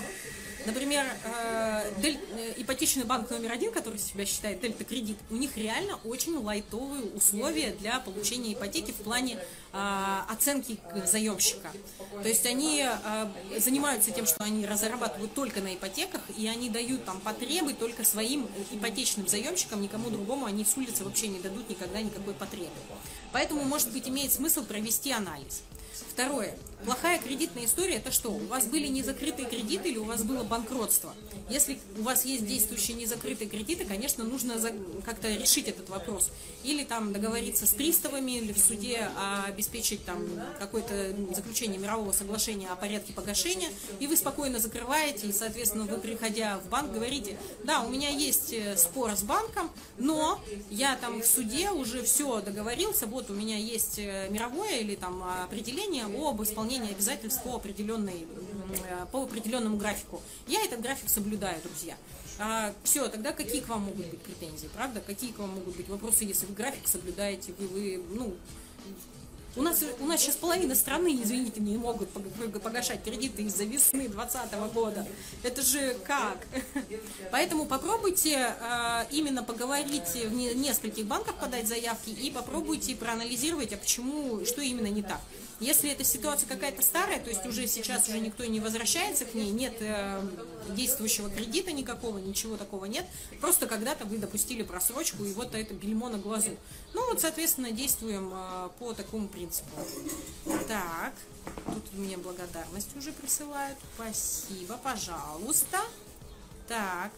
Например, 0.66 1.06
э, 1.24 1.92
э, 2.02 2.52
ипотечный 2.56 3.04
банк 3.04 3.30
номер 3.30 3.52
один, 3.52 3.70
который 3.70 4.00
себя 4.00 4.26
считает 4.26 4.60
Дельта 4.60 4.84
Кредит, 4.84 5.16
у 5.30 5.36
них 5.36 5.56
реально 5.56 5.98
очень 6.04 6.36
лайтовые 6.36 7.04
условия 7.04 7.70
для 7.70 8.00
получения 8.00 8.52
ипотеки 8.52 8.90
в 8.90 8.96
плане 8.96 9.38
э, 9.72 10.18
оценки 10.28 10.78
заемщика. 11.04 11.70
То 12.20 12.28
есть 12.28 12.44
они 12.46 12.84
занимаются 13.58 14.10
тем, 14.10 14.26
что 14.26 14.42
они 14.42 14.66
разрабатывают 14.66 15.32
только 15.34 15.60
на 15.60 15.74
ипотеках, 15.74 16.22
и 16.36 16.48
они 16.48 16.68
дают 16.68 17.04
там 17.04 17.20
потребы 17.20 17.72
только 17.72 18.04
своим 18.04 18.48
ипотечным 18.72 19.28
заемщикам, 19.28 19.80
никому 19.80 20.10
другому 20.10 20.46
они 20.46 20.64
с 20.64 20.76
улицы 20.76 21.04
вообще 21.04 21.28
не 21.28 21.38
дадут 21.38 21.68
никогда 21.68 22.00
никакой 22.00 22.34
потребы. 22.34 22.70
Поэтому, 23.32 23.62
может 23.64 23.92
быть, 23.92 24.08
имеет 24.08 24.32
смысл 24.32 24.64
провести 24.64 25.12
анализ. 25.12 25.62
Второе. 26.10 26.56
Плохая 26.84 27.18
кредитная 27.18 27.64
история– 27.64 27.94
это 27.96 28.12
что? 28.12 28.30
У 28.30 28.46
вас 28.46 28.66
были 28.66 28.86
незакрытые 28.86 29.48
кредиты 29.48 29.88
или 29.88 29.98
у 29.98 30.04
вас 30.04 30.22
было 30.22 30.44
банкротство? 30.44 31.14
Если 31.48 31.80
у 31.98 32.02
вас 32.02 32.24
есть 32.24 32.46
действующие 32.46 32.96
незакрытые 32.96 33.48
кредиты, 33.48 33.84
конечно, 33.84 34.24
нужно 34.24 34.54
как-то 35.04 35.28
решить 35.28 35.68
этот 35.68 35.88
вопрос. 35.88 36.30
Или 36.64 36.84
там 36.84 37.12
договориться 37.12 37.66
с 37.66 37.70
приставами, 37.70 38.32
или 38.32 38.52
в 38.52 38.58
суде 38.58 39.08
обеспечить 39.46 40.04
там 40.04 40.20
какое-то 40.58 41.14
заключение 41.34 41.78
мирового 41.78 42.12
соглашения 42.12 42.68
о 42.68 42.76
порядке 42.76 43.12
погашения, 43.12 43.70
и 43.98 44.06
вы 44.06 44.16
спокойно 44.16 44.58
закрываете, 44.58 45.28
и, 45.28 45.32
соответственно, 45.32 45.84
вы, 45.84 45.96
приходя 45.98 46.58
в 46.58 46.68
банк, 46.68 46.92
говорите, 46.92 47.38
да, 47.64 47.82
у 47.82 47.88
меня 47.88 48.10
есть 48.10 48.52
э, 48.52 48.76
спор 48.76 49.12
с 49.12 49.22
банком, 49.22 49.70
но 49.98 50.40
я 50.70 50.96
там 50.96 51.22
в 51.22 51.26
суде 51.26 51.70
уже 51.70 52.02
все 52.02 52.40
договорился, 52.40 53.06
вот 53.06 53.30
у 53.30 53.34
меня 53.34 53.56
есть 53.56 53.98
э, 53.98 54.28
мировое 54.30 54.78
или 54.78 54.94
там 54.94 55.22
определение 55.44 56.04
об 56.04 56.42
исполнении 56.42 56.65
обязательств 56.74 57.42
по, 57.42 57.54
определенной, 57.54 58.26
э, 58.88 59.06
по 59.12 59.22
определенному 59.22 59.76
графику. 59.76 60.22
Я 60.46 60.64
этот 60.64 60.80
график 60.80 61.08
соблюдаю, 61.08 61.60
друзья. 61.62 61.96
А, 62.38 62.74
все, 62.84 63.08
тогда 63.08 63.32
какие 63.32 63.60
к 63.60 63.68
вам 63.68 63.82
могут 63.82 64.06
быть 64.06 64.20
претензии, 64.20 64.68
правда? 64.74 65.00
Какие 65.00 65.32
к 65.32 65.38
вам 65.38 65.50
могут 65.50 65.76
быть 65.76 65.88
вопросы, 65.88 66.24
если 66.24 66.46
вы 66.46 66.54
график 66.54 66.86
соблюдаете, 66.86 67.54
вы, 67.58 67.66
вы 67.68 68.04
ну, 68.10 68.34
у 69.56 69.62
нас, 69.62 69.82
у 70.00 70.04
нас 70.04 70.20
сейчас 70.20 70.36
половина 70.36 70.74
страны, 70.74 71.18
извините, 71.22 71.62
не 71.62 71.78
могут 71.78 72.10
погашать 72.62 73.02
кредиты 73.02 73.42
из-за 73.44 73.64
весны 73.64 74.06
2020 74.06 74.74
года. 74.74 75.06
Это 75.42 75.62
же 75.62 75.96
как? 76.06 76.46
Поэтому 77.32 77.64
попробуйте 77.64 78.54
э, 78.60 79.04
именно 79.10 79.42
поговорить 79.42 80.14
в 80.14 80.34
нескольких 80.34 81.06
банках, 81.06 81.36
подать 81.36 81.66
заявки 81.66 82.10
и 82.10 82.30
попробуйте 82.30 82.94
проанализировать, 82.96 83.72
а 83.72 83.78
почему, 83.78 84.44
что 84.44 84.60
именно 84.60 84.88
не 84.88 85.02
так. 85.02 85.20
Если 85.58 85.90
эта 85.90 86.04
ситуация 86.04 86.46
какая-то 86.46 86.82
старая, 86.82 87.18
то 87.18 87.30
есть 87.30 87.46
уже 87.46 87.66
сейчас 87.66 88.08
уже 88.08 88.20
никто 88.20 88.44
не 88.44 88.60
возвращается 88.60 89.24
к 89.24 89.32
ней, 89.34 89.50
нет 89.50 89.74
э, 89.80 90.22
действующего 90.70 91.30
кредита 91.30 91.72
никакого, 91.72 92.18
ничего 92.18 92.58
такого 92.58 92.84
нет, 92.84 93.06
просто 93.40 93.66
когда-то 93.66 94.04
вы 94.04 94.18
допустили 94.18 94.62
просрочку 94.62 95.24
и 95.24 95.32
вот 95.32 95.54
это 95.54 95.72
бельмо 95.72 96.10
на 96.10 96.18
глазу. 96.18 96.56
Ну 96.92 97.06
вот, 97.06 97.22
соответственно, 97.22 97.70
действуем 97.70 98.32
э, 98.34 98.68
по 98.78 98.92
такому 98.92 99.28
принципу. 99.28 99.70
Так, 100.68 101.14
тут 101.66 101.92
мне 101.94 102.18
благодарность 102.18 102.94
уже 102.94 103.12
присылают. 103.12 103.78
Спасибо, 103.94 104.76
пожалуйста. 104.82 105.80
Так, 106.68 107.12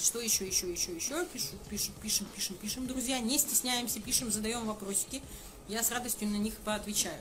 что 0.00 0.20
еще, 0.20 0.46
еще, 0.46 0.72
еще, 0.72 0.92
еще? 0.92 1.24
Пишу, 1.26 1.48
пишем, 1.68 1.94
пишем, 2.02 2.26
пишем, 2.34 2.56
пишем, 2.56 2.86
друзья. 2.86 3.20
Не 3.20 3.38
стесняемся, 3.38 4.00
пишем, 4.00 4.32
задаем 4.32 4.66
вопросики 4.66 5.22
я 5.68 5.82
с 5.82 5.90
радостью 5.90 6.28
на 6.28 6.36
них 6.36 6.54
поотвечаю. 6.64 7.20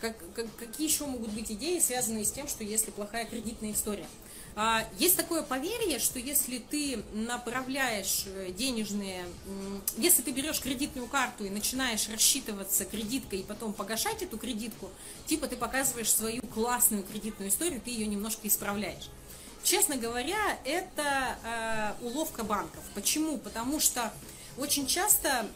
Как, 0.00 0.16
как, 0.34 0.46
какие 0.56 0.88
еще 0.88 1.06
могут 1.06 1.30
быть 1.30 1.50
идеи, 1.52 1.78
связанные 1.78 2.24
с 2.24 2.32
тем, 2.32 2.48
что 2.48 2.64
если 2.64 2.90
плохая 2.90 3.24
кредитная 3.24 3.72
история? 3.72 4.06
А, 4.54 4.84
есть 4.98 5.16
такое 5.16 5.42
поверье, 5.42 5.98
что 5.98 6.18
если 6.18 6.58
ты 6.58 7.02
направляешь 7.14 8.24
э, 8.26 8.52
денежные, 8.52 9.24
если 9.96 10.20
ты 10.20 10.30
берешь 10.30 10.60
кредитную 10.60 11.06
карту 11.06 11.44
и 11.44 11.50
начинаешь 11.50 12.08
рассчитываться 12.10 12.84
кредиткой 12.84 13.40
и 13.40 13.42
потом 13.44 13.72
погашать 13.72 14.22
эту 14.22 14.36
кредитку, 14.36 14.90
типа 15.26 15.46
ты 15.46 15.56
показываешь 15.56 16.12
свою 16.12 16.42
классную 16.42 17.02
кредитную 17.02 17.48
историю, 17.48 17.80
ты 17.80 17.90
ее 17.90 18.06
немножко 18.06 18.46
исправляешь. 18.46 19.08
Честно 19.62 19.96
говоря, 19.96 20.58
это 20.64 21.38
э, 21.44 22.04
уловка 22.04 22.44
банков. 22.44 22.82
Почему? 22.94 23.38
Потому 23.38 23.80
что 23.80 24.12
очень 24.58 24.86
часто, 24.86 25.46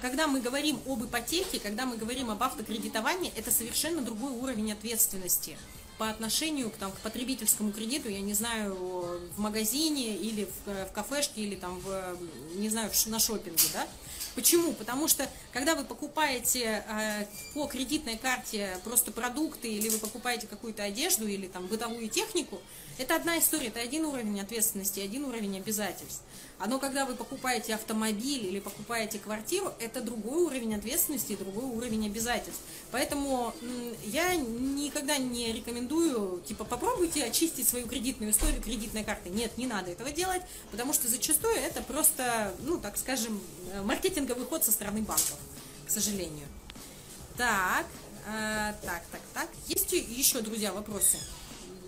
когда 0.00 0.26
мы 0.26 0.40
говорим 0.40 0.80
об 0.86 1.04
ипотеке, 1.04 1.60
когда 1.60 1.84
мы 1.86 1.96
говорим 1.96 2.30
об 2.30 2.42
автокредитовании, 2.42 3.32
это 3.36 3.50
совершенно 3.50 4.02
другой 4.02 4.32
уровень 4.32 4.72
ответственности 4.72 5.56
по 6.02 6.08
отношению 6.08 6.68
к, 6.68 6.74
там, 6.78 6.90
к 6.90 6.96
потребительскому 6.96 7.70
кредиту, 7.70 8.08
я 8.08 8.20
не 8.20 8.34
знаю, 8.34 8.74
в 8.74 9.38
магазине 9.38 10.16
или 10.16 10.46
в, 10.46 10.68
э, 10.68 10.86
в 10.86 10.92
кафешке, 10.92 11.42
или 11.42 11.54
там, 11.54 11.78
в, 11.78 12.18
не 12.56 12.68
знаю, 12.70 12.90
на 13.06 13.20
шопинге, 13.20 13.62
да? 13.72 13.86
Почему? 14.34 14.72
Потому 14.72 15.06
что, 15.06 15.28
когда 15.52 15.76
вы 15.76 15.84
покупаете 15.84 16.84
э, 16.88 17.26
по 17.54 17.68
кредитной 17.68 18.16
карте 18.16 18.76
просто 18.82 19.12
продукты, 19.12 19.68
или 19.68 19.90
вы 19.90 19.98
покупаете 19.98 20.48
какую-то 20.48 20.82
одежду, 20.82 21.28
или 21.28 21.46
там 21.46 21.68
бытовую 21.68 22.08
технику, 22.08 22.60
это 22.98 23.14
одна 23.14 23.38
история, 23.38 23.68
это 23.68 23.78
один 23.78 24.04
уровень 24.04 24.40
ответственности, 24.40 24.98
один 24.98 25.24
уровень 25.24 25.56
обязательств. 25.56 26.22
Но 26.64 26.78
когда 26.78 27.04
вы 27.04 27.16
покупаете 27.16 27.74
автомобиль 27.74 28.46
или 28.46 28.60
покупаете 28.60 29.18
квартиру, 29.18 29.72
это 29.80 30.00
другой 30.00 30.42
уровень 30.42 30.76
ответственности 30.76 31.32
и 31.32 31.36
другой 31.36 31.64
уровень 31.64 32.06
обязательств. 32.06 32.62
Поэтому 32.92 33.52
я 34.04 34.36
никогда 34.36 35.18
не 35.18 35.52
рекомендую, 35.52 35.91
типа, 36.46 36.64
попробуйте 36.64 37.24
очистить 37.24 37.68
свою 37.68 37.86
кредитную 37.86 38.32
историю 38.32 38.62
кредитной 38.62 39.04
карты. 39.04 39.30
Нет, 39.30 39.56
не 39.58 39.66
надо 39.66 39.90
этого 39.90 40.10
делать, 40.10 40.42
потому 40.70 40.92
что 40.92 41.08
зачастую 41.08 41.54
это 41.54 41.82
просто, 41.82 42.54
ну, 42.60 42.78
так 42.78 42.96
скажем, 42.96 43.40
маркетинговый 43.84 44.46
ход 44.46 44.64
со 44.64 44.72
стороны 44.72 45.02
банков, 45.02 45.38
к 45.86 45.90
сожалению. 45.90 46.46
Так, 47.36 47.86
э, 48.26 48.74
так, 48.82 49.02
так, 49.10 49.20
так. 49.34 49.48
Есть 49.66 49.92
еще, 49.92 50.40
друзья, 50.40 50.72
вопросы? 50.72 51.18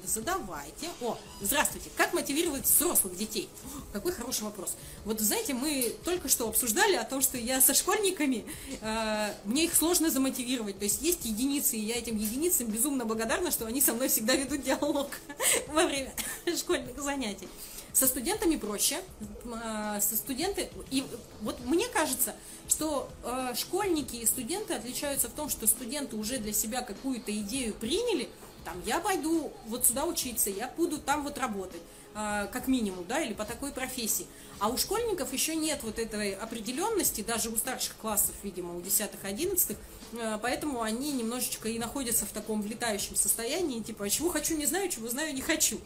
Задавайте. 0.06 0.88
О, 1.00 1.18
здравствуйте, 1.40 1.90
как 1.96 2.12
мотивировать 2.12 2.64
взрослых 2.64 3.16
детей? 3.16 3.48
какой 3.92 4.12
хороший 4.12 4.42
вопрос. 4.42 4.74
Вот, 5.04 5.20
знаете, 5.20 5.54
мы 5.54 5.94
только 6.04 6.28
что 6.28 6.48
обсуждали 6.48 6.96
о 6.96 7.04
том, 7.04 7.22
что 7.22 7.38
я 7.38 7.60
со 7.60 7.74
школьниками, 7.74 8.44
э, 8.80 9.34
мне 9.44 9.64
их 9.64 9.74
сложно 9.74 10.10
замотивировать. 10.10 10.78
То 10.78 10.84
есть 10.84 11.00
есть 11.00 11.24
единицы, 11.24 11.76
и 11.76 11.80
я 11.80 11.96
этим 11.96 12.16
единицам 12.16 12.66
безумно 12.66 13.04
благодарна, 13.04 13.50
что 13.50 13.66
они 13.66 13.80
со 13.80 13.94
мной 13.94 14.08
всегда 14.08 14.34
ведут 14.34 14.62
диалог 14.62 15.08
во 15.68 15.86
время 15.86 16.12
школьных 16.56 17.00
занятий. 17.00 17.48
Со 17.92 18.08
студентами 18.08 18.56
проще. 18.56 19.00
Э, 19.44 20.00
со 20.00 20.16
студенты... 20.16 20.68
И 20.90 21.04
вот 21.42 21.60
мне 21.64 21.86
кажется, 21.88 22.34
что 22.68 23.08
э, 23.22 23.54
школьники 23.56 24.16
и 24.16 24.26
студенты 24.26 24.74
отличаются 24.74 25.28
в 25.28 25.32
том, 25.32 25.48
что 25.48 25.68
студенты 25.68 26.16
уже 26.16 26.38
для 26.38 26.52
себя 26.52 26.82
какую-то 26.82 27.30
идею 27.32 27.74
приняли, 27.74 28.28
там, 28.64 28.80
я 28.86 29.00
пойду 29.00 29.52
вот 29.66 29.86
сюда 29.86 30.04
учиться, 30.04 30.50
я 30.50 30.72
буду 30.76 30.98
там 30.98 31.24
вот 31.24 31.38
работать, 31.38 31.80
э, 32.14 32.48
как 32.52 32.68
минимум, 32.68 33.04
да, 33.06 33.20
или 33.20 33.32
по 33.32 33.44
такой 33.44 33.72
профессии. 33.72 34.26
А 34.58 34.68
у 34.68 34.76
школьников 34.76 35.32
еще 35.32 35.54
нет 35.54 35.80
вот 35.82 35.98
этой 35.98 36.32
определенности, 36.32 37.22
даже 37.22 37.50
у 37.50 37.56
старших 37.56 37.96
классов, 37.96 38.34
видимо, 38.42 38.76
у 38.76 38.80
10-11, 38.80 39.76
э, 40.12 40.38
поэтому 40.40 40.82
они 40.82 41.12
немножечко 41.12 41.68
и 41.68 41.78
находятся 41.78 42.26
в 42.26 42.30
таком 42.30 42.62
влетающем 42.62 43.16
состоянии, 43.16 43.80
типа, 43.80 44.08
чего 44.08 44.30
хочу, 44.30 44.56
не 44.56 44.66
знаю, 44.66 44.88
чего 44.88 45.08
знаю, 45.08 45.34
не 45.34 45.42
хочу. 45.42 45.80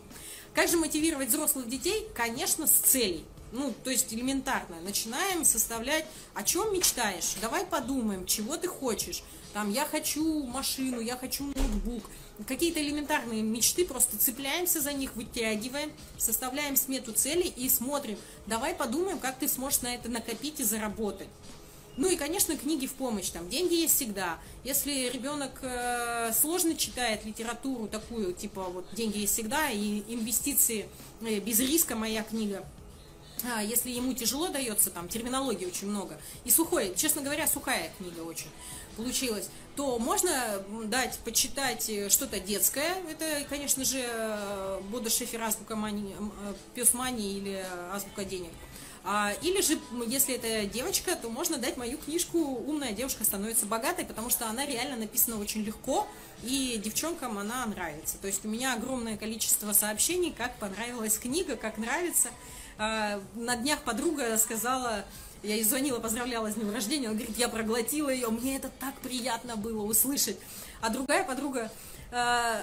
Как 0.55 0.69
же 0.69 0.77
мотивировать 0.77 1.29
взрослых 1.29 1.69
детей? 1.69 2.09
Конечно, 2.15 2.67
с 2.67 2.73
целей. 2.73 3.25
Ну, 3.53 3.73
то 3.85 3.91
есть 3.91 4.13
элементарно. 4.13 4.77
Начинаем 4.83 5.45
составлять, 5.45 6.05
о 6.35 6.43
чем 6.43 6.73
мечтаешь. 6.73 7.35
Давай 7.41 7.65
подумаем, 7.65 8.27
чего 8.27 8.57
ты 8.57 8.69
хочешь. 8.69 9.23
Там, 9.53 9.73
я 9.73 9.85
хочу 9.85 10.45
машину, 10.45 11.01
я 11.01 11.17
хочу 11.17 11.45
ноутбук. 11.45 12.03
Какие-то 12.47 12.81
элементарные 12.81 13.43
мечты, 13.43 13.85
просто 13.85 14.19
цепляемся 14.19 14.81
за 14.81 14.93
них, 14.93 15.17
вытягиваем, 15.17 15.93
составляем 16.17 16.77
смету 16.77 17.13
целей 17.13 17.53
и 17.57 17.69
смотрим. 17.69 18.19
Давай 18.47 18.75
подумаем, 18.75 19.19
как 19.19 19.39
ты 19.39 19.49
сможешь 19.49 19.83
на 19.83 19.95
это 19.95 20.09
накопить 20.09 20.61
и 20.61 20.65
заработать. 20.65 21.29
Ну 21.99 22.09
и, 22.09 22.15
конечно, 22.15 22.57
книги 22.57 22.87
в 22.87 22.93
помощь, 22.93 23.31
там, 23.31 23.49
деньги 23.49 23.75
есть 23.75 23.97
всегда. 23.97 24.39
Если 24.63 25.11
ребенок 25.13 25.51
э, 25.63 26.33
сложно 26.33 26.77
читает 26.77 27.25
литературу 27.25 27.89
такую, 27.89 28.33
типа, 28.35 28.63
вот, 28.63 28.87
деньги 28.93 29.19
есть 29.19 29.33
всегда, 29.33 29.69
и 29.71 30.05
инвестиции 30.07 30.89
э, 31.23 31.41
без 31.41 31.59
риска, 31.59 31.97
моя 31.97 32.23
книга, 32.23 32.65
если 33.63 33.91
ему 33.91 34.13
тяжело 34.15 34.49
дается, 34.49 34.91
там, 34.91 35.09
терминологии 35.09 35.67
очень 35.67 35.89
много, 35.89 36.19
и 36.45 36.51
сухой, 36.51 36.93
честно 36.97 37.23
говоря, 37.23 37.47
сухая 37.47 37.91
книга 37.99 38.21
очень 38.21 38.51
получилась, 38.97 39.49
то 39.77 39.99
можно 39.99 40.61
дать 40.87 41.19
почитать 41.25 41.89
э, 41.89 42.09
что-то 42.09 42.41
детское, 42.41 42.97
это, 43.09 43.47
конечно 43.49 43.85
же, 43.85 44.01
э, 44.03 44.81
Бода 44.91 45.09
Шефер, 45.09 45.41
Азбука 45.41 45.77
Мани, 45.77 46.15
э, 46.19 46.55
Пес 46.75 46.95
Мани 46.95 47.39
или 47.39 47.65
Азбука 47.93 48.25
Денег. 48.25 48.51
А, 49.05 49.33
или 49.41 49.63
же, 49.63 49.79
если 50.07 50.35
это 50.35 50.67
девочка, 50.67 51.17
то 51.17 51.31
можно 51.31 51.57
дать 51.57 51.77
мою 51.77 51.97
книжку 51.97 52.39
«Умная 52.39 52.93
девушка 52.93 53.25
становится 53.25 53.65
богатой», 53.65 54.05
потому 54.05 54.29
что 54.29 54.49
она 54.49 54.67
реально 54.67 54.97
написана 54.97 55.41
очень 55.41 55.63
легко, 55.63 56.07
и 56.43 56.79
девчонкам 56.83 57.39
она 57.39 57.65
нравится. 57.67 58.19
То 58.19 58.27
есть 58.27 58.45
у 58.45 58.49
меня 58.49 58.75
огромное 58.75 59.17
количество 59.17 59.73
сообщений, 59.73 60.35
как 60.37 60.59
понравилась 60.59 61.17
книга, 61.19 61.57
как 61.57 61.79
нравится. 61.79 62.29
А, 62.79 63.21
на 63.35 63.57
днях 63.57 63.83
подруга 63.83 64.39
сказала, 64.39 65.05
я 65.43 65.57
ей 65.57 65.65
звонила, 65.65 65.99
поздравляла 65.99 66.51
с 66.51 66.55
днем 66.55 66.73
рождения, 66.73 67.09
она 67.09 67.17
говорит, 67.17 67.37
я 67.37 67.49
проглотила 67.49 68.09
ее, 68.09 68.29
мне 68.29 68.57
это 68.57 68.71
так 68.79 68.95
приятно 69.01 69.57
было 69.57 69.83
услышать. 69.83 70.39
А 70.81 70.89
другая 70.89 71.25
подруга, 71.25 71.73
э, 72.13 72.63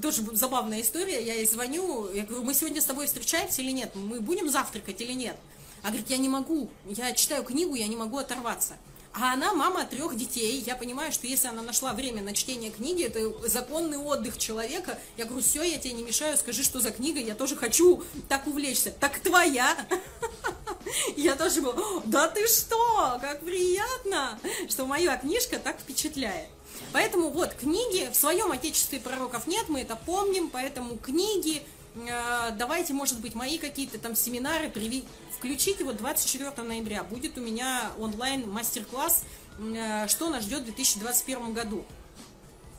тоже 0.00 0.22
забавная 0.32 0.80
история, 0.80 1.22
я 1.22 1.34
ей 1.34 1.46
звоню, 1.46 2.10
я 2.10 2.24
говорю, 2.24 2.42
мы 2.42 2.54
сегодня 2.54 2.80
с 2.80 2.86
тобой 2.86 3.06
встречаемся 3.06 3.60
или 3.60 3.70
нет, 3.70 3.94
мы 3.94 4.20
будем 4.20 4.48
завтракать 4.48 4.98
или 5.02 5.12
нет? 5.12 5.36
Она 5.82 5.90
говорит, 5.90 6.08
я 6.08 6.16
не 6.16 6.30
могу, 6.30 6.70
я 6.86 7.12
читаю 7.12 7.44
книгу, 7.44 7.74
я 7.74 7.86
не 7.86 7.96
могу 7.96 8.16
оторваться. 8.16 8.76
А 9.12 9.32
она 9.32 9.52
мама 9.52 9.84
трех 9.84 10.16
детей. 10.16 10.62
Я 10.64 10.76
понимаю, 10.76 11.12
что 11.12 11.26
если 11.26 11.48
она 11.48 11.62
нашла 11.62 11.92
время 11.92 12.22
на 12.22 12.32
чтение 12.32 12.70
книги, 12.70 13.04
это 13.04 13.48
законный 13.48 13.98
отдых 13.98 14.38
человека. 14.38 14.98
Я 15.16 15.24
говорю, 15.24 15.42
все, 15.42 15.62
я 15.62 15.78
тебе 15.78 15.94
не 15.94 16.04
мешаю, 16.04 16.36
скажи, 16.36 16.62
что 16.62 16.80
за 16.80 16.92
книга, 16.92 17.18
я 17.18 17.34
тоже 17.34 17.56
хочу 17.56 18.04
так 18.28 18.46
увлечься. 18.46 18.92
Так 18.92 19.18
твоя. 19.18 19.76
Я 21.16 21.36
тоже 21.36 21.60
была, 21.60 21.76
да 22.06 22.26
ты 22.26 22.46
что, 22.48 23.18
как 23.20 23.44
приятно, 23.44 24.38
что 24.68 24.86
моя 24.86 25.16
книжка 25.18 25.58
так 25.58 25.78
впечатляет. 25.78 26.48
Поэтому 26.92 27.28
вот 27.28 27.54
книги, 27.54 28.08
в 28.10 28.16
своем 28.16 28.50
отечестве 28.50 28.98
пророков 28.98 29.46
нет, 29.46 29.68
мы 29.68 29.82
это 29.82 29.94
помним, 29.94 30.50
поэтому 30.50 30.96
книги, 30.96 31.62
давайте, 31.94 32.92
может 32.92 33.20
быть, 33.20 33.34
мои 33.34 33.58
какие-то 33.58 33.98
там 33.98 34.14
семинары, 34.14 34.70
приви... 34.70 35.04
включите 35.36 35.84
вот 35.84 35.96
24 35.96 36.50
ноября, 36.62 37.04
будет 37.04 37.36
у 37.38 37.40
меня 37.40 37.90
онлайн 37.98 38.48
мастер-класс, 38.48 39.24
э, 39.58 40.06
что 40.08 40.30
нас 40.30 40.44
ждет 40.44 40.60
в 40.60 40.64
2021 40.64 41.52
году. 41.52 41.84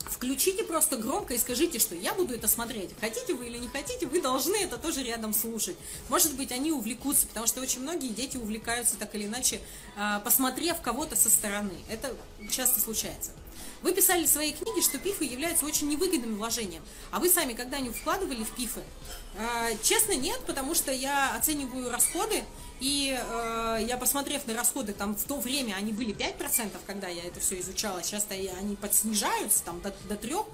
Включите 0.04 0.64
просто 0.64 0.96
громко 0.96 1.34
и 1.34 1.38
скажите, 1.38 1.78
что 1.78 1.94
я 1.94 2.12
буду 2.14 2.34
это 2.34 2.48
смотреть. 2.48 2.90
Хотите 3.00 3.34
вы 3.34 3.46
или 3.46 3.58
не 3.58 3.68
хотите, 3.68 4.06
вы 4.06 4.20
должны 4.20 4.56
это 4.56 4.76
тоже 4.76 5.02
рядом 5.02 5.32
слушать. 5.32 5.76
Может 6.08 6.34
быть, 6.34 6.52
они 6.52 6.72
увлекутся, 6.72 7.26
потому 7.26 7.46
что 7.46 7.60
очень 7.60 7.80
многие 7.80 8.08
дети 8.08 8.36
увлекаются 8.36 8.96
так 8.96 9.14
или 9.14 9.26
иначе, 9.26 9.60
э, 9.96 10.20
посмотрев 10.24 10.80
кого-то 10.80 11.16
со 11.16 11.28
стороны. 11.28 11.74
Это 11.88 12.14
часто 12.50 12.80
случается. 12.80 13.30
Вы 13.82 13.92
писали 13.92 14.24
в 14.24 14.28
своей 14.28 14.52
книге, 14.52 14.80
что 14.82 14.98
пифы 14.98 15.24
являются 15.24 15.66
очень 15.66 15.88
невыгодным 15.88 16.36
вложением. 16.36 16.82
А 17.10 17.18
вы 17.18 17.28
сами 17.28 17.52
когда-нибудь 17.52 17.96
вкладывали 17.96 18.44
в 18.44 18.50
пифы? 18.54 18.80
Э, 19.36 19.76
честно, 19.82 20.12
нет, 20.12 20.40
потому 20.46 20.74
что 20.74 20.92
я 20.92 21.34
оцениваю 21.34 21.90
расходы, 21.90 22.44
и 22.80 23.16
э, 23.16 23.84
я, 23.88 23.96
посмотрев 23.96 24.46
на 24.46 24.54
расходы, 24.54 24.92
там 24.92 25.14
в 25.14 25.24
то 25.24 25.38
время 25.38 25.74
они 25.74 25.92
были 25.92 26.14
5%, 26.14 26.70
когда 26.86 27.08
я 27.08 27.24
это 27.24 27.40
все 27.40 27.60
изучала, 27.60 28.02
сейчас 28.02 28.26
они 28.30 28.76
подснижаются 28.76 29.62
там 29.64 29.80
до, 29.80 29.94
до 30.08 30.14
3%, 30.14 30.46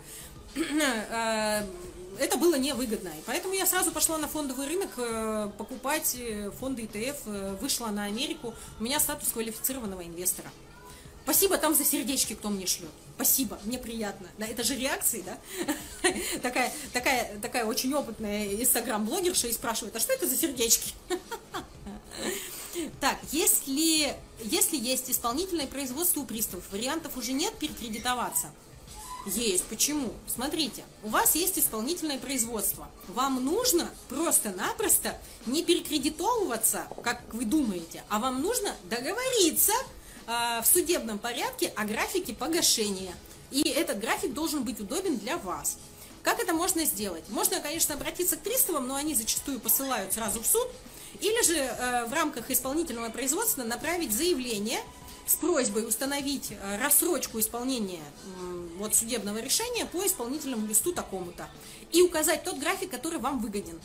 э, 0.56 1.66
это 2.18 2.36
было 2.36 2.56
невыгодно. 2.56 3.08
И 3.08 3.22
поэтому 3.26 3.54
я 3.54 3.66
сразу 3.66 3.92
пошла 3.92 4.18
на 4.18 4.28
фондовый 4.28 4.66
рынок 4.66 4.90
э, 4.96 5.50
покупать 5.56 6.16
э, 6.18 6.50
фонды 6.58 6.82
ETF, 6.82 7.16
э, 7.26 7.56
вышла 7.60 7.88
на 7.88 8.04
Америку. 8.04 8.54
У 8.78 8.82
меня 8.82 9.00
статус 9.00 9.30
квалифицированного 9.32 10.04
инвестора. 10.04 10.50
Спасибо 11.28 11.58
там 11.58 11.74
за 11.74 11.84
сердечки, 11.84 12.32
кто 12.32 12.48
мне 12.48 12.66
шлет. 12.66 12.88
Спасибо, 13.16 13.58
мне 13.64 13.78
приятно. 13.78 14.26
Да, 14.38 14.46
это 14.46 14.64
же 14.64 14.74
реакции, 14.74 15.22
да? 15.26 15.36
такая, 16.42 16.72
такая, 16.94 17.38
такая 17.40 17.66
очень 17.66 17.92
опытная 17.92 18.54
инстаграм-блогерша 18.54 19.48
и 19.48 19.52
спрашивает, 19.52 19.94
а 19.94 20.00
что 20.00 20.14
это 20.14 20.26
за 20.26 20.36
сердечки? 20.36 20.94
Так, 23.00 23.18
если, 23.32 24.14
если 24.44 24.76
есть 24.76 25.10
исполнительное 25.10 25.66
производство 25.66 26.20
у 26.20 26.24
приставов, 26.24 26.64
вариантов 26.70 27.16
уже 27.16 27.32
нет 27.32 27.52
перекредитоваться? 27.58 28.52
Есть. 29.26 29.64
Почему? 29.64 30.12
Смотрите, 30.26 30.84
у 31.02 31.08
вас 31.08 31.34
есть 31.34 31.58
исполнительное 31.58 32.18
производство. 32.18 32.88
Вам 33.08 33.44
нужно 33.44 33.90
просто-напросто 34.08 35.18
не 35.44 35.64
перекредитовываться, 35.64 36.86
как 37.02 37.20
вы 37.34 37.44
думаете, 37.44 38.04
а 38.08 38.20
вам 38.20 38.40
нужно 38.40 38.74
договориться 38.84 39.72
в 40.28 40.64
судебном 40.66 41.18
порядке 41.18 41.72
о 41.74 41.84
графике 41.84 42.34
погашения. 42.34 43.14
И 43.50 43.62
этот 43.62 43.98
график 43.98 44.34
должен 44.34 44.62
быть 44.62 44.78
удобен 44.78 45.16
для 45.16 45.38
вас. 45.38 45.78
Как 46.22 46.40
это 46.40 46.52
можно 46.52 46.84
сделать? 46.84 47.24
Можно, 47.30 47.60
конечно, 47.60 47.94
обратиться 47.94 48.36
к 48.36 48.40
приставам, 48.40 48.86
но 48.86 48.96
они 48.96 49.14
зачастую 49.14 49.60
посылают 49.60 50.12
сразу 50.12 50.42
в 50.42 50.46
суд. 50.46 50.68
Или 51.20 51.42
же 51.42 51.56
э, 51.56 52.04
в 52.04 52.12
рамках 52.12 52.50
исполнительного 52.50 53.08
производства 53.08 53.62
направить 53.64 54.12
заявление 54.12 54.80
с 55.26 55.34
просьбой 55.34 55.88
установить 55.88 56.50
э, 56.50 56.78
рассрочку 56.82 57.40
исполнения 57.40 58.02
э, 58.02 58.68
вот, 58.76 58.94
судебного 58.94 59.38
решения 59.38 59.86
по 59.86 60.06
исполнительному 60.06 60.66
листу 60.66 60.92
такому-то. 60.92 61.48
И 61.92 62.02
указать 62.02 62.44
тот 62.44 62.58
график, 62.58 62.90
который 62.90 63.18
вам 63.18 63.40
выгоден. 63.40 63.80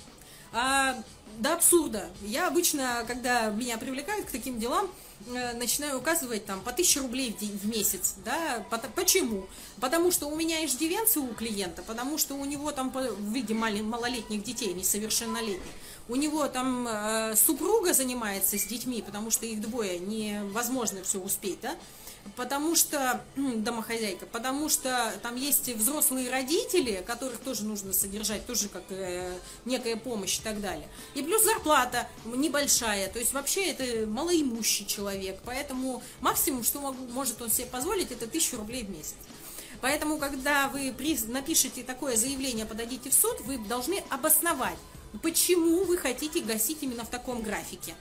А, 0.54 0.96
до 1.40 1.54
абсурда. 1.54 2.10
Я 2.22 2.48
обычно, 2.48 3.04
когда 3.08 3.50
меня 3.50 3.78
привлекают 3.78 4.28
к 4.28 4.32
таким 4.32 4.60
делам, 4.60 4.90
Э, 5.28 5.54
начинаю 5.54 6.00
указывать 6.00 6.46
там 6.46 6.62
по 6.62 6.72
1000 6.72 7.02
рублей 7.02 7.32
в, 7.32 7.38
день, 7.40 7.58
в 7.58 7.66
месяц, 7.66 8.16
да, 8.26 8.66
почему? 8.96 9.48
Потому 9.80 10.12
что 10.12 10.28
у 10.28 10.36
меня 10.36 10.66
иждивенцы 10.66 11.20
у 11.20 11.28
клиента, 11.34 11.82
потому 11.82 12.18
что 12.18 12.36
у 12.36 12.44
него 12.44 12.72
там 12.72 12.92
в 12.92 13.34
виде 13.34 13.54
малолетних 13.54 14.44
детей, 14.44 14.74
несовершеннолетних, 14.74 15.72
у 16.10 16.16
него 16.16 16.48
там 16.48 16.88
э, 16.88 17.36
супруга 17.38 17.94
занимается 17.94 18.58
с 18.58 18.66
детьми, 18.66 19.02
потому 19.02 19.32
что 19.32 19.46
их 19.46 19.62
двое, 19.62 19.98
невозможно 20.00 21.04
все 21.04 21.20
успеть, 21.20 21.62
да, 21.62 21.76
потому 22.36 22.76
что, 22.76 23.24
домохозяйка, 23.36 24.26
потому 24.26 24.70
что 24.70 25.14
там 25.22 25.36
есть 25.36 25.70
взрослые 25.70 26.30
родители, 26.30 27.04
которых 27.06 27.40
тоже 27.40 27.64
нужно 27.64 27.94
содержать, 27.94 28.46
тоже 28.46 28.70
как 28.70 28.84
э, 28.90 29.38
некая 29.66 29.96
помощь 29.96 30.40
и 30.40 30.42
так 30.42 30.60
далее. 30.62 30.88
И 31.16 31.22
плюс 31.22 31.44
зарплата 31.44 32.08
небольшая, 32.26 33.10
то 33.10 33.20
есть 33.20 33.34
вообще 33.34 33.68
это 33.68 34.08
малоимущий 34.08 34.86
человек, 34.86 35.40
поэтому 35.46 36.02
максимум, 36.22 36.64
что 36.64 36.80
могу, 36.80 37.04
может 37.12 37.42
он 37.42 37.52
себе 37.52 37.68
позволить, 37.68 38.12
это 38.12 38.26
1000 38.26 38.58
рублей 38.58 38.84
в 38.84 38.90
месяц. 38.90 39.16
Поэтому, 39.82 40.18
когда 40.18 40.70
вы 40.70 40.96
напишете 41.28 41.84
такое 41.84 42.16
заявление, 42.16 42.66
подадите 42.66 43.10
в 43.10 43.14
суд, 43.14 43.42
вы 43.42 43.58
должны 43.58 44.02
обосновать, 44.10 44.78
почему 45.22 45.84
вы 45.84 45.98
хотите 45.98 46.40
гасить 46.40 46.80
именно 46.82 47.04
в 47.04 47.10
таком 47.10 47.42
графике 47.42 47.96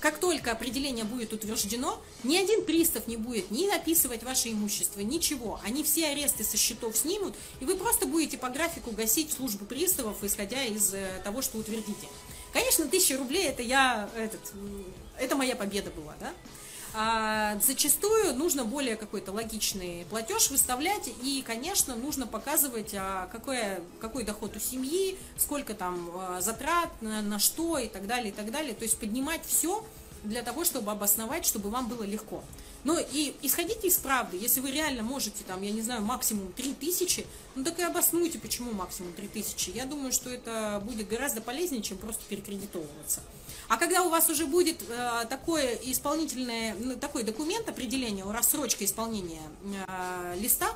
как 0.00 0.18
только 0.18 0.50
определение 0.50 1.04
будет 1.04 1.32
утверждено, 1.32 2.02
ни 2.24 2.36
один 2.36 2.64
пристав 2.64 3.06
не 3.06 3.16
будет 3.16 3.50
ни 3.50 3.68
написывать 3.68 4.24
ваше 4.24 4.50
имущество, 4.50 5.00
ничего. 5.00 5.60
Они 5.62 5.84
все 5.84 6.08
аресты 6.08 6.42
со 6.42 6.56
счетов 6.56 6.96
снимут, 6.96 7.34
и 7.60 7.64
вы 7.64 7.76
просто 7.76 8.06
будете 8.06 8.36
по 8.36 8.48
графику 8.50 8.90
гасить 8.90 9.32
службу 9.32 9.64
приставов, 9.64 10.24
исходя 10.24 10.62
из 10.64 10.92
э, 10.94 11.20
того, 11.22 11.40
что 11.40 11.58
утвердите. 11.58 12.08
Конечно, 12.52 12.86
тысяча 12.88 13.16
рублей 13.16 13.46
это 13.46 13.62
я, 13.62 14.08
этот, 14.16 14.40
это 15.18 15.36
моя 15.36 15.54
победа 15.54 15.90
была, 15.90 16.14
да? 16.18 16.32
А 16.96 17.58
зачастую 17.60 18.34
нужно 18.36 18.64
более 18.64 18.94
какой-то 18.94 19.32
логичный 19.32 20.06
платеж 20.10 20.50
выставлять, 20.50 21.10
и, 21.22 21.42
конечно, 21.44 21.96
нужно 21.96 22.28
показывать, 22.28 22.94
а 22.96 23.28
какой, 23.32 23.58
какой 24.00 24.22
доход 24.22 24.54
у 24.56 24.60
семьи, 24.60 25.18
сколько 25.36 25.74
там 25.74 26.08
а, 26.14 26.40
затрат, 26.40 26.90
на, 27.00 27.20
на 27.20 27.40
что 27.40 27.78
и 27.78 27.88
так 27.88 28.06
далее, 28.06 28.28
и 28.28 28.32
так 28.32 28.52
далее. 28.52 28.74
То 28.74 28.84
есть 28.84 28.96
поднимать 28.98 29.40
все 29.44 29.84
для 30.24 30.42
того, 30.42 30.64
чтобы 30.64 30.90
обосновать, 30.90 31.46
чтобы 31.46 31.70
вам 31.70 31.88
было 31.88 32.02
легко. 32.02 32.42
Но 32.82 32.98
и 32.98 33.34
исходите 33.42 33.88
из 33.88 33.96
правды. 33.96 34.36
Если 34.36 34.60
вы 34.60 34.70
реально 34.70 35.02
можете, 35.02 35.42
там, 35.46 35.62
я 35.62 35.70
не 35.70 35.80
знаю, 35.80 36.02
максимум 36.02 36.52
3000, 36.52 37.26
ну 37.54 37.64
так 37.64 37.78
и 37.78 37.82
обоснуйте, 37.82 38.38
почему 38.38 38.72
максимум 38.72 39.12
3000. 39.14 39.70
Я 39.70 39.86
думаю, 39.86 40.12
что 40.12 40.30
это 40.30 40.82
будет 40.84 41.08
гораздо 41.08 41.40
полезнее, 41.40 41.82
чем 41.82 41.96
просто 41.96 42.22
перекредитовываться. 42.28 43.22
А 43.68 43.78
когда 43.78 44.02
у 44.02 44.10
вас 44.10 44.28
уже 44.28 44.44
будет 44.46 44.82
э, 44.88 45.24
такое 45.30 45.74
исполнительное, 45.84 46.76
ну, 46.78 46.96
такой 46.96 47.22
документ 47.22 47.68
определения, 47.68 48.24
рассрочка 48.24 48.84
исполнения 48.84 49.42
э, 49.88 50.36
листа, 50.38 50.68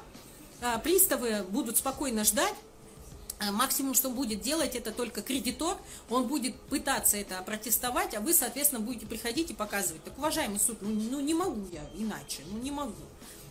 э, 0.62 0.78
приставы 0.82 1.44
будут 1.50 1.76
спокойно 1.76 2.24
ждать, 2.24 2.54
Максимум, 3.53 3.94
что 3.94 4.11
будет 4.11 4.40
делать, 4.40 4.74
это 4.74 4.90
только 4.90 5.22
кредитор, 5.22 5.77
он 6.11 6.27
будет 6.27 6.57
пытаться 6.62 7.16
это 7.16 7.40
протестовать, 7.42 8.14
а 8.14 8.20
вы, 8.20 8.35
соответственно, 8.35 8.81
будете 8.81 9.07
приходить 9.07 9.51
и 9.51 9.55
показывать. 9.55 10.03
Так, 10.03 10.18
уважаемый 10.18 10.59
суд, 10.59 10.79
ну, 10.81 10.88
ну 10.88 11.20
не 11.20 11.35
могу 11.35 11.66
я 11.72 11.83
иначе, 11.96 12.42
ну 12.51 12.59
не 12.59 12.70
могу 12.70 12.94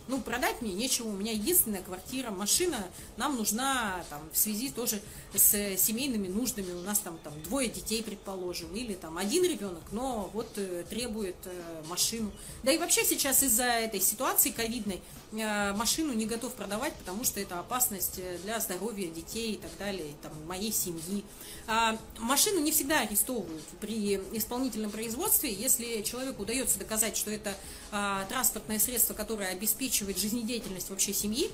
ну, 0.08 0.20
продать 0.20 0.62
мне 0.62 0.72
нечего, 0.72 1.08
у 1.08 1.12
меня 1.12 1.32
единственная 1.32 1.82
квартира, 1.82 2.30
машина 2.30 2.88
нам 3.16 3.36
нужна 3.36 4.02
там, 4.08 4.20
в 4.32 4.36
связи 4.36 4.70
тоже 4.70 5.00
с 5.34 5.76
семейными 5.76 6.28
нуждами, 6.28 6.72
у 6.72 6.80
нас 6.80 7.00
там, 7.00 7.18
там 7.22 7.32
двое 7.42 7.68
детей, 7.68 8.02
предположим, 8.02 8.74
или 8.74 8.94
там 8.94 9.18
один 9.18 9.44
ребенок, 9.44 9.82
но 9.92 10.30
вот 10.32 10.48
э, 10.56 10.84
требует 10.88 11.36
э, 11.44 11.82
машину. 11.88 12.30
Да 12.62 12.72
и 12.72 12.78
вообще 12.78 13.04
сейчас 13.04 13.42
из-за 13.42 13.64
этой 13.64 14.00
ситуации 14.00 14.50
ковидной 14.50 15.02
э, 15.32 15.72
машину 15.74 16.12
не 16.14 16.26
готов 16.26 16.54
продавать, 16.54 16.94
потому 16.94 17.24
что 17.24 17.40
это 17.40 17.58
опасность 17.58 18.20
для 18.42 18.58
здоровья 18.60 19.08
детей 19.08 19.54
и 19.54 19.56
так 19.56 19.70
далее, 19.78 20.14
там, 20.22 20.32
моей 20.46 20.72
семьи. 20.72 21.24
А, 21.66 21.98
машину 22.18 22.60
не 22.60 22.72
всегда 22.72 23.00
арестовывают 23.00 23.64
при 23.80 24.16
исполнительном 24.32 24.90
производстве, 24.90 25.52
если 25.52 26.00
человеку 26.02 26.42
удается 26.42 26.78
доказать, 26.78 27.16
что 27.16 27.30
это 27.30 27.54
а, 27.90 28.24
транспортное 28.26 28.78
средство, 28.78 29.12
которое 29.12 29.50
обеспечивает 29.50 30.18
жизнедеятельность 30.18 30.88
вообще 30.88 31.12
семьи, 31.12 31.50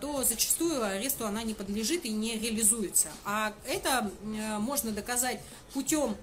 то 0.00 0.22
зачастую 0.22 0.84
аресту 0.84 1.26
она 1.26 1.42
не 1.42 1.54
подлежит 1.54 2.04
и 2.04 2.10
не 2.10 2.38
реализуется. 2.38 3.08
А 3.24 3.52
это 3.66 4.10
можно 4.60 4.92
доказать 4.92 5.40
путем 5.72 6.16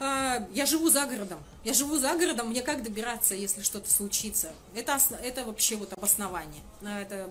я 0.00 0.64
живу 0.64 0.88
за 0.88 1.04
городом. 1.04 1.38
Я 1.62 1.74
живу 1.74 1.98
за 1.98 2.14
городом, 2.14 2.48
мне 2.48 2.62
как 2.62 2.82
добираться, 2.82 3.34
если 3.34 3.60
что-то 3.60 3.90
случится? 3.90 4.50
Это, 4.74 4.98
это 5.22 5.44
вообще 5.44 5.76
вот 5.76 5.92
обоснование. 5.92 6.62
Это 6.80 7.28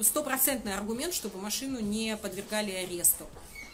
стопроцентный 0.00 0.74
аргумент, 0.74 1.12
чтобы 1.12 1.38
машину 1.38 1.78
не 1.78 2.16
подвергали 2.16 2.70
аресту 2.70 3.26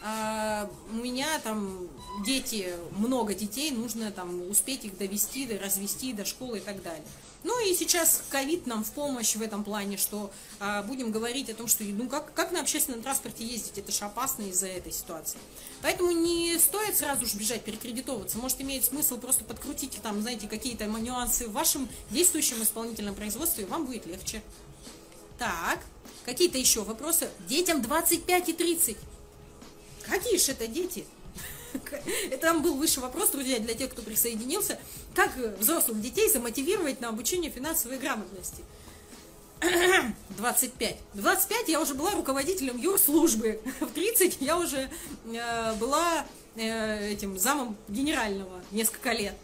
а 0.03 0.69
у 0.91 0.95
меня 0.95 1.27
там 1.43 1.87
дети, 2.25 2.67
много 2.91 3.33
детей, 3.33 3.71
нужно 3.71 4.11
там 4.11 4.49
успеть 4.49 4.85
их 4.85 4.97
довести, 4.97 5.47
развести 5.57 6.13
до 6.13 6.23
школы 6.23 6.59
и 6.59 6.61
так 6.61 6.81
далее. 6.83 7.03
Ну 7.47 7.65
и 7.65 7.73
сейчас 7.73 8.23
ковид 8.29 8.67
нам 8.67 8.83
в 8.83 8.91
помощь 8.91 9.37
в 9.37 9.41
этом 9.41 9.63
плане, 9.63 9.95
что 9.95 10.31
а, 10.59 10.83
будем 10.83 11.11
говорить 11.11 11.49
о 11.49 11.53
том, 11.53 11.69
что 11.69 11.85
ну 11.85 12.09
как, 12.09 12.33
как 12.33 12.51
на 12.51 12.59
общественном 12.59 13.01
транспорте 13.01 13.45
ездить, 13.45 13.77
это 13.77 13.89
же 13.89 14.03
опасно 14.03 14.43
из-за 14.43 14.67
этой 14.67 14.91
ситуации. 14.91 15.39
Поэтому 15.81 16.11
не 16.11 16.59
стоит 16.59 16.97
сразу 16.97 17.25
же 17.25 17.37
бежать 17.37 17.63
перекредитовываться, 17.63 18.37
может 18.37 18.59
имеет 18.59 18.83
смысл 18.83 19.17
просто 19.17 19.45
подкрутить 19.45 19.97
там, 20.03 20.21
знаете, 20.21 20.49
какие-то 20.49 20.87
нюансы 20.87 21.47
в 21.47 21.53
вашем 21.53 21.87
действующем 22.09 22.61
исполнительном 22.61 23.15
производстве, 23.15 23.63
и 23.63 23.67
вам 23.67 23.85
будет 23.85 24.05
легче. 24.07 24.43
Так, 25.39 25.79
какие-то 26.25 26.57
еще 26.57 26.83
вопросы? 26.83 27.29
Детям 27.47 27.81
25 27.81 28.49
и 28.49 28.53
30. 28.53 28.97
Какие 30.01 30.37
же 30.37 30.51
это 30.51 30.67
дети? 30.67 31.05
Это 32.31 32.37
там 32.41 32.61
был 32.61 32.75
высший 32.75 32.99
вопрос, 32.99 33.29
друзья, 33.29 33.59
для 33.59 33.73
тех, 33.73 33.91
кто 33.91 34.01
присоединился. 34.01 34.79
Как 35.15 35.35
взрослых 35.59 36.01
детей 36.01 36.29
замотивировать 36.29 37.01
на 37.01 37.09
обучение 37.09 37.51
финансовой 37.51 37.97
грамотности? 37.97 38.63
25. 40.37 40.97
25 41.13 41.69
я 41.69 41.81
уже 41.81 41.93
была 41.95 42.11
руководителем 42.11 42.77
юрслужбы. 42.77 43.59
В 43.79 43.87
30 43.87 44.37
я 44.41 44.57
уже 44.57 44.89
э, 45.25 45.73
была 45.75 46.25
э, 46.55 47.11
этим 47.11 47.37
замом 47.39 47.75
генерального 47.87 48.61
несколько 48.71 49.11
лет. 49.13 49.35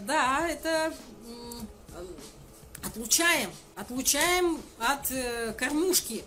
Да, 0.00 0.46
это 0.46 0.92
э, 1.26 1.96
отлучаем, 2.84 3.50
отлучаем 3.76 4.60
от 4.78 5.10
э, 5.10 5.54
кормушки 5.54 6.24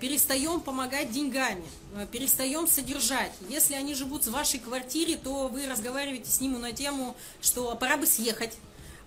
перестаем 0.00 0.60
помогать 0.60 1.10
деньгами, 1.12 1.64
э, 1.94 2.06
перестаем 2.10 2.66
содержать. 2.66 3.32
Если 3.48 3.74
они 3.74 3.94
живут 3.94 4.26
в 4.26 4.30
вашей 4.30 4.58
квартире, 4.58 5.16
то 5.16 5.48
вы 5.48 5.66
разговариваете 5.68 6.30
с 6.30 6.40
ними 6.40 6.56
на 6.56 6.72
тему, 6.72 7.16
что 7.40 7.74
пора 7.76 7.96
бы 7.96 8.06
съехать. 8.06 8.52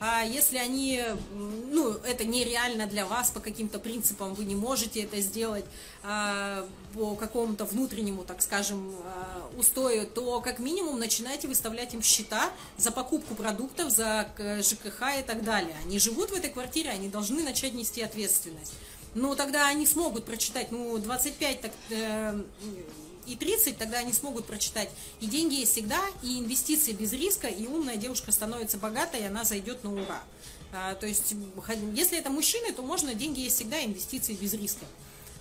А 0.06 0.22
если 0.22 0.58
они, 0.58 1.02
ну, 1.34 1.92
это 1.92 2.26
нереально 2.26 2.88
для 2.88 3.06
вас 3.06 3.32
по 3.32 3.40
каким-то 3.40 3.80
принципам, 3.80 4.34
вы 4.34 4.44
не 4.44 4.56
можете 4.56 5.02
это 5.02 5.22
сделать 5.22 5.64
а, 6.04 6.68
по 6.94 7.16
какому-то 7.16 7.64
внутреннему, 7.64 8.26
так 8.26 8.42
скажем, 8.42 8.94
а, 9.06 9.50
устою, 9.58 10.06
то 10.06 10.42
как 10.42 10.60
минимум 10.60 11.00
начинайте 11.00 11.48
выставлять 11.48 11.94
им 11.94 12.02
счета 12.02 12.52
за 12.76 12.92
покупку 12.92 13.34
продуктов, 13.34 13.92
за 13.92 14.28
ЖКХ 14.38 15.20
и 15.20 15.24
так 15.24 15.42
далее. 15.42 15.76
Они 15.86 16.00
живут 16.00 16.32
в 16.32 16.34
этой 16.34 16.50
квартире, 16.50 16.90
они 16.90 17.08
должны 17.08 17.42
начать 17.42 17.74
нести 17.74 18.02
ответственность 18.02 18.74
ну, 19.16 19.36
тогда 19.36 19.68
они 19.68 19.86
смогут 19.86 20.26
прочитать, 20.26 20.72
ну, 20.72 20.98
25 20.98 21.62
так, 21.62 21.72
э, 21.90 22.44
и 23.26 23.36
30, 23.36 23.78
тогда 23.78 24.00
они 24.00 24.14
смогут 24.14 24.46
прочитать. 24.46 24.90
И 25.22 25.28
деньги 25.28 25.56
есть 25.56 25.72
всегда, 25.72 26.02
и 26.22 26.40
инвестиции 26.40 26.92
без 26.92 27.14
риска, 27.14 27.48
и 27.48 27.68
умная 27.68 27.96
девушка 27.96 28.32
становится 28.32 28.78
богатой, 28.78 29.22
и 29.22 29.26
она 29.26 29.44
зайдет 29.44 29.84
на 29.84 29.94
ура. 29.94 30.24
А, 30.74 30.96
то 30.96 31.06
есть, 31.06 31.34
если 31.94 32.18
это 32.18 32.30
мужчины, 32.30 32.74
то 32.74 32.82
можно, 32.82 33.14
деньги 33.14 33.42
есть 33.42 33.58
всегда, 33.58 33.84
инвестиции 33.84 34.34
без 34.34 34.54
риска. 34.54 34.86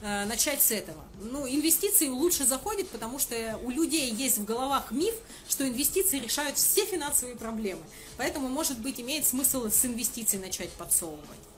А, 0.03 0.27
начать 0.27 0.61
с 0.61 0.71
этого. 0.71 1.03
Ну, 1.23 1.49
инвестиции 1.49 2.09
лучше 2.09 2.45
заходят, 2.45 2.89
потому 2.89 3.19
что 3.19 3.59
у 3.63 3.71
людей 3.71 4.13
есть 4.13 4.39
в 4.39 4.45
головах 4.45 4.91
миф, 4.91 5.15
что 5.49 5.67
инвестиции 5.67 6.19
решают 6.19 6.59
все 6.59 6.85
финансовые 6.85 7.37
проблемы. 7.37 7.83
Поэтому, 8.17 8.49
может 8.49 8.79
быть, 8.79 9.01
имеет 9.01 9.27
смысл 9.27 9.69
с 9.71 9.85
инвестиций 9.85 10.39
начать 10.39 10.71
подсовывать. 10.71 11.52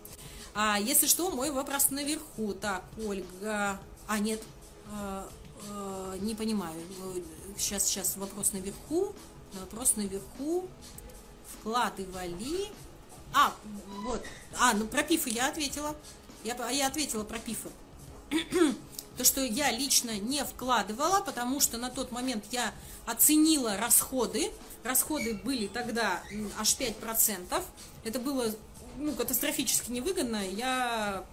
А 0.54 0.78
если 0.78 1.06
что, 1.06 1.30
мой 1.30 1.50
вопрос 1.50 1.90
наверху. 1.90 2.54
Так, 2.54 2.84
Ольга... 3.04 3.80
А, 4.06 4.18
нет, 4.18 4.40
э, 4.92 5.22
э, 5.68 6.18
не 6.20 6.34
понимаю. 6.34 6.80
Сейчас, 7.58 7.84
сейчас 7.84 8.16
вопрос 8.16 8.52
наверху. 8.52 9.12
Вопрос 9.54 9.96
наверху. 9.96 10.68
Вкладывали. 11.48 12.68
А, 13.32 13.52
вот. 14.02 14.22
А, 14.60 14.74
ну 14.74 14.86
про 14.86 15.02
пифы 15.02 15.30
я 15.30 15.48
ответила. 15.48 15.96
Я, 16.44 16.70
я 16.70 16.86
ответила 16.86 17.24
про 17.24 17.38
пифы. 17.38 17.70
То, 19.16 19.24
что 19.24 19.42
я 19.42 19.70
лично 19.70 20.18
не 20.18 20.44
вкладывала, 20.44 21.20
потому 21.20 21.60
что 21.60 21.78
на 21.78 21.88
тот 21.88 22.12
момент 22.12 22.44
я 22.52 22.72
оценила 23.06 23.76
расходы. 23.76 24.52
Расходы 24.84 25.34
были 25.34 25.66
тогда 25.66 26.22
аж 26.58 26.76
5%. 26.76 27.62
Это 28.04 28.18
было 28.18 28.54
ну, 28.98 29.12
катастрофически 29.12 29.90
невыгодно, 29.90 30.46
я 30.48 31.24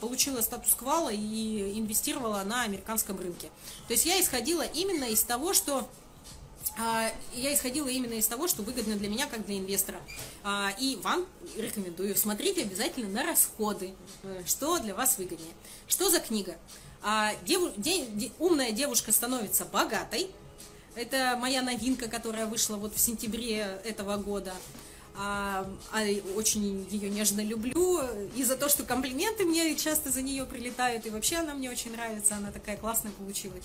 получила 0.00 0.40
статус 0.40 0.74
квала 0.74 1.10
и 1.10 1.78
инвестировала 1.78 2.42
на 2.44 2.62
американском 2.62 3.18
рынке. 3.18 3.50
То 3.86 3.94
есть 3.94 4.06
я 4.06 4.20
исходила 4.20 4.62
именно 4.62 5.04
из 5.04 5.22
того, 5.22 5.54
что 5.54 5.88
а, 6.78 7.10
я 7.34 7.52
исходила 7.54 7.88
именно 7.88 8.14
из 8.14 8.26
того, 8.26 8.46
что 8.46 8.62
выгодно 8.62 8.96
для 8.96 9.08
меня, 9.08 9.26
как 9.26 9.44
для 9.46 9.58
инвестора. 9.58 10.00
А, 10.44 10.72
и 10.78 10.96
вам 10.96 11.26
рекомендую, 11.56 12.14
смотрите 12.16 12.62
обязательно 12.62 13.08
на 13.08 13.24
расходы, 13.24 13.94
э, 14.22 14.42
что 14.46 14.78
для 14.78 14.94
вас 14.94 15.18
выгоднее. 15.18 15.52
Что 15.88 16.08
за 16.08 16.20
книга? 16.20 16.56
А, 17.02 17.32
умная 18.38 18.70
девушка 18.72 19.12
становится 19.12 19.64
богатой. 19.64 20.30
Это 20.94 21.36
моя 21.40 21.62
новинка, 21.62 22.08
которая 22.08 22.46
вышла 22.46 22.76
вот 22.76 22.94
в 22.94 23.00
сентябре 23.00 23.80
этого 23.84 24.16
года 24.16 24.52
а, 25.18 25.66
а 25.92 26.02
очень 26.36 26.86
ее 26.90 27.10
нежно 27.10 27.40
люблю, 27.40 28.00
и 28.36 28.44
за 28.44 28.56
то, 28.56 28.68
что 28.68 28.84
комплименты 28.84 29.44
мне 29.44 29.74
часто 29.74 30.10
за 30.10 30.22
нее 30.22 30.46
прилетают, 30.46 31.06
и 31.06 31.10
вообще 31.10 31.36
она 31.36 31.54
мне 31.54 31.70
очень 31.70 31.92
нравится, 31.92 32.36
она 32.36 32.52
такая 32.52 32.76
классная 32.76 33.10
получилась. 33.12 33.64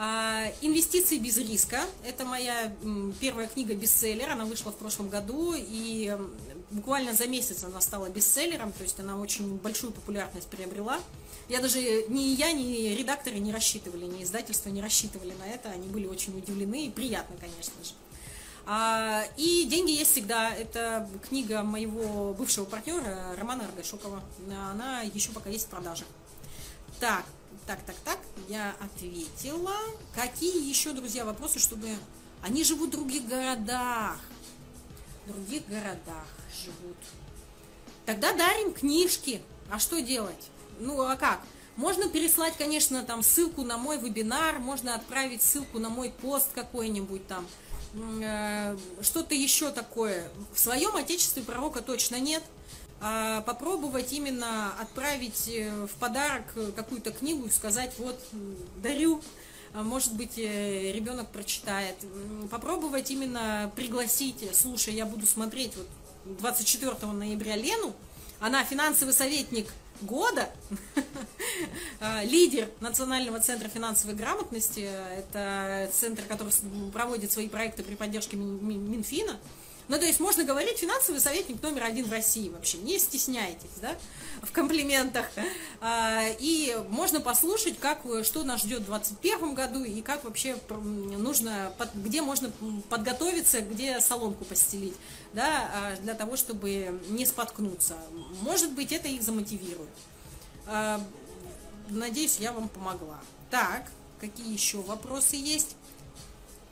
А, 0.00 0.44
Инвестиции 0.60 1.18
без 1.18 1.36
риска. 1.38 1.80
Это 2.06 2.24
моя 2.24 2.72
первая 3.20 3.48
книга 3.48 3.74
бестселлер. 3.74 4.30
Она 4.30 4.44
вышла 4.44 4.70
в 4.70 4.76
прошлом 4.76 5.08
году 5.08 5.56
и 5.56 6.16
буквально 6.70 7.14
за 7.14 7.26
месяц 7.26 7.64
она 7.64 7.80
стала 7.80 8.08
бестселлером, 8.08 8.70
то 8.70 8.84
есть 8.84 9.00
она 9.00 9.18
очень 9.18 9.56
большую 9.56 9.92
популярность 9.92 10.46
приобрела. 10.46 11.00
Я 11.48 11.60
даже 11.60 11.80
ни 12.08 12.36
я, 12.36 12.52
ни 12.52 12.94
редакторы 12.94 13.40
не 13.40 13.52
рассчитывали, 13.52 14.04
ни 14.04 14.22
издательство 14.22 14.68
не 14.68 14.80
рассчитывали 14.80 15.32
на 15.32 15.48
это. 15.48 15.70
Они 15.70 15.88
были 15.88 16.06
очень 16.06 16.36
удивлены 16.38 16.86
и 16.86 16.90
приятно, 16.90 17.36
конечно 17.36 17.82
же. 17.82 17.90
А, 18.70 19.24
и 19.38 19.64
деньги 19.64 19.92
есть 19.92 20.12
всегда. 20.12 20.54
Это 20.54 21.08
книга 21.26 21.62
моего 21.62 22.34
бывшего 22.34 22.66
партнера 22.66 23.34
Романа 23.38 23.64
Аргашокова. 23.64 24.22
Она 24.70 25.00
еще 25.00 25.30
пока 25.30 25.48
есть 25.48 25.64
в 25.64 25.70
продаже. 25.70 26.04
Так, 27.00 27.24
так, 27.66 27.80
так, 27.86 27.96
так, 28.04 28.18
я 28.46 28.76
ответила. 28.78 29.74
Какие 30.14 30.68
еще, 30.68 30.92
друзья, 30.92 31.24
вопросы, 31.24 31.58
чтобы... 31.58 31.88
Они 32.42 32.62
живут 32.62 32.90
в 32.90 32.92
других 32.92 33.26
городах. 33.26 34.18
В 35.24 35.32
других 35.32 35.66
городах 35.66 36.26
живут. 36.62 36.98
Тогда 38.04 38.34
дарим 38.34 38.74
книжки. 38.74 39.40
А 39.70 39.78
что 39.78 40.02
делать? 40.02 40.50
Ну, 40.78 41.00
а 41.00 41.16
как? 41.16 41.40
Можно 41.76 42.08
переслать, 42.10 42.54
конечно, 42.58 43.02
там 43.02 43.22
ссылку 43.22 43.62
на 43.62 43.78
мой 43.78 43.98
вебинар, 43.98 44.58
можно 44.58 44.94
отправить 44.94 45.42
ссылку 45.42 45.78
на 45.78 45.88
мой 45.88 46.10
пост 46.10 46.48
какой-нибудь 46.54 47.26
там, 47.28 47.46
что-то 49.02 49.34
еще 49.34 49.70
такое. 49.70 50.28
В 50.52 50.58
своем 50.58 50.96
отечестве 50.96 51.42
пророка 51.42 51.80
точно 51.80 52.16
нет. 52.20 52.42
А 53.00 53.42
попробовать 53.42 54.12
именно 54.12 54.72
отправить 54.80 55.48
э, 55.48 55.86
в 55.86 55.94
подарок 56.00 56.42
какую-то 56.74 57.12
книгу 57.12 57.46
и 57.46 57.50
сказать, 57.50 57.92
вот, 57.98 58.18
дарю, 58.82 59.22
а 59.72 59.84
может 59.84 60.14
быть, 60.14 60.36
э, 60.36 60.90
ребенок 60.92 61.28
прочитает. 61.28 61.94
Попробовать 62.50 63.12
именно 63.12 63.70
пригласить, 63.76 64.44
слушай, 64.52 64.94
я 64.94 65.06
буду 65.06 65.28
смотреть 65.28 65.76
вот 65.76 65.86
24 66.38 67.12
ноября 67.12 67.54
Лену, 67.54 67.94
она 68.40 68.64
финансовый 68.64 69.12
советник 69.12 69.68
года, 70.02 70.50
а, 72.00 72.24
лидер 72.24 72.68
Национального 72.80 73.40
центра 73.40 73.68
финансовой 73.68 74.14
грамотности, 74.14 74.88
это 75.16 75.90
центр, 75.92 76.22
который 76.24 76.52
проводит 76.92 77.32
свои 77.32 77.48
проекты 77.48 77.82
при 77.82 77.94
поддержке 77.94 78.36
Минфина, 78.36 79.38
ну, 79.88 79.98
то 79.98 80.04
есть 80.04 80.20
можно 80.20 80.44
говорить 80.44 80.78
финансовый 80.78 81.18
советник 81.18 81.62
номер 81.62 81.84
один 81.84 82.06
в 82.06 82.12
России 82.12 82.50
вообще, 82.50 82.78
не 82.78 82.98
стесняйтесь, 82.98 83.78
да, 83.80 83.96
в 84.42 84.52
комплиментах. 84.52 85.26
А, 85.80 86.24
и 86.38 86.76
можно 86.88 87.20
послушать, 87.20 87.78
как, 87.78 88.02
что 88.22 88.44
нас 88.44 88.60
ждет 88.60 88.82
в 88.82 88.86
2021 88.86 89.54
году 89.54 89.84
и 89.84 90.02
как 90.02 90.24
вообще 90.24 90.56
нужно, 90.68 91.72
где 91.94 92.20
можно 92.20 92.50
подготовиться, 92.90 93.62
где 93.62 94.00
соломку 94.00 94.44
постелить, 94.44 94.94
да, 95.32 95.70
а, 95.72 95.96
для 96.02 96.14
того, 96.14 96.36
чтобы 96.36 97.00
не 97.08 97.24
споткнуться. 97.24 97.96
Может 98.42 98.72
быть, 98.72 98.92
это 98.92 99.08
их 99.08 99.22
замотивирует. 99.22 99.88
А, 100.66 101.00
надеюсь, 101.88 102.38
я 102.38 102.52
вам 102.52 102.68
помогла. 102.68 103.20
Так, 103.50 103.90
какие 104.20 104.52
еще 104.52 104.78
вопросы 104.82 105.36
есть? 105.36 105.76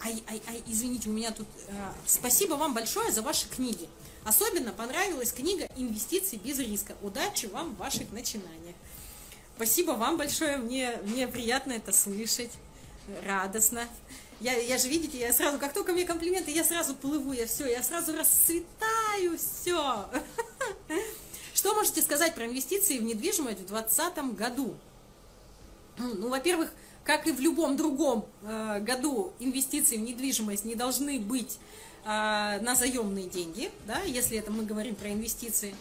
Ай, 0.00 0.22
ай, 0.28 0.42
ай, 0.48 0.62
извините, 0.66 1.08
у 1.08 1.12
меня 1.12 1.30
тут... 1.30 1.46
Э, 1.68 1.92
спасибо 2.06 2.54
вам 2.54 2.74
большое 2.74 3.10
за 3.12 3.22
ваши 3.22 3.48
книги. 3.48 3.88
Особенно 4.24 4.72
понравилась 4.72 5.32
книга 5.32 5.68
«Инвестиции 5.76 6.36
без 6.36 6.58
риска». 6.58 6.96
Удачи 7.02 7.46
вам 7.46 7.74
в 7.74 7.78
ваших 7.78 8.10
начинаниях. 8.12 8.74
Спасибо 9.56 9.92
вам 9.92 10.16
большое, 10.16 10.58
мне, 10.58 10.98
мне 11.04 11.28
приятно 11.28 11.72
это 11.72 11.92
слышать, 11.92 12.50
радостно. 13.24 13.88
Я, 14.40 14.54
я 14.58 14.76
же, 14.76 14.88
видите, 14.88 15.18
я 15.18 15.32
сразу, 15.32 15.58
как 15.58 15.72
только 15.72 15.92
мне 15.92 16.04
комплименты, 16.04 16.50
я 16.50 16.62
сразу 16.62 16.94
плыву, 16.94 17.32
я 17.32 17.46
все, 17.46 17.66
я 17.66 17.82
сразу 17.82 18.14
расцветаю, 18.14 19.38
все. 19.38 20.06
Что 21.54 21.74
можете 21.74 22.02
сказать 22.02 22.34
про 22.34 22.46
инвестиции 22.46 22.98
в 22.98 23.02
недвижимость 23.02 23.60
в 23.60 23.66
2020 23.66 24.36
году? 24.36 24.76
Ну, 25.96 26.28
во-первых, 26.28 26.70
как 27.06 27.26
и 27.28 27.32
в 27.32 27.40
любом 27.40 27.76
другом 27.76 28.26
э, 28.42 28.80
году, 28.80 29.32
инвестиции 29.38 29.96
в 29.96 30.00
недвижимость 30.00 30.64
не 30.64 30.74
должны 30.74 31.20
быть 31.20 31.58
э, 32.04 32.08
на 32.08 32.74
заемные 32.74 33.28
деньги, 33.28 33.70
да, 33.86 34.00
если 34.00 34.36
это 34.36 34.50
мы 34.50 34.64
говорим 34.64 34.96
про 34.96 35.10
инвестиции. 35.10 35.74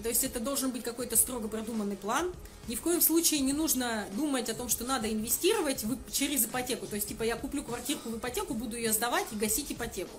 То 0.00 0.08
есть 0.08 0.22
это 0.22 0.38
должен 0.38 0.70
быть 0.70 0.84
какой-то 0.84 1.16
строго 1.16 1.48
продуманный 1.48 1.96
план. 1.96 2.32
Ни 2.68 2.76
в 2.76 2.82
коем 2.82 3.00
случае 3.00 3.40
не 3.40 3.52
нужно 3.52 4.06
думать 4.14 4.48
о 4.48 4.54
том, 4.54 4.68
что 4.68 4.84
надо 4.84 5.12
инвестировать 5.12 5.84
через 6.12 6.44
ипотеку. 6.44 6.86
То 6.86 6.94
есть, 6.94 7.08
типа, 7.08 7.24
я 7.24 7.34
куплю 7.34 7.64
квартирку 7.64 8.08
в 8.10 8.18
ипотеку, 8.18 8.54
буду 8.54 8.76
ее 8.76 8.92
сдавать 8.92 9.26
и 9.32 9.36
гасить 9.36 9.72
ипотеку. 9.72 10.16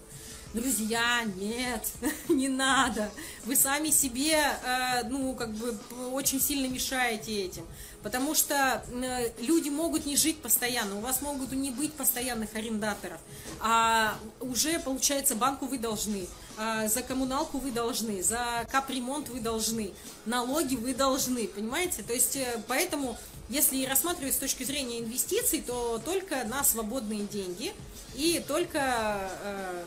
Друзья, 0.53 1.23
нет, 1.37 1.87
не 2.27 2.49
надо. 2.49 3.09
Вы 3.45 3.55
сами 3.55 3.89
себе, 3.89 4.35
э, 4.35 5.07
ну, 5.07 5.33
как 5.33 5.53
бы, 5.53 5.77
очень 6.11 6.41
сильно 6.41 6.67
мешаете 6.67 7.45
этим. 7.45 7.65
Потому 8.03 8.33
что 8.33 8.83
э, 8.91 9.31
люди 9.39 9.69
могут 9.69 10.05
не 10.05 10.15
жить 10.15 10.41
постоянно, 10.41 10.97
у 10.97 11.01
вас 11.01 11.21
могут 11.21 11.51
не 11.51 11.69
быть 11.69 11.93
постоянных 11.93 12.55
арендаторов, 12.55 13.19
а 13.59 14.15
уже, 14.39 14.79
получается, 14.79 15.35
банку 15.35 15.67
вы 15.67 15.77
должны, 15.77 16.27
а 16.57 16.87
за 16.87 17.03
коммуналку 17.03 17.59
вы 17.59 17.71
должны, 17.71 18.23
за 18.23 18.67
капремонт 18.71 19.29
вы 19.29 19.39
должны, 19.39 19.91
налоги 20.25 20.75
вы 20.75 20.95
должны, 20.95 21.47
понимаете? 21.47 22.01
То 22.01 22.13
есть, 22.13 22.35
э, 22.35 22.63
поэтому, 22.67 23.17
если 23.49 23.85
рассматривать 23.85 24.33
с 24.33 24.37
точки 24.37 24.63
зрения 24.63 24.99
инвестиций, 24.99 25.61
то 25.61 26.01
только 26.03 26.43
на 26.45 26.63
свободные 26.63 27.25
деньги 27.27 27.73
и 28.15 28.43
только 28.47 29.29
э, 29.43 29.83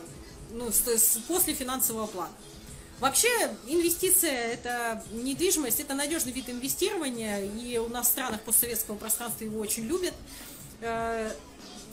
ну, 0.51 0.71
после 1.27 1.53
финансового 1.53 2.07
плана. 2.07 2.31
Вообще 2.99 3.27
инвестиция, 3.67 4.53
это 4.53 5.03
недвижимость, 5.11 5.81
это 5.81 5.93
надежный 5.95 6.31
вид 6.31 6.49
инвестирования, 6.49 7.43
и 7.43 7.77
у 7.77 7.89
нас 7.89 8.07
в 8.07 8.11
странах 8.11 8.41
постсоветского 8.41 8.95
пространства 8.95 9.43
его 9.43 9.59
очень 9.59 9.83
любят. 9.83 10.13
Э, 10.79 11.29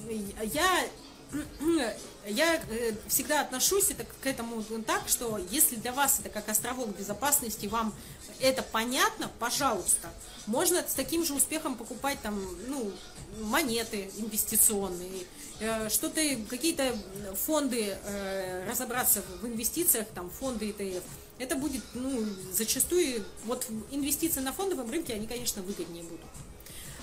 я, 0.09 0.85
я 2.27 2.55
э, 2.55 2.93
всегда 3.09 3.41
отношусь 3.41 3.91
это, 3.91 4.05
к 4.05 4.27
этому 4.27 4.63
так, 4.87 5.09
что 5.09 5.41
если 5.51 5.75
для 5.75 5.93
вас 5.93 6.21
это 6.21 6.29
как 6.29 6.49
островок 6.49 6.97
безопасности, 6.97 7.67
вам 7.67 7.93
это 8.41 8.63
понятно, 8.63 9.29
пожалуйста, 9.41 10.09
можно 10.47 10.83
с 10.87 10.95
таким 10.95 11.25
же 11.25 11.35
успехом 11.35 11.77
покупать 11.77 12.21
там, 12.23 12.41
ну, 12.69 12.93
монеты 13.41 14.11
инвестиционные, 14.19 15.27
Э, 15.65 15.89
что-то, 15.89 16.21
какие-то 16.51 16.93
фонды, 17.37 17.97
э, 18.03 18.69
разобраться 18.69 19.23
в 19.41 19.47
инвестициях, 19.47 20.09
там, 20.13 20.29
фонды 20.29 20.71
ETF, 20.71 21.05
это 21.39 21.55
будет, 21.55 21.85
ну, 21.95 22.25
зачастую, 22.53 23.25
вот 23.45 23.65
инвестиции 23.93 24.41
на 24.41 24.53
фондовом 24.53 24.91
рынке, 24.91 25.15
они, 25.15 25.29
конечно, 25.29 25.63
выгоднее 25.63 26.03
будут. 26.03 26.27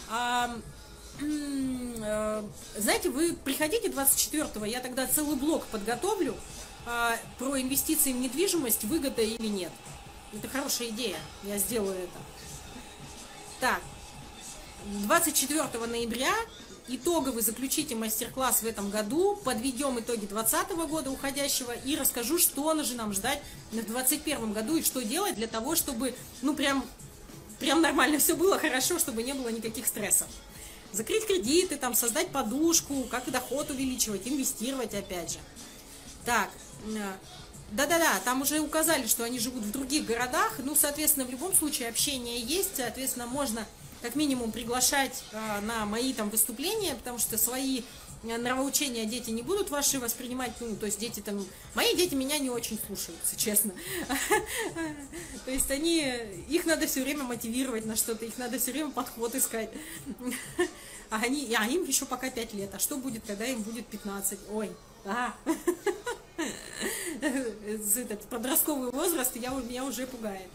А, 0.09 0.57
э, 1.21 2.43
знаете, 2.75 3.09
вы 3.09 3.33
приходите 3.33 3.87
24-го, 3.87 4.65
я 4.65 4.81
тогда 4.81 5.07
целый 5.07 5.37
блок 5.37 5.65
подготовлю 5.67 6.35
а, 6.85 7.15
про 7.37 7.61
инвестиции 7.61 8.11
в 8.11 8.17
недвижимость, 8.17 8.83
выгода 8.83 9.21
или 9.21 9.47
нет. 9.47 9.71
Это 10.33 10.49
хорошая 10.49 10.89
идея, 10.89 11.17
я 11.43 11.57
сделаю 11.57 11.95
это. 11.95 12.19
Так, 13.60 13.82
24 14.86 15.86
ноября 15.86 16.34
итоговый 16.88 17.43
заключите 17.43 17.93
мастер-класс 17.93 18.62
в 18.64 18.66
этом 18.66 18.89
году, 18.89 19.36
подведем 19.36 19.99
итоги 19.99 20.26
2020 20.26 20.70
года 20.89 21.12
уходящего 21.12 21.72
и 21.72 21.97
расскажу, 21.97 22.38
что 22.38 22.82
же 22.84 22.95
нам 22.95 23.12
ждать 23.12 23.41
в 23.72 23.74
2021 23.74 24.53
году 24.53 24.78
и 24.78 24.82
что 24.82 25.03
делать 25.03 25.36
для 25.36 25.47
того, 25.47 25.76
чтобы, 25.76 26.16
ну, 26.41 26.55
прям, 26.55 26.86
прям 27.60 27.82
нормально 27.82 28.18
все 28.20 28.36
было 28.36 28.57
хорошо, 28.57 28.97
чтобы 28.97 29.24
не 29.24 29.34
было 29.34 29.49
никаких 29.49 29.88
стрессов. 29.88 30.28
Закрыть 30.93 31.28
кредиты, 31.28 31.76
там, 31.76 31.95
создать 31.95 32.30
подушку, 32.30 33.03
как 33.12 33.30
доход 33.30 33.70
увеличивать, 33.70 34.26
инвестировать 34.26 34.93
опять 34.93 35.34
же. 35.34 35.39
Так, 36.26 36.49
э, 36.88 37.14
да-да-да, 37.72 38.20
там 38.26 38.41
уже 38.41 38.59
указали, 38.59 39.07
что 39.07 39.24
они 39.24 39.39
живут 39.39 39.63
в 39.63 39.72
других 39.72 40.05
городах, 40.05 40.55
ну, 40.59 40.76
соответственно, 40.76 41.26
в 41.26 41.30
любом 41.30 41.53
случае 41.53 41.89
общение 41.89 42.39
есть, 42.39 42.78
соответственно, 42.78 43.28
можно 43.28 43.65
как 44.01 44.15
минимум 44.15 44.51
приглашать 44.51 45.24
а, 45.34 45.61
на 45.61 45.86
мои 45.86 46.13
там 46.13 46.30
выступления, 46.30 46.95
потому 46.95 47.20
что 47.20 47.38
свои 47.38 47.82
э, 48.24 48.38
нравоучения 48.38 49.05
дети 49.05 49.30
не 49.30 49.41
будут 49.41 49.70
ваши 49.70 49.99
воспринимать, 49.99 50.51
ну, 50.61 50.76
то 50.76 50.86
есть 50.86 50.99
дети 50.99 51.20
там, 51.20 51.45
мои 51.76 51.95
дети 51.95 52.15
меня 52.15 52.38
не 52.39 52.49
очень 52.49 52.80
слушаются, 52.88 53.36
честно. 53.36 53.74
То 55.45 55.51
есть 55.51 55.70
они, 55.70 56.13
их 56.47 56.65
надо 56.65 56.88
все 56.88 57.03
время 57.03 57.24
мотивировать 57.24 57.86
на 57.86 57.95
что-то, 57.95 58.26
их 58.26 58.38
надо 58.38 58.57
все 58.57 58.72
время 58.72 58.91
подход 58.91 59.36
искать. 59.36 59.70
А 61.11 61.15
они, 61.24 61.51
а 61.57 61.65
им 61.65 61.86
еще 61.86 62.05
пока 62.05 62.30
5 62.30 62.53
лет, 62.53 62.70
а 62.76 62.78
что 62.78 62.95
будет, 62.95 63.24
когда 63.26 63.43
им 63.43 63.63
будет 63.63 63.88
15? 63.88 64.38
Ой, 64.51 64.70
а, 65.06 65.34
этот 67.22 68.22
подростковый 68.30 68.91
возраст 68.91 69.36
я, 69.36 69.50
меня 69.50 69.84
уже 69.86 70.08
пугает. 70.08 70.47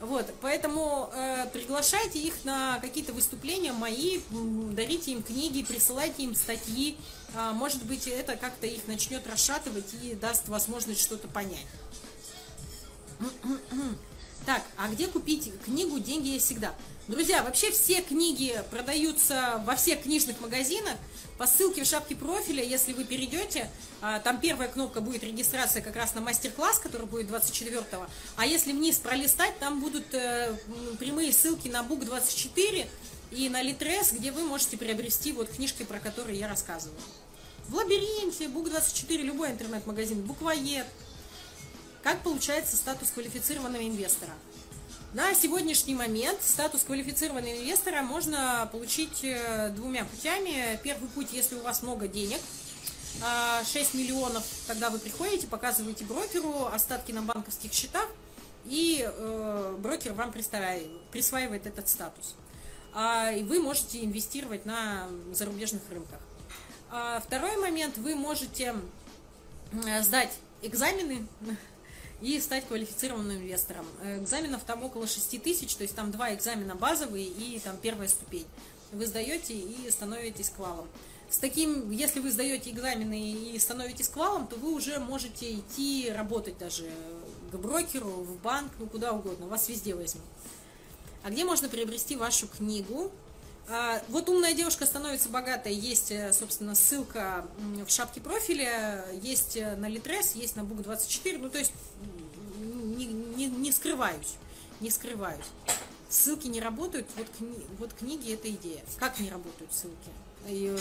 Вот, 0.00 0.32
поэтому 0.40 1.10
э, 1.12 1.46
приглашайте 1.52 2.20
их 2.20 2.44
на 2.44 2.78
какие-то 2.78 3.12
выступления 3.12 3.72
мои, 3.72 4.20
дарите 4.30 5.10
им 5.10 5.24
книги, 5.24 5.64
присылайте 5.64 6.22
им 6.22 6.36
статьи. 6.36 6.96
Э, 7.34 7.50
может 7.52 7.82
быть, 7.84 8.06
это 8.06 8.36
как-то 8.36 8.68
их 8.68 8.86
начнет 8.86 9.26
расшатывать 9.26 9.92
и 10.00 10.14
даст 10.14 10.46
возможность 10.48 11.00
что-то 11.00 11.26
понять. 11.26 11.66
Так, 14.48 14.62
а 14.78 14.88
где 14.88 15.08
купить 15.08 15.52
книгу 15.66 15.98
«Деньги 15.98 16.28
есть 16.28 16.46
всегда»? 16.46 16.74
Друзья, 17.06 17.42
вообще 17.42 17.70
все 17.70 18.00
книги 18.00 18.58
продаются 18.70 19.62
во 19.66 19.76
всех 19.76 20.04
книжных 20.04 20.40
магазинах. 20.40 20.94
По 21.36 21.46
ссылке 21.46 21.84
в 21.84 21.86
шапке 21.86 22.16
профиля, 22.16 22.64
если 22.64 22.94
вы 22.94 23.04
перейдете, 23.04 23.70
а, 24.00 24.20
там 24.20 24.40
первая 24.40 24.70
кнопка 24.70 25.02
будет 25.02 25.22
регистрация 25.22 25.82
как 25.82 25.96
раз 25.96 26.14
на 26.14 26.22
мастер-класс, 26.22 26.78
который 26.78 27.06
будет 27.06 27.30
24-го. 27.30 28.06
А 28.36 28.46
если 28.46 28.72
вниз 28.72 28.96
пролистать, 28.96 29.58
там 29.58 29.82
будут 29.82 30.14
э, 30.14 30.56
прямые 30.98 31.30
ссылки 31.34 31.68
на 31.68 31.82
Бук 31.82 32.06
24 32.06 32.88
и 33.32 33.50
на 33.50 33.60
Литрес, 33.60 34.12
где 34.12 34.32
вы 34.32 34.46
можете 34.46 34.78
приобрести 34.78 35.32
вот 35.32 35.50
книжки, 35.50 35.82
про 35.82 35.98
которые 35.98 36.38
я 36.38 36.48
рассказываю. 36.48 36.98
В 37.68 37.74
лабиринте, 37.74 38.48
Бук 38.48 38.70
24, 38.70 39.22
любой 39.24 39.50
интернет-магазин, 39.50 40.22
буквоед. 40.22 40.86
Как 42.08 42.22
получается 42.22 42.74
статус 42.74 43.10
квалифицированного 43.10 43.86
инвестора? 43.86 44.32
На 45.12 45.34
сегодняшний 45.34 45.94
момент 45.94 46.42
статус 46.42 46.82
квалифицированного 46.84 47.58
инвестора 47.58 48.00
можно 48.00 48.66
получить 48.72 49.22
э, 49.24 49.68
двумя 49.76 50.06
путями. 50.06 50.80
Первый 50.82 51.10
путь, 51.10 51.34
если 51.34 51.56
у 51.56 51.62
вас 51.62 51.82
много 51.82 52.08
денег, 52.08 52.40
6 53.20 53.20
а, 53.20 53.62
миллионов, 53.94 54.42
тогда 54.66 54.88
вы 54.88 54.98
приходите, 54.98 55.46
показываете 55.48 56.06
брокеру 56.06 56.64
остатки 56.72 57.12
на 57.12 57.20
банковских 57.20 57.74
счетах, 57.74 58.08
и 58.64 59.06
э, 59.06 59.76
брокер 59.78 60.14
вам 60.14 60.32
присваивает 60.32 61.66
этот 61.66 61.90
статус. 61.90 62.36
А, 62.94 63.32
и 63.32 63.42
вы 63.42 63.60
можете 63.60 64.02
инвестировать 64.02 64.64
на 64.64 65.08
зарубежных 65.34 65.82
рынках. 65.90 66.20
А, 66.90 67.20
второй 67.20 67.58
момент, 67.58 67.98
вы 67.98 68.14
можете 68.14 68.74
сдать 70.00 70.32
экзамены 70.62 71.26
и 72.20 72.40
стать 72.40 72.66
квалифицированным 72.66 73.36
инвестором. 73.36 73.86
Э, 74.02 74.18
экзаменов 74.18 74.64
там 74.64 74.82
около 74.82 75.06
6 75.06 75.42
тысяч, 75.42 75.74
то 75.76 75.82
есть 75.82 75.94
там 75.94 76.10
два 76.10 76.34
экзамена 76.34 76.74
базовые 76.74 77.26
и 77.26 77.58
там 77.60 77.76
первая 77.76 78.08
ступень. 78.08 78.46
Вы 78.92 79.06
сдаете 79.06 79.54
и 79.54 79.90
становитесь 79.90 80.50
квалом. 80.50 80.88
С 81.30 81.38
таким, 81.38 81.90
если 81.90 82.20
вы 82.20 82.30
сдаете 82.30 82.70
экзамены 82.70 83.32
и 83.32 83.58
становитесь 83.58 84.08
квалом, 84.08 84.46
то 84.46 84.56
вы 84.56 84.72
уже 84.72 84.98
можете 84.98 85.54
идти 85.54 86.10
работать 86.10 86.56
даже 86.58 86.90
к 87.52 87.56
брокеру, 87.56 88.08
в 88.08 88.40
банк, 88.40 88.72
ну 88.78 88.86
куда 88.86 89.12
угодно, 89.12 89.46
вас 89.46 89.68
везде 89.68 89.94
возьмут. 89.94 90.24
А 91.22 91.30
где 91.30 91.44
можно 91.44 91.68
приобрести 91.68 92.16
вашу 92.16 92.48
книгу? 92.48 93.12
А, 93.70 94.02
вот 94.08 94.28
умная 94.30 94.54
девушка 94.54 94.86
становится 94.86 95.28
богатой, 95.28 95.74
есть, 95.74 96.10
э, 96.10 96.32
собственно, 96.32 96.74
ссылка 96.74 97.46
в 97.86 97.90
шапке 97.90 98.18
профиля, 98.18 99.04
есть 99.22 99.58
э, 99.58 99.76
на 99.76 99.88
Литрес, 99.88 100.34
есть 100.34 100.56
на 100.56 100.64
Бук 100.64 100.80
24, 100.80 101.36
ну 101.36 101.50
то 101.50 101.58
есть 101.58 101.72
не, 102.58 103.04
не, 103.04 103.46
не 103.46 103.70
скрываюсь, 103.70 104.36
не 104.80 104.90
скрываюсь. 104.90 105.44
Ссылки 106.08 106.46
не 106.46 106.62
работают, 106.62 107.06
вот, 107.16 107.26
кни, 107.36 107.66
вот 107.78 107.92
книги 107.92 108.32
это 108.32 108.48
идея. 108.48 108.80
Как 108.98 109.20
не 109.20 109.28
работают 109.28 109.70
ссылки? 109.70 110.10
И, 110.46 110.74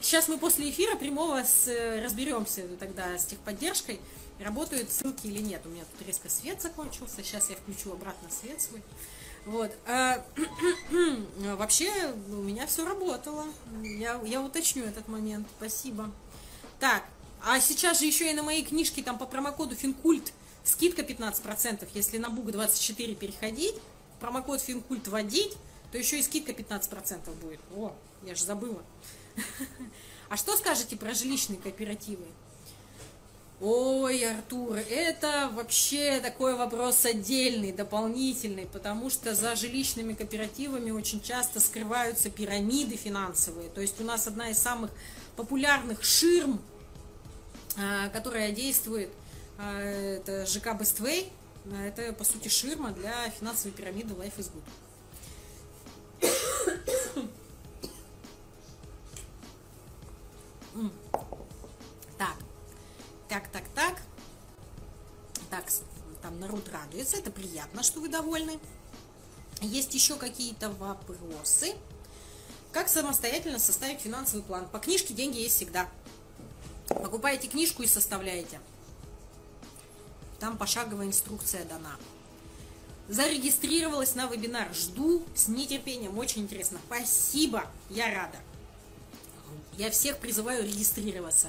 сейчас 0.00 0.28
мы 0.28 0.38
после 0.38 0.70
эфира 0.70 0.96
прямого 0.96 1.44
с, 1.44 1.68
э, 1.68 2.02
разберемся 2.02 2.66
тогда 2.80 3.18
с 3.18 3.26
техподдержкой, 3.26 4.00
работают 4.40 4.90
ссылки 4.90 5.26
или 5.26 5.42
нет. 5.42 5.60
У 5.66 5.68
меня 5.68 5.84
тут 5.84 6.06
резко 6.06 6.30
свет 6.30 6.62
закончился, 6.62 7.16
сейчас 7.22 7.50
я 7.50 7.56
включу 7.56 7.92
обратно 7.92 8.30
свет 8.30 8.62
свой. 8.62 8.82
Вот. 9.46 9.70
А, 9.86 10.24
вообще 11.56 11.90
у 12.30 12.42
меня 12.42 12.66
все 12.66 12.86
работало. 12.86 13.44
Я, 13.82 14.20
я 14.24 14.40
уточню 14.40 14.84
этот 14.84 15.08
момент. 15.08 15.46
Спасибо. 15.58 16.10
Так, 16.80 17.04
а 17.42 17.60
сейчас 17.60 18.00
же 18.00 18.06
еще 18.06 18.30
и 18.30 18.34
на 18.34 18.42
моей 18.42 18.64
книжке 18.64 19.02
там 19.02 19.18
по 19.18 19.26
промокоду 19.26 19.74
Финкульт 19.74 20.32
скидка 20.64 21.02
15%. 21.02 21.86
Если 21.94 22.18
на 22.18 22.30
Буг 22.30 22.50
24 22.50 23.14
переходить, 23.14 23.74
промокод 24.20 24.62
Финкульт 24.62 25.06
вводить, 25.08 25.56
то 25.92 25.98
еще 25.98 26.18
и 26.18 26.22
скидка 26.22 26.52
15% 26.52 27.34
будет. 27.40 27.60
О, 27.76 27.94
я 28.22 28.34
же 28.34 28.44
забыла. 28.44 28.82
А 30.30 30.36
что 30.38 30.56
скажете 30.56 30.96
про 30.96 31.12
жилищные 31.12 31.60
кооперативы? 31.60 32.24
Ой, 33.60 34.28
Артур, 34.28 34.78
это 34.78 35.48
вообще 35.54 36.18
такой 36.20 36.56
вопрос 36.56 37.04
отдельный, 37.04 37.70
дополнительный, 37.70 38.66
потому 38.66 39.10
что 39.10 39.34
за 39.34 39.54
жилищными 39.54 40.14
кооперативами 40.14 40.90
очень 40.90 41.20
часто 41.22 41.60
скрываются 41.60 42.30
пирамиды 42.30 42.96
финансовые. 42.96 43.68
То 43.70 43.80
есть 43.80 44.00
у 44.00 44.04
нас 44.04 44.26
одна 44.26 44.50
из 44.50 44.58
самых 44.58 44.90
популярных 45.36 46.02
ширм, 46.02 46.60
а, 47.78 48.08
которая 48.08 48.50
действует, 48.50 49.10
а, 49.56 49.80
это 49.80 50.46
ЖК 50.46 50.74
Бествей. 50.78 51.32
Это, 51.86 52.12
по 52.12 52.24
сути, 52.24 52.48
ширма 52.48 52.90
для 52.90 53.30
финансовой 53.30 53.72
пирамиды 53.72 54.14
Life 54.14 54.36
is 54.36 54.50
Good. 56.22 57.28
Так, 63.28 63.48
так, 63.48 63.64
так, 63.74 64.00
так. 65.50 65.64
Там 66.22 66.40
народ 66.40 66.68
радуется, 66.68 67.16
это 67.18 67.30
приятно, 67.30 67.82
что 67.82 68.00
вы 68.00 68.08
довольны. 68.08 68.58
Есть 69.60 69.94
еще 69.94 70.16
какие-то 70.16 70.70
вопросы. 70.70 71.74
Как 72.72 72.88
самостоятельно 72.88 73.58
составить 73.58 74.00
финансовый 74.00 74.42
план? 74.42 74.68
По 74.68 74.78
книжке 74.78 75.14
деньги 75.14 75.38
есть 75.38 75.56
всегда. 75.56 75.88
Покупаете 76.88 77.48
книжку 77.48 77.82
и 77.82 77.86
составляете. 77.86 78.60
Там 80.40 80.58
пошаговая 80.58 81.06
инструкция 81.06 81.64
дана. 81.64 81.96
Зарегистрировалась 83.08 84.14
на 84.14 84.26
вебинар. 84.26 84.72
Жду 84.74 85.22
с 85.34 85.48
нетерпением. 85.48 86.18
Очень 86.18 86.42
интересно. 86.42 86.80
Спасибо. 86.86 87.66
Я 87.90 88.12
рада. 88.14 88.38
Я 89.76 89.90
всех 89.90 90.18
призываю 90.18 90.64
регистрироваться. 90.64 91.48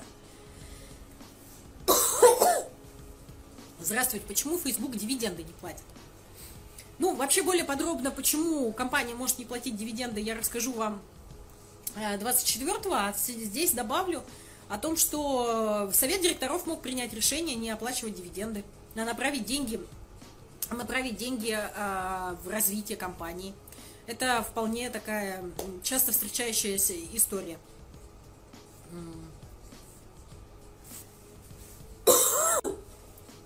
Здравствуйте, 3.85 4.25
почему 4.25 4.57
Facebook 4.57 4.95
дивиденды 4.95 5.43
не 5.43 5.53
платит? 5.53 5.83
Ну, 6.97 7.13
вообще 7.13 7.43
более 7.43 7.65
подробно, 7.65 8.09
почему 8.09 8.73
компания 8.73 9.13
может 9.13 9.37
не 9.37 9.45
платить 9.45 9.77
дивиденды, 9.77 10.19
я 10.19 10.35
расскажу 10.35 10.73
вам 10.73 10.99
24-го, 11.95 12.95
э, 12.95 12.97
а 12.97 13.13
здесь 13.15 13.73
добавлю 13.73 14.23
о 14.69 14.79
том, 14.79 14.97
что 14.97 15.91
совет 15.93 16.23
директоров 16.23 16.65
мог 16.65 16.81
принять 16.81 17.13
решение 17.13 17.55
не 17.55 17.69
оплачивать 17.69 18.15
дивиденды, 18.15 18.63
а 18.95 19.05
направить 19.05 19.45
деньги, 19.45 19.79
направить 20.71 21.17
деньги 21.17 21.55
э, 21.55 22.35
в 22.43 22.49
развитие 22.49 22.97
компании. 22.97 23.53
Это 24.07 24.41
вполне 24.41 24.89
такая 24.89 25.43
часто 25.83 26.11
встречающаяся 26.11 26.95
история. 27.13 27.59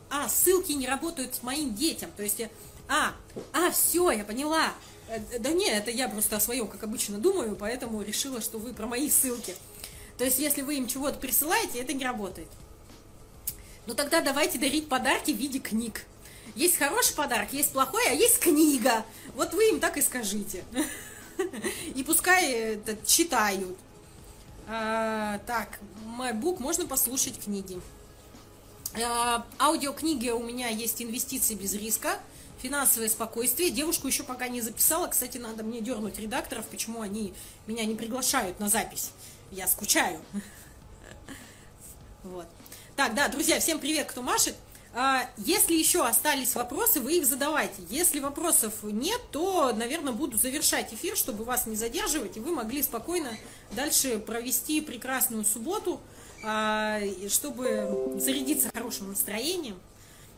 А, 0.10 0.28
ссылки 0.30 0.72
не 0.72 0.88
работают 0.88 1.36
с 1.36 1.44
моим 1.44 1.76
детям. 1.76 2.10
То 2.16 2.24
есть, 2.24 2.42
а, 2.88 3.14
а, 3.54 3.72
все, 3.72 4.12
я 4.12 4.24
поняла. 4.24 4.74
Э, 5.08 5.20
да 5.40 5.52
нет, 5.52 5.74
это 5.78 5.92
я 5.92 6.10
просто 6.10 6.38
о 6.38 6.40
своем, 6.40 6.68
как 6.68 6.84
обычно, 6.84 7.18
думаю, 7.18 7.56
поэтому 7.56 8.02
решила, 8.02 8.42
что 8.42 8.58
вы 8.58 8.74
про 8.74 8.88
мои 8.88 9.10
ссылки. 9.10 9.56
То 10.18 10.26
есть, 10.26 10.40
если 10.40 10.62
вы 10.62 10.76
им 10.76 10.88
чего-то 10.88 11.20
присылаете, 11.20 11.80
это 11.80 11.94
не 11.94 12.04
работает. 12.04 12.50
Ну 13.86 13.96
тогда 13.96 14.22
давайте 14.22 14.60
дарить 14.60 14.88
подарки 14.88 15.32
в 15.32 15.38
виде 15.38 15.58
книг. 15.58 16.06
Есть 16.56 16.78
хороший 16.78 17.16
подарок, 17.16 17.54
есть 17.54 17.72
плохой, 17.72 18.04
а 18.08 18.14
есть 18.14 18.40
книга. 18.40 19.04
Вот 19.36 19.54
вы 19.54 19.70
им 19.70 19.80
так 19.80 19.98
и 19.98 20.02
скажите. 20.02 20.64
И 21.96 22.04
пускай 22.04 22.80
читают. 23.06 23.78
А, 24.68 25.40
так, 25.48 25.80
MyBook 26.20 26.60
можно 26.60 26.86
послушать 26.86 27.40
книги. 27.40 27.82
Э, 28.94 29.42
аудиокниги 29.60 30.30
у 30.30 30.44
меня 30.44 30.70
есть 30.70 31.02
инвестиции 31.02 31.54
без 31.54 31.74
риска, 31.74 32.20
финансовое 32.62 33.10
спокойствие. 33.10 33.70
Девушку 33.70 34.08
еще 34.08 34.24
пока 34.24 34.48
не 34.48 34.62
записала. 34.62 35.08
Кстати, 35.08 35.38
надо 35.38 35.64
мне 35.64 35.82
дернуть 35.82 36.20
редакторов, 36.20 36.66
почему 36.68 37.02
они 37.02 37.34
меня 37.68 37.86
не 37.86 37.96
приглашают 37.96 38.60
на 38.60 38.70
запись. 38.70 39.12
Я 39.52 39.68
скучаю. 39.68 40.22
Вот. 42.24 42.48
Так, 42.96 43.16
да, 43.16 43.30
друзья, 43.30 43.62
всем 43.62 43.80
привет, 43.80 44.12
кто 44.12 44.22
машет. 44.22 44.56
А, 44.94 45.30
если 45.38 45.74
еще 45.76 46.06
остались 46.06 46.56
вопросы, 46.56 47.00
вы 47.00 47.20
их 47.20 47.26
задавайте. 47.26 47.84
Если 47.90 48.20
вопросов 48.20 48.74
нет, 48.84 49.22
то, 49.32 49.72
наверное, 49.72 50.14
буду 50.14 50.38
завершать 50.38 50.94
эфир, 50.94 51.16
чтобы 51.16 51.44
вас 51.44 51.68
не 51.68 51.76
задерживать, 51.76 52.38
и 52.38 52.40
вы 52.40 52.52
могли 52.54 52.82
спокойно 52.82 53.30
дальше 53.72 54.20
провести 54.20 54.82
прекрасную 54.82 55.46
субботу. 55.46 56.02
А, 56.44 57.00
чтобы 57.28 58.16
зарядиться 58.18 58.70
хорошим 58.74 59.10
настроением 59.10 59.80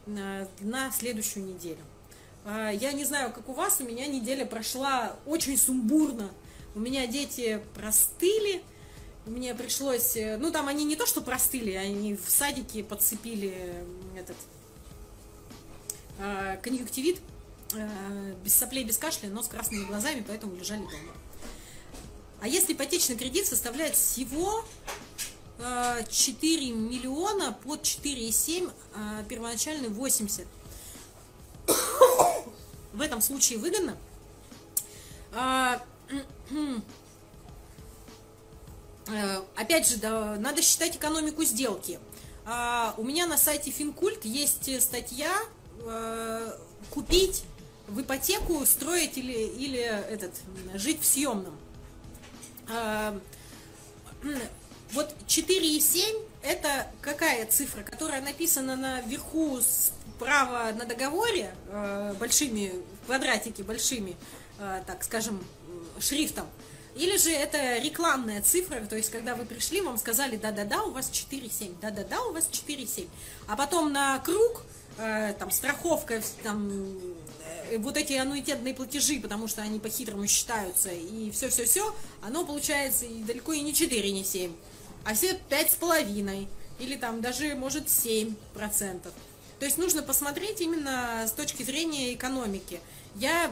на 0.06 0.92
следующую 0.92 1.46
неделю. 1.46 1.84
А, 2.44 2.72
я 2.72 2.92
не 2.92 3.06
знаю, 3.06 3.32
как 3.32 3.48
у 3.50 3.54
вас, 3.54 3.80
у 3.80 3.84
меня 3.84 4.08
неделя 4.08 4.46
прошла 4.46 5.16
очень 5.26 5.58
сумбурно. 5.58 6.32
У 6.74 6.80
меня 6.80 7.06
дети 7.06 7.62
простыли, 7.76 8.64
мне 9.26 9.54
пришлось, 9.54 10.16
э, 10.16 10.38
ну 10.38 10.52
там 10.52 10.68
они 10.68 10.84
не 10.84 10.96
то 10.96 11.06
что 11.06 11.22
простыли, 11.22 11.74
они 11.74 12.16
в 12.16 12.30
садике 12.30 12.84
подцепили 12.84 13.86
этот 14.18 14.38
э, 16.18 16.58
конъюнктивит, 16.64 17.20
э, 17.74 18.36
без 18.44 18.56
соплей, 18.56 18.84
без 18.84 18.98
кашля, 18.98 19.30
но 19.30 19.44
с 19.44 19.48
красными 19.48 19.84
глазами, 19.84 20.24
поэтому 20.26 20.56
лежали 20.56 20.82
дома. 20.82 21.14
А 22.40 22.48
если 22.48 22.74
ипотечный 22.74 23.16
кредит 23.16 23.46
составляет 23.46 23.96
всего 23.96 24.66
4 25.62 26.72
миллиона 26.72 27.52
под 27.64 27.84
4,7, 27.84 28.72
а 28.96 29.24
первоначальный 29.24 29.90
80. 29.90 30.48
В 32.94 33.02
этом 33.02 33.22
случае 33.22 33.60
выгодно. 33.60 33.96
А, 35.34 35.82
э, 39.08 39.42
опять 39.56 39.88
же, 39.88 39.98
надо 40.38 40.62
считать 40.62 40.96
экономику 40.98 41.44
сделки. 41.44 42.00
А, 42.46 42.94
у 42.98 43.04
меня 43.04 43.28
на 43.28 43.38
сайте 43.38 43.72
Финкульт 43.72 44.26
есть 44.26 44.82
статья 44.82 45.34
э, 45.80 46.58
«Купить 46.90 47.44
в 47.88 48.02
ипотеку, 48.02 48.66
строить 48.66 49.18
или, 49.18 49.34
или 49.34 49.80
этот, 49.80 50.34
жить 50.74 51.02
в 51.02 51.06
съемном». 51.06 51.58
Вот 54.94 55.16
4,7 55.28 56.32
это 56.44 56.88
какая 57.02 57.46
цифра, 57.46 57.84
которая 57.84 58.22
написана 58.22 58.76
наверху 58.76 59.60
справа 59.62 60.72
на 60.78 60.86
договоре 60.86 61.54
э, 61.68 62.14
большими, 62.20 62.74
квадратики 63.06 63.62
большими, 63.62 64.18
э, 64.60 64.84
так 64.86 65.04
скажем, 65.04 65.42
шрифтом. 66.00 66.46
Или 66.96 67.16
же 67.16 67.32
это 67.32 67.78
рекламная 67.78 68.42
цифра, 68.42 68.82
то 68.82 68.98
есть 68.98 69.10
когда 69.12 69.36
вы 69.36 69.46
пришли, 69.46 69.80
вам 69.80 69.98
сказали, 69.98 70.36
да-да-да, 70.36 70.84
у 70.84 70.92
вас 70.92 71.10
4,7, 71.10 71.76
да-да-да, 71.82 72.22
у 72.24 72.34
вас 72.34 72.50
4,7. 72.52 73.08
А 73.48 73.56
потом 73.56 73.94
на 73.94 74.20
круг, 74.20 74.64
э, 74.98 75.34
там, 75.40 75.52
страховка, 75.52 76.22
там, 76.44 76.70
э, 77.70 77.78
вот 77.78 77.96
эти 77.96 78.14
аннуитетные 78.14 78.74
платежи, 78.74 79.22
потому 79.22 79.48
что 79.48 79.62
они 79.62 79.80
по-хитрому 79.80 80.28
считаются, 80.28 80.90
и 80.92 81.32
все-все-все, 81.32 81.96
оно 82.22 82.46
получается 82.46 83.06
и 83.06 83.24
далеко 83.24 83.54
и 83.54 83.62
не 83.62 83.74
4, 83.74 84.12
не 84.12 84.26
7 84.26 84.52
а 85.06 85.14
все 85.14 85.40
пять 85.50 85.72
с 85.72 85.76
половиной 85.76 86.48
или 86.80 86.96
там 86.96 87.22
даже, 87.22 87.56
может, 87.56 87.90
7 87.90 88.36
процентов. 88.54 89.14
То 89.60 89.66
есть 89.66 89.78
нужно 89.78 90.02
посмотреть 90.02 90.60
именно 90.62 91.26
с 91.28 91.32
точки 91.32 91.62
зрения 91.62 92.14
экономики. 92.14 92.80
Я, 93.16 93.52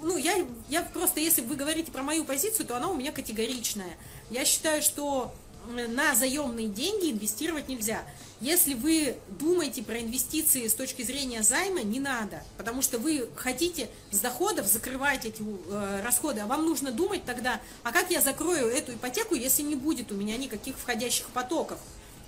ну, 0.00 0.16
я, 0.16 0.46
я 0.68 0.82
просто, 0.82 1.18
если 1.18 1.40
вы 1.40 1.56
говорите 1.56 1.90
про 1.90 2.02
мою 2.02 2.24
позицию, 2.24 2.66
то 2.66 2.76
она 2.76 2.88
у 2.88 2.94
меня 2.94 3.10
категоричная. 3.10 3.96
Я 4.30 4.44
считаю, 4.44 4.82
что 4.82 5.34
на 5.68 6.14
заемные 6.14 6.68
деньги 6.68 7.10
инвестировать 7.10 7.68
нельзя. 7.68 8.02
Если 8.40 8.74
вы 8.74 9.16
думаете 9.28 9.82
про 9.82 10.00
инвестиции 10.00 10.68
с 10.68 10.74
точки 10.74 11.02
зрения 11.02 11.42
займа, 11.42 11.82
не 11.82 12.00
надо, 12.00 12.42
потому 12.56 12.82
что 12.82 12.98
вы 12.98 13.28
хотите 13.34 13.90
с 14.10 14.20
доходов 14.20 14.66
закрывать 14.66 15.24
эти 15.24 15.42
э, 15.42 16.00
расходы, 16.04 16.40
а 16.40 16.46
вам 16.46 16.64
нужно 16.64 16.92
думать 16.92 17.24
тогда, 17.24 17.60
а 17.82 17.92
как 17.92 18.10
я 18.10 18.20
закрою 18.20 18.68
эту 18.68 18.92
ипотеку, 18.92 19.34
если 19.34 19.62
не 19.62 19.74
будет 19.74 20.12
у 20.12 20.14
меня 20.14 20.36
никаких 20.36 20.78
входящих 20.78 21.26
потоков. 21.30 21.78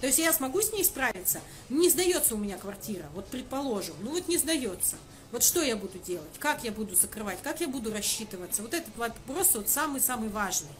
То 0.00 0.06
есть 0.06 0.18
я 0.18 0.32
смогу 0.32 0.62
с 0.62 0.72
ней 0.72 0.84
справиться? 0.84 1.40
Не 1.68 1.90
сдается 1.90 2.34
у 2.34 2.38
меня 2.38 2.56
квартира, 2.56 3.04
вот 3.14 3.26
предположим, 3.28 3.94
ну 4.02 4.10
вот 4.10 4.28
не 4.28 4.36
сдается. 4.36 4.96
Вот 5.30 5.44
что 5.44 5.62
я 5.62 5.76
буду 5.76 5.98
делать? 5.98 6.38
Как 6.40 6.64
я 6.64 6.72
буду 6.72 6.96
закрывать? 6.96 7.38
Как 7.42 7.60
я 7.60 7.68
буду 7.68 7.92
рассчитываться? 7.92 8.62
Вот 8.62 8.74
этот 8.74 8.96
вопрос 8.96 9.54
вот 9.54 9.68
самый-самый 9.68 10.28
важный. 10.28 10.70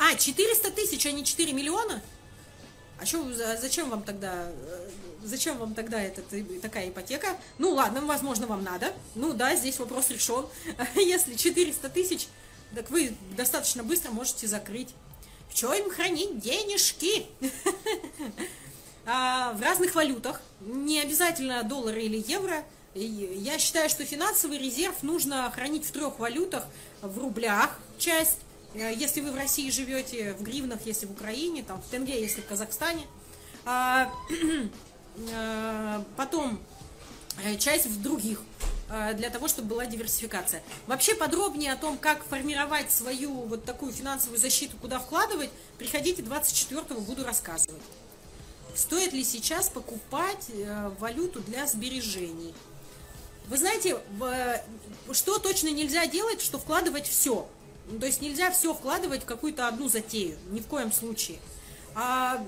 А, 0.00 0.16
400 0.16 0.70
тысяч, 0.70 1.04
а 1.04 1.12
не 1.12 1.26
4 1.26 1.52
миллиона? 1.52 2.02
А 2.98 3.04
что, 3.04 3.22
зачем 3.60 3.90
вам 3.90 4.02
тогда, 4.02 4.46
э, 4.48 4.90
зачем 5.22 5.58
вам 5.58 5.74
тогда 5.74 6.00
эта, 6.00 6.22
такая 6.62 6.88
ипотека? 6.88 7.36
Ну 7.58 7.72
ладно, 7.72 8.00
возможно, 8.06 8.46
вам 8.46 8.64
надо. 8.64 8.94
Ну 9.14 9.34
да, 9.34 9.54
здесь 9.56 9.78
вопрос 9.78 10.08
решен. 10.08 10.46
Если 10.94 11.34
400 11.34 11.90
тысяч, 11.90 12.28
так 12.74 12.88
вы 12.88 13.12
достаточно 13.36 13.84
быстро 13.84 14.10
можете 14.10 14.46
закрыть. 14.46 14.88
В 15.50 15.54
чем 15.54 15.74
им 15.74 15.90
хранить 15.90 16.38
денежки? 16.40 17.26
а, 19.04 19.52
в 19.52 19.60
разных 19.60 19.94
валютах, 19.94 20.40
не 20.60 21.02
обязательно 21.02 21.62
доллары 21.62 22.04
или 22.04 22.24
евро. 22.26 22.64
Я 22.94 23.58
считаю, 23.58 23.90
что 23.90 24.06
финансовый 24.06 24.56
резерв 24.56 25.02
нужно 25.02 25.50
хранить 25.54 25.84
в 25.84 25.90
трех 25.90 26.18
валютах, 26.18 26.64
в 27.02 27.18
рублях 27.18 27.78
часть, 27.98 28.38
Э, 28.40 28.49
если 28.74 29.20
вы 29.20 29.32
в 29.32 29.36
России 29.36 29.70
живете, 29.70 30.34
в 30.34 30.42
гривнах, 30.42 30.80
если 30.84 31.06
в 31.06 31.12
Украине, 31.12 31.62
там, 31.62 31.80
в 31.82 31.86
тенге, 31.90 32.20
если 32.20 32.40
в 32.40 32.46
Казахстане. 32.46 33.06
А, 33.64 34.12
э, 35.16 36.02
потом 36.16 36.60
э, 37.44 37.56
часть 37.56 37.86
в 37.86 38.00
других, 38.00 38.42
для 39.14 39.30
того, 39.30 39.46
чтобы 39.46 39.68
была 39.68 39.86
диверсификация. 39.86 40.64
Вообще 40.88 41.14
подробнее 41.14 41.72
о 41.72 41.76
том, 41.76 41.96
как 41.96 42.24
формировать 42.24 42.90
свою 42.90 43.30
вот 43.42 43.64
такую 43.64 43.92
финансовую 43.92 44.36
защиту, 44.36 44.76
куда 44.78 44.98
вкладывать, 44.98 45.50
приходите 45.78 46.22
24-го, 46.22 47.00
буду 47.00 47.24
рассказывать. 47.24 47.80
Стоит 48.74 49.12
ли 49.12 49.22
сейчас 49.22 49.68
покупать 49.68 50.50
валюту 50.98 51.40
для 51.40 51.68
сбережений? 51.68 52.52
Вы 53.46 53.58
знаете, 53.58 53.96
что 55.12 55.38
точно 55.38 55.68
нельзя 55.68 56.08
делать, 56.08 56.40
что 56.40 56.58
вкладывать 56.58 57.06
все– 57.06 57.48
ну, 57.90 57.98
то 57.98 58.06
есть 58.06 58.20
нельзя 58.20 58.50
все 58.50 58.72
вкладывать 58.74 59.22
в 59.22 59.26
какую-то 59.26 59.68
одну 59.68 59.88
затею, 59.88 60.38
ни 60.50 60.60
в 60.60 60.66
коем 60.66 60.92
случае. 60.92 61.38
А 61.94 62.44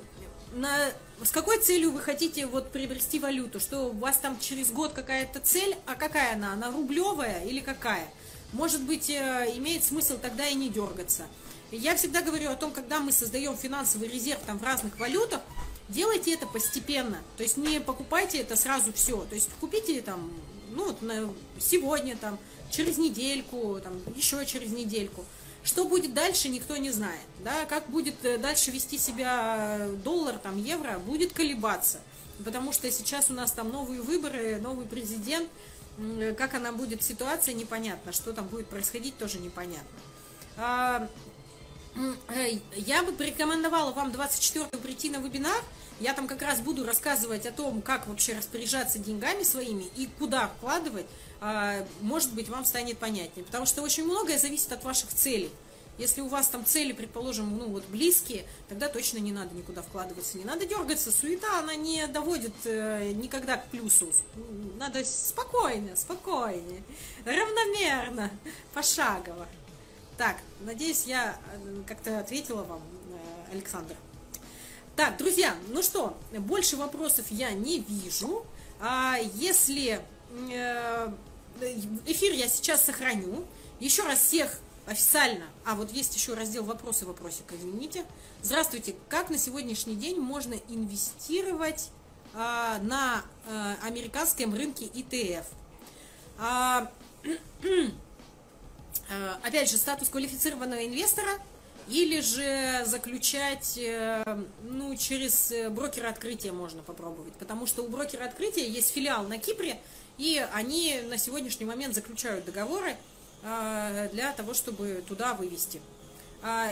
на, 0.54 0.92
с 1.22 1.30
какой 1.30 1.58
целью 1.58 1.92
вы 1.92 2.00
хотите 2.00 2.46
вот 2.46 2.70
приобрести 2.70 3.18
валюту? 3.18 3.58
Что 3.58 3.88
у 3.88 3.92
вас 3.92 4.18
там 4.18 4.38
через 4.38 4.70
год 4.70 4.92
какая-то 4.92 5.40
цель, 5.40 5.76
а 5.86 5.94
какая 5.94 6.34
она? 6.34 6.52
Она 6.52 6.70
рублевая 6.70 7.44
или 7.44 7.60
какая? 7.60 8.06
Может 8.52 8.82
быть, 8.82 9.08
э, 9.10 9.52
имеет 9.56 9.82
смысл 9.82 10.18
тогда 10.20 10.46
и 10.46 10.54
не 10.54 10.68
дергаться. 10.68 11.26
Я 11.70 11.96
всегда 11.96 12.20
говорю 12.20 12.50
о 12.50 12.56
том, 12.56 12.70
когда 12.70 13.00
мы 13.00 13.12
создаем 13.12 13.56
финансовый 13.56 14.08
резерв 14.08 14.40
там 14.46 14.58
в 14.58 14.62
разных 14.62 14.98
валютах, 14.98 15.40
делайте 15.88 16.34
это 16.34 16.46
постепенно. 16.46 17.18
То 17.36 17.42
есть 17.42 17.56
не 17.56 17.80
покупайте 17.80 18.38
это 18.38 18.56
сразу 18.56 18.92
все. 18.92 19.24
То 19.24 19.34
есть 19.34 19.48
купите 19.58 20.02
там, 20.02 20.30
ну 20.70 20.86
вот 20.86 20.98
сегодня 21.58 22.16
там, 22.16 22.38
через 22.72 22.98
недельку, 22.98 23.78
там, 23.82 23.92
еще 24.16 24.44
через 24.46 24.72
недельку. 24.72 25.24
Что 25.62 25.84
будет 25.84 26.12
дальше, 26.12 26.48
никто 26.48 26.76
не 26.76 26.90
знает. 26.90 27.20
Да? 27.44 27.66
Как 27.66 27.88
будет 27.88 28.24
э, 28.24 28.38
дальше 28.38 28.72
вести 28.72 28.98
себя 28.98 29.88
доллар, 30.02 30.38
там, 30.38 30.60
евро, 30.60 30.98
будет 30.98 31.32
колебаться. 31.32 32.00
Потому 32.44 32.72
что 32.72 32.90
сейчас 32.90 33.30
у 33.30 33.34
нас 33.34 33.52
там 33.52 33.70
новые 33.70 34.02
выборы, 34.02 34.58
новый 34.60 34.86
президент. 34.86 35.48
Как 36.36 36.54
она 36.54 36.72
будет 36.72 37.02
ситуация, 37.02 37.54
непонятно. 37.54 38.12
Что 38.12 38.32
там 38.32 38.48
будет 38.48 38.66
происходить, 38.66 39.16
тоже 39.18 39.38
непонятно. 39.38 39.98
А, 41.96 42.32
я 42.76 43.02
бы 43.02 43.12
порекомендовала 43.12 43.92
вам 43.92 44.12
24 44.12 44.66
прийти 44.82 45.10
на 45.10 45.16
вебинар. 45.18 45.62
Я 46.00 46.14
там 46.14 46.26
как 46.26 46.42
раз 46.42 46.60
буду 46.60 46.84
рассказывать 46.84 47.46
о 47.46 47.52
том, 47.52 47.82
как 47.82 48.06
вообще 48.06 48.34
распоряжаться 48.34 48.98
деньгами 48.98 49.42
своими 49.42 49.84
и 49.96 50.08
куда 50.18 50.48
вкладывать. 50.48 51.06
А, 51.40 51.86
может 52.00 52.32
быть, 52.32 52.48
вам 52.48 52.64
станет 52.64 52.98
понятнее. 52.98 53.44
Потому 53.44 53.66
что 53.66 53.82
очень 53.82 54.04
многое 54.04 54.38
зависит 54.38 54.72
от 54.72 54.84
ваших 54.84 55.10
целей. 55.10 55.50
Если 55.98 56.22
у 56.22 56.28
вас 56.28 56.48
там 56.48 56.64
цели, 56.64 56.92
предположим, 56.92 57.58
ну 57.58 57.68
вот 57.68 57.84
близкие, 57.86 58.46
тогда 58.68 58.88
точно 58.88 59.18
не 59.18 59.30
надо 59.30 59.54
никуда 59.54 59.82
вкладываться, 59.82 60.38
не 60.38 60.44
надо 60.44 60.64
дергаться. 60.64 61.12
Суета, 61.12 61.58
она 61.58 61.74
не 61.74 62.06
доводит 62.06 62.54
э, 62.64 63.12
никогда 63.12 63.58
к 63.58 63.66
плюсу. 63.66 64.10
Надо 64.78 65.04
спокойно, 65.04 65.94
спокойнее, 65.94 66.82
равномерно, 67.26 68.30
пошагово. 68.72 69.46
Так, 70.16 70.36
надеюсь, 70.60 71.04
я 71.06 71.36
э, 71.54 71.82
как-то 71.86 72.18
ответила 72.20 72.62
вам, 72.62 72.80
э, 72.80 73.52
Александр. 73.52 73.96
Так, 74.94 75.16
друзья, 75.16 75.56
ну 75.68 75.82
что, 75.82 76.16
больше 76.32 76.76
вопросов 76.76 77.26
я 77.30 77.52
не 77.52 77.80
вижу. 77.80 78.44
А 78.78 79.16
если 79.34 80.00
э, 80.50 81.12
эфир 82.06 82.32
я 82.32 82.48
сейчас 82.48 82.84
сохраню. 82.84 83.44
Еще 83.80 84.02
раз 84.04 84.20
всех 84.20 84.58
официально. 84.86 85.44
А, 85.64 85.74
вот 85.74 85.92
есть 85.92 86.14
еще 86.14 86.34
раздел 86.34 86.64
вопросы, 86.64 87.06
вопросик, 87.06 87.44
извините. 87.52 88.04
Здравствуйте. 88.42 88.94
Как 89.08 89.30
на 89.30 89.38
сегодняшний 89.38 89.96
день 89.96 90.20
можно 90.20 90.54
инвестировать 90.68 91.90
а, 92.34 92.78
на 92.78 93.22
а, 93.48 93.76
американском 93.82 94.54
рынке 94.54 94.86
ETF? 94.86 95.44
А, 96.38 96.90
опять 99.42 99.70
же, 99.70 99.76
статус 99.76 100.08
квалифицированного 100.08 100.86
инвестора 100.86 101.30
или 101.88 102.20
же 102.20 102.84
заключать, 102.86 103.76
э, 103.76 104.38
ну, 104.62 104.94
через 104.96 105.52
брокера 105.70 106.08
открытия 106.08 106.52
можно 106.52 106.82
попробовать, 106.82 107.32
потому 107.34 107.66
что 107.66 107.82
у 107.82 107.88
брокера 107.88 108.24
открытия 108.24 108.66
есть 108.68 108.92
филиал 108.92 109.26
на 109.26 109.38
Кипре, 109.38 109.80
и 110.16 110.46
они 110.52 111.00
на 111.08 111.18
сегодняшний 111.18 111.66
момент 111.66 111.94
заключают 111.94 112.44
договоры 112.44 112.96
э, 113.42 114.08
для 114.12 114.32
того, 114.32 114.54
чтобы 114.54 115.02
туда 115.06 115.34
вывести. 115.34 115.80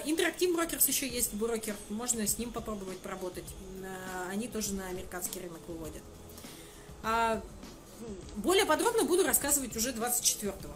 Интерактив 0.04 0.52
Брокерс 0.56 0.88
еще 0.88 1.06
есть 1.06 1.32
брокер, 1.32 1.76
можно 1.90 2.26
с 2.26 2.38
ним 2.38 2.50
попробовать 2.50 2.98
поработать. 2.98 3.44
Они 4.28 4.48
тоже 4.48 4.74
на 4.74 4.88
американский 4.88 5.38
рынок 5.38 5.60
выводят. 5.68 6.02
А, 7.04 7.40
более 8.36 8.66
подробно 8.66 9.04
буду 9.04 9.24
рассказывать 9.24 9.76
уже 9.76 9.92
24-го. 9.92 10.74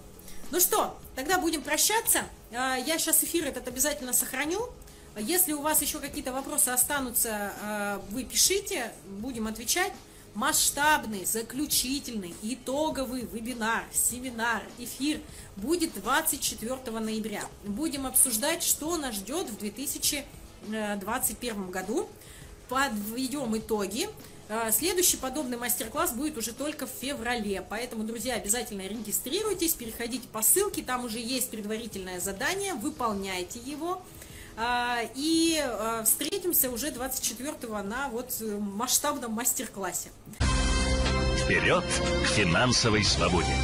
Ну 0.50 0.60
что, 0.60 0.94
тогда 1.16 1.38
будем 1.38 1.62
прощаться. 1.62 2.24
Я 2.50 2.98
сейчас 2.98 3.24
эфир 3.24 3.46
этот 3.46 3.66
обязательно 3.68 4.12
сохраню. 4.12 4.68
Если 5.16 5.52
у 5.52 5.62
вас 5.62 5.80
еще 5.80 6.00
какие-то 6.00 6.32
вопросы 6.32 6.70
останутся, 6.70 7.52
э, 7.62 8.00
вы 8.10 8.24
пишите, 8.24 8.90
будем 9.06 9.46
отвечать. 9.46 9.92
Масштабный, 10.34 11.24
заключительный, 11.24 12.34
итоговый 12.42 13.22
вебинар, 13.22 13.84
семинар, 13.92 14.64
эфир 14.78 15.20
будет 15.54 15.94
24 15.94 16.98
ноября. 16.98 17.44
Будем 17.64 18.06
обсуждать, 18.06 18.64
что 18.64 18.96
нас 18.96 19.14
ждет 19.14 19.48
в 19.48 19.56
2021 19.58 21.70
году. 21.70 22.08
Подведем 22.68 23.56
итоги. 23.56 24.08
Э, 24.48 24.70
следующий 24.72 25.16
подобный 25.16 25.56
мастер-класс 25.56 26.12
будет 26.12 26.36
уже 26.36 26.52
только 26.52 26.86
в 26.86 26.90
феврале, 26.90 27.64
поэтому, 27.68 28.04
друзья, 28.04 28.34
обязательно 28.34 28.82
регистрируйтесь, 28.82 29.72
переходите 29.72 30.28
по 30.28 30.42
ссылке, 30.42 30.82
там 30.82 31.04
уже 31.04 31.18
есть 31.18 31.50
предварительное 31.50 32.20
задание, 32.20 32.74
выполняйте 32.74 33.58
его. 33.58 34.02
А, 34.56 35.00
и 35.16 35.58
а, 35.60 36.04
встретимся 36.04 36.70
уже 36.70 36.88
24-го 36.90 37.82
на 37.82 38.08
вот 38.10 38.36
э, 38.40 38.56
масштабном 38.58 39.32
мастер-классе. 39.32 40.10
Вперед 41.38 41.84
к 42.24 42.26
финансовой 42.28 43.02
свободе! 43.02 43.54